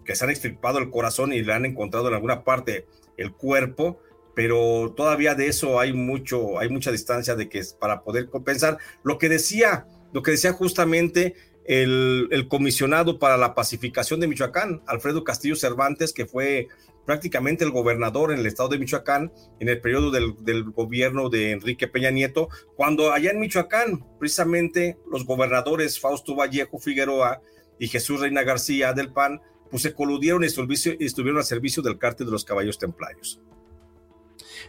que 0.03 0.15
se 0.15 0.23
han 0.23 0.31
extirpado 0.31 0.79
el 0.79 0.89
corazón 0.89 1.31
y 1.31 1.43
le 1.43 1.53
han 1.53 1.65
encontrado 1.65 2.07
en 2.07 2.15
alguna 2.15 2.43
parte 2.43 2.87
el 3.17 3.33
cuerpo, 3.33 4.01
pero 4.33 4.95
todavía 4.97 5.35
de 5.35 5.45
eso 5.45 5.79
hay 5.79 5.93
mucho, 5.93 6.57
hay 6.57 6.69
mucha 6.69 6.91
distancia 6.91 7.35
de 7.35 7.49
que 7.49 7.59
es 7.59 7.71
para 7.71 8.01
poder 8.01 8.31
compensar. 8.31 8.79
Lo 9.03 9.19
que 9.19 9.29
decía, 9.29 9.85
lo 10.11 10.23
que 10.23 10.31
decía 10.31 10.53
justamente 10.53 11.35
el, 11.67 12.47
comisionado 12.49 13.19
para 13.19 13.37
la 13.37 13.53
pacificación 13.53 14.19
de 14.19 14.27
Michoacán, 14.27 14.81
Alfredo 14.87 15.23
Castillo 15.23 15.55
Cervantes, 15.55 16.13
que 16.13 16.25
fue 16.25 16.69
prácticamente 17.05 17.63
el 17.63 17.71
gobernador 17.71 18.31
en 18.31 18.39
el 18.39 18.45
estado 18.45 18.69
de 18.69 18.79
Michoacán 18.79 19.31
en 19.59 19.69
el 19.69 19.79
periodo 19.79 20.11
del, 20.11 20.63
gobierno 20.71 21.29
de 21.29 21.51
Enrique 21.51 21.87
Peña 21.87 22.11
Nieto, 22.11 22.49
cuando 22.75 23.11
allá 23.11 23.31
en 23.31 23.39
Michoacán, 23.39 24.05
precisamente 24.19 24.97
los 25.11 25.25
gobernadores 25.25 25.99
Fausto 25.99 26.35
Vallejo 26.35 26.79
Figueroa 26.79 27.41
y 27.79 27.87
Jesús 27.87 28.21
Reina 28.21 28.43
García 28.43 28.93
del 28.93 29.11
PAN, 29.11 29.41
pues 29.69 29.83
se 29.83 29.93
coludieron 29.93 30.43
y 30.43 30.47
estuvieron 30.47 31.37
al 31.37 31.45
servicio 31.45 31.83
del 31.83 31.97
cártel 31.97 32.27
de 32.27 32.31
los 32.31 32.45
caballos 32.45 32.79
templarios. 32.79 33.41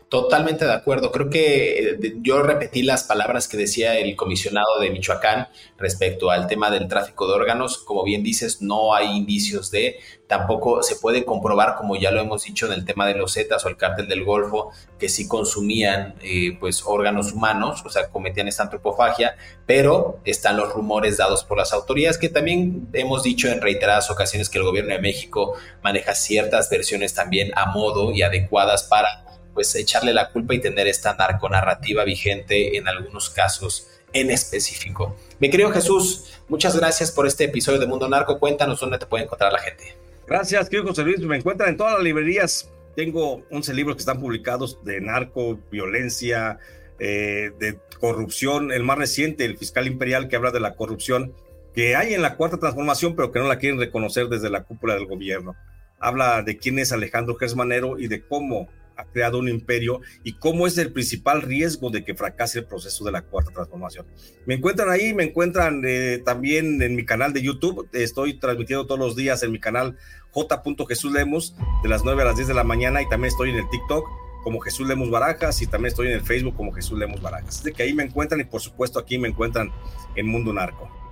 Totalmente 0.08 0.64
de 0.64 0.72
acuerdo. 0.72 1.12
Creo 1.12 1.28
que 1.28 1.90
eh, 1.90 2.14
yo 2.22 2.42
repetí 2.42 2.82
las 2.82 3.04
palabras 3.04 3.46
que 3.46 3.58
decía 3.58 3.98
el 3.98 4.16
comisionado 4.16 4.80
de 4.80 4.90
Michoacán 4.90 5.48
respecto 5.76 6.30
al 6.30 6.46
tema 6.46 6.70
del 6.70 6.88
tráfico 6.88 7.26
de 7.26 7.34
órganos. 7.34 7.76
Como 7.76 8.04
bien 8.04 8.22
dices, 8.22 8.62
no 8.62 8.94
hay 8.94 9.14
indicios 9.14 9.70
de, 9.70 9.96
tampoco 10.26 10.82
se 10.82 10.96
puede 10.96 11.26
comprobar, 11.26 11.76
como 11.76 11.94
ya 11.96 12.10
lo 12.10 12.20
hemos 12.20 12.44
dicho 12.44 12.64
en 12.64 12.72
el 12.72 12.86
tema 12.86 13.06
de 13.06 13.16
los 13.16 13.34
Zetas 13.34 13.66
o 13.66 13.68
el 13.68 13.76
cártel 13.76 14.08
del 14.08 14.24
Golfo, 14.24 14.70
que 14.98 15.10
sí 15.10 15.28
consumían 15.28 16.14
eh, 16.22 16.56
pues 16.58 16.82
órganos 16.86 17.32
humanos, 17.32 17.82
o 17.84 17.90
sea, 17.90 18.08
cometían 18.08 18.48
esta 18.48 18.62
antropofagia, 18.62 19.36
pero 19.66 20.20
están 20.24 20.56
los 20.56 20.72
rumores 20.72 21.18
dados 21.18 21.44
por 21.44 21.58
las 21.58 21.74
autoridades 21.74 22.16
que 22.16 22.30
también 22.30 22.88
hemos 22.94 23.22
dicho 23.22 23.48
en 23.48 23.60
reiteradas 23.60 24.10
ocasiones 24.10 24.48
que 24.48 24.56
el 24.56 24.64
gobierno 24.64 24.94
de 24.94 25.00
México 25.00 25.54
maneja 25.82 26.14
ciertas 26.14 26.70
versiones 26.70 27.12
también 27.12 27.52
a 27.56 27.66
modo 27.66 28.12
y 28.12 28.22
adecuadas 28.22 28.84
para 28.84 29.27
pues 29.58 29.74
echarle 29.74 30.14
la 30.14 30.30
culpa 30.30 30.54
y 30.54 30.60
tener 30.60 30.86
esta 30.86 31.16
narconarrativa 31.16 32.04
vigente 32.04 32.76
en 32.76 32.86
algunos 32.86 33.28
casos 33.28 33.88
en 34.12 34.30
específico. 34.30 35.16
Mi 35.40 35.50
querido 35.50 35.72
Jesús, 35.72 36.32
muchas 36.46 36.76
gracias 36.76 37.10
por 37.10 37.26
este 37.26 37.42
episodio 37.42 37.80
de 37.80 37.88
Mundo 37.88 38.08
Narco. 38.08 38.38
Cuéntanos 38.38 38.78
dónde 38.78 38.98
te 38.98 39.06
puede 39.06 39.24
encontrar 39.24 39.52
la 39.52 39.58
gente. 39.58 39.96
Gracias, 40.28 40.68
querido 40.68 40.86
José 40.86 41.02
Luis. 41.02 41.18
Me 41.18 41.38
encuentran 41.38 41.70
en 41.70 41.76
todas 41.76 41.94
las 41.94 42.04
librerías. 42.04 42.70
Tengo 42.94 43.42
11 43.50 43.74
libros 43.74 43.96
que 43.96 44.02
están 44.02 44.20
publicados 44.20 44.78
de 44.84 45.00
narco, 45.00 45.58
violencia, 45.72 46.60
eh, 47.00 47.50
de 47.58 47.80
corrupción. 47.98 48.70
El 48.70 48.84
más 48.84 48.96
reciente, 48.96 49.44
El 49.44 49.58
Fiscal 49.58 49.88
Imperial, 49.88 50.28
que 50.28 50.36
habla 50.36 50.52
de 50.52 50.60
la 50.60 50.76
corrupción 50.76 51.34
que 51.74 51.96
hay 51.96 52.14
en 52.14 52.22
la 52.22 52.36
cuarta 52.36 52.58
transformación, 52.58 53.16
pero 53.16 53.32
que 53.32 53.40
no 53.40 53.48
la 53.48 53.58
quieren 53.58 53.80
reconocer 53.80 54.28
desde 54.28 54.50
la 54.50 54.62
cúpula 54.62 54.94
del 54.94 55.06
gobierno. 55.06 55.56
Habla 55.98 56.42
de 56.42 56.58
quién 56.58 56.78
es 56.78 56.92
Alejandro 56.92 57.34
Gersmanero 57.34 57.98
y 57.98 58.06
de 58.06 58.22
cómo 58.22 58.68
ha 58.98 59.04
creado 59.04 59.38
un 59.38 59.48
imperio 59.48 60.00
y 60.24 60.34
cómo 60.34 60.66
es 60.66 60.76
el 60.76 60.92
principal 60.92 61.42
riesgo 61.42 61.88
de 61.88 62.04
que 62.04 62.14
fracase 62.14 62.58
el 62.58 62.66
proceso 62.66 63.04
de 63.04 63.12
la 63.12 63.22
cuarta 63.22 63.52
transformación. 63.52 64.06
Me 64.44 64.54
encuentran 64.54 64.90
ahí, 64.90 65.14
me 65.14 65.22
encuentran 65.22 65.82
eh, 65.86 66.20
también 66.24 66.82
en 66.82 66.96
mi 66.96 67.06
canal 67.06 67.32
de 67.32 67.40
YouTube. 67.40 67.88
Estoy 67.92 68.38
transmitiendo 68.38 68.86
todos 68.86 68.98
los 68.98 69.16
días 69.16 69.42
en 69.42 69.52
mi 69.52 69.60
canal 69.60 69.96
J. 70.32 70.62
Jesús 70.88 71.12
Lemos 71.12 71.54
de 71.82 71.88
las 71.88 72.04
9 72.04 72.22
a 72.22 72.24
las 72.26 72.36
10 72.36 72.48
de 72.48 72.54
la 72.54 72.64
mañana 72.64 73.00
y 73.00 73.08
también 73.08 73.30
estoy 73.30 73.50
en 73.50 73.56
el 73.56 73.70
TikTok 73.70 74.04
como 74.42 74.60
Jesús 74.60 74.88
Lemos 74.88 75.10
Barajas 75.10 75.60
y 75.62 75.66
también 75.66 75.88
estoy 75.88 76.08
en 76.08 76.14
el 76.14 76.22
Facebook 76.22 76.56
como 76.56 76.72
Jesús 76.72 76.98
Lemos 76.98 77.22
Barajas. 77.22 77.60
Así 77.60 77.72
que 77.72 77.84
ahí 77.84 77.94
me 77.94 78.02
encuentran 78.02 78.40
y 78.40 78.44
por 78.44 78.60
supuesto 78.60 78.98
aquí 78.98 79.18
me 79.18 79.28
encuentran 79.28 79.70
en 80.16 80.26
Mundo 80.26 80.52
Narco. 80.52 81.07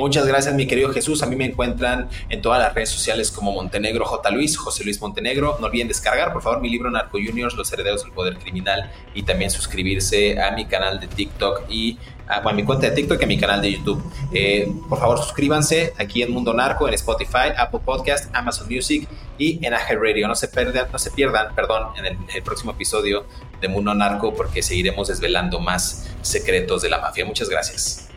Muchas 0.00 0.26
gracias, 0.26 0.54
mi 0.54 0.66
querido 0.66 0.90
Jesús. 0.94 1.22
A 1.22 1.26
mí 1.26 1.36
me 1.36 1.44
encuentran 1.44 2.08
en 2.30 2.40
todas 2.40 2.58
las 2.58 2.74
redes 2.74 2.88
sociales 2.88 3.30
como 3.30 3.52
Montenegro 3.52 4.06
J. 4.06 4.30
Luis, 4.30 4.56
José 4.56 4.82
Luis 4.82 4.98
Montenegro. 4.98 5.58
No 5.60 5.66
olviden 5.66 5.88
descargar, 5.88 6.32
por 6.32 6.40
favor, 6.40 6.62
mi 6.62 6.70
libro 6.70 6.90
Narco 6.90 7.18
Juniors, 7.22 7.54
Los 7.54 7.70
Herederos 7.70 8.02
del 8.02 8.12
Poder 8.12 8.38
Criminal 8.38 8.90
y 9.14 9.24
también 9.24 9.50
suscribirse 9.50 10.40
a 10.40 10.52
mi 10.52 10.64
canal 10.64 11.00
de 11.00 11.06
TikTok 11.06 11.64
y 11.68 11.98
a, 12.26 12.40
mi 12.54 12.64
cuenta 12.64 12.88
de 12.88 12.96
TikTok 12.96 13.20
y 13.20 13.24
a 13.24 13.26
mi 13.26 13.38
canal 13.38 13.60
de 13.60 13.72
YouTube. 13.72 14.02
Eh, 14.32 14.72
por 14.88 14.98
favor, 14.98 15.18
suscríbanse 15.18 15.92
aquí 15.98 16.22
en 16.22 16.32
Mundo 16.32 16.54
Narco, 16.54 16.88
en 16.88 16.94
Spotify, 16.94 17.52
Apple 17.54 17.80
Podcast, 17.84 18.34
Amazon 18.34 18.68
Music 18.70 19.06
y 19.36 19.62
en 19.66 19.74
Aje 19.74 19.96
Radio. 19.96 20.26
No 20.28 20.34
se 20.34 20.48
pierdan, 20.48 20.90
no 20.90 20.98
se 20.98 21.10
pierdan, 21.10 21.54
perdón, 21.54 21.88
en 21.98 22.06
el 22.34 22.42
próximo 22.42 22.72
episodio 22.72 23.26
de 23.60 23.68
Mundo 23.68 23.94
Narco 23.94 24.32
porque 24.32 24.62
seguiremos 24.62 25.08
desvelando 25.08 25.60
más 25.60 26.08
secretos 26.22 26.80
de 26.80 26.88
la 26.88 27.00
mafia. 27.00 27.26
Muchas 27.26 27.50
gracias. 27.50 28.09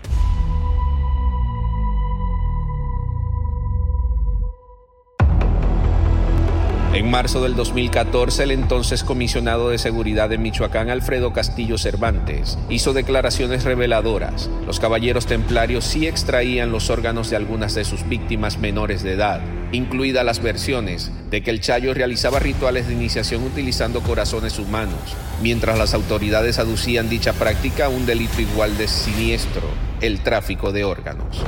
En 6.93 7.09
marzo 7.09 7.41
del 7.41 7.55
2014, 7.55 8.43
el 8.43 8.51
entonces 8.51 9.03
comisionado 9.03 9.71
de 9.71 9.79
seguridad 9.79 10.29
de 10.29 10.37
Michoacán, 10.37 10.91
Alfredo 10.91 11.33
Castillo 11.33 11.79
Cervantes, 11.79 12.59
hizo 12.69 12.93
declaraciones 12.93 13.63
reveladoras. 13.63 14.47
Los 14.67 14.79
caballeros 14.79 15.25
templarios 15.25 15.85
sí 15.85 16.05
extraían 16.05 16.71
los 16.71 16.91
órganos 16.91 17.31
de 17.31 17.35
algunas 17.35 17.73
de 17.73 17.83
sus 17.83 18.07
víctimas 18.07 18.59
menores 18.59 19.01
de 19.01 19.13
edad, 19.13 19.41
incluidas 19.71 20.23
las 20.23 20.43
versiones 20.43 21.11
de 21.31 21.41
que 21.41 21.49
el 21.49 21.61
Chayo 21.61 21.95
realizaba 21.95 22.37
rituales 22.37 22.87
de 22.87 22.93
iniciación 22.93 23.41
utilizando 23.41 24.01
corazones 24.01 24.59
humanos, 24.59 25.15
mientras 25.41 25.79
las 25.79 25.95
autoridades 25.95 26.59
aducían 26.59 27.09
dicha 27.09 27.33
práctica 27.33 27.85
a 27.85 27.89
un 27.89 28.05
delito 28.05 28.39
igual 28.39 28.77
de 28.77 28.87
siniestro, 28.87 29.63
el 29.99 30.19
tráfico 30.19 30.71
de 30.71 30.83
órganos. 30.83 31.43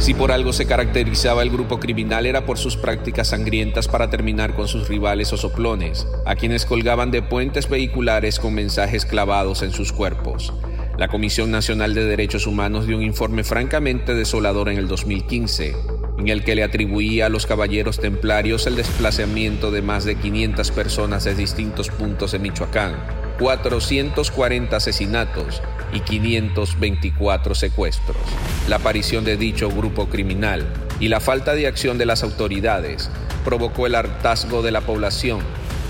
Si 0.00 0.14
por 0.14 0.32
algo 0.32 0.54
se 0.54 0.64
caracterizaba 0.64 1.42
el 1.42 1.50
grupo 1.50 1.78
criminal 1.78 2.24
era 2.24 2.46
por 2.46 2.56
sus 2.56 2.74
prácticas 2.74 3.28
sangrientas 3.28 3.86
para 3.86 4.08
terminar 4.08 4.54
con 4.54 4.66
sus 4.66 4.88
rivales 4.88 5.30
o 5.34 5.36
soplones, 5.36 6.06
a 6.24 6.36
quienes 6.36 6.64
colgaban 6.64 7.10
de 7.10 7.20
puentes 7.20 7.68
vehiculares 7.68 8.40
con 8.40 8.54
mensajes 8.54 9.04
clavados 9.04 9.60
en 9.60 9.72
sus 9.72 9.92
cuerpos. 9.92 10.54
La 11.00 11.08
Comisión 11.08 11.50
Nacional 11.50 11.94
de 11.94 12.04
Derechos 12.04 12.46
Humanos 12.46 12.86
dio 12.86 12.98
un 12.98 13.02
informe 13.02 13.42
francamente 13.42 14.14
desolador 14.14 14.68
en 14.68 14.76
el 14.76 14.86
2015, 14.86 15.74
en 16.18 16.28
el 16.28 16.44
que 16.44 16.54
le 16.54 16.62
atribuía 16.62 17.24
a 17.24 17.28
los 17.30 17.46
caballeros 17.46 17.98
templarios 17.98 18.66
el 18.66 18.76
desplazamiento 18.76 19.70
de 19.70 19.80
más 19.80 20.04
de 20.04 20.16
500 20.16 20.70
personas 20.72 21.24
de 21.24 21.34
distintos 21.34 21.88
puntos 21.88 22.32
de 22.32 22.38
Michoacán, 22.38 22.96
440 23.38 24.76
asesinatos 24.76 25.62
y 25.94 26.00
524 26.00 27.54
secuestros. 27.54 28.18
La 28.68 28.76
aparición 28.76 29.24
de 29.24 29.38
dicho 29.38 29.70
grupo 29.70 30.10
criminal 30.10 30.66
y 31.00 31.08
la 31.08 31.20
falta 31.20 31.54
de 31.54 31.66
acción 31.66 31.96
de 31.96 32.04
las 32.04 32.22
autoridades 32.22 33.08
provocó 33.42 33.86
el 33.86 33.94
hartazgo 33.94 34.60
de 34.60 34.70
la 34.70 34.82
población, 34.82 35.40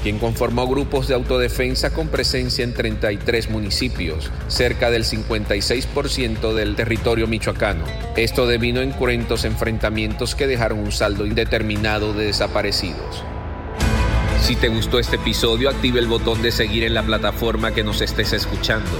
quien 0.03 0.19
conformó 0.19 0.67
grupos 0.67 1.09
de 1.09 1.15
autodefensa 1.15 1.91
con 1.91 2.09
presencia 2.09 2.65
en 2.65 2.75
33 2.75 3.51
municipios, 3.51 4.31
cerca 4.49 4.91
del 4.91 5.05
56% 5.05 6.53
del 6.55 6.77
territorio 6.77 7.27
michoacano. 7.27 7.85
Esto 8.17 8.47
devino 8.47 8.81
en 8.81 8.93
cruentos 8.93 9.45
enfrentamientos 9.45 10.35
que 10.35 10.47
dejaron 10.47 10.81
un 10.81 10.93
saldo 10.93 11.27
indeterminado 11.27 12.13
de 12.13 12.27
desaparecidos. 12.27 13.25
Si 14.41 14.57
te 14.57 14.69
gustó 14.69 14.99
este 14.99 15.17
episodio, 15.17 15.69
active 15.69 16.01
el 16.01 16.07
botón 16.07 16.43
de 16.43 16.51
seguir 16.51 16.85
en 16.85 16.95
la 16.95 17.03
plataforma 17.03 17.73
que 17.73 17.85
nos 17.85 18.01
estés 18.01 18.33
escuchando 18.33 18.91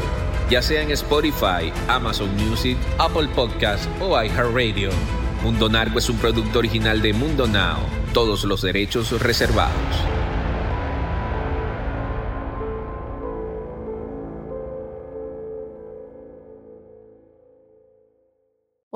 ya 0.51 0.61
sea 0.61 0.83
en 0.83 0.91
Spotify, 0.91 1.73
Amazon 1.87 2.29
Music, 2.35 2.77
Apple 2.99 3.29
Podcast 3.29 3.89
o 4.01 4.21
iHeartRadio. 4.21 4.91
Mundo 5.45 5.69
Narco 5.69 6.01
es 6.01 6.11
un 6.11 6.19
producto 6.19 6.59
original 6.59 7.01
de 7.01 7.13
Mundo 7.13 7.47
Now, 7.47 7.79
todos 8.13 8.43
los 8.45 8.61
derechos 8.61 9.23
reservados. 9.23 10.20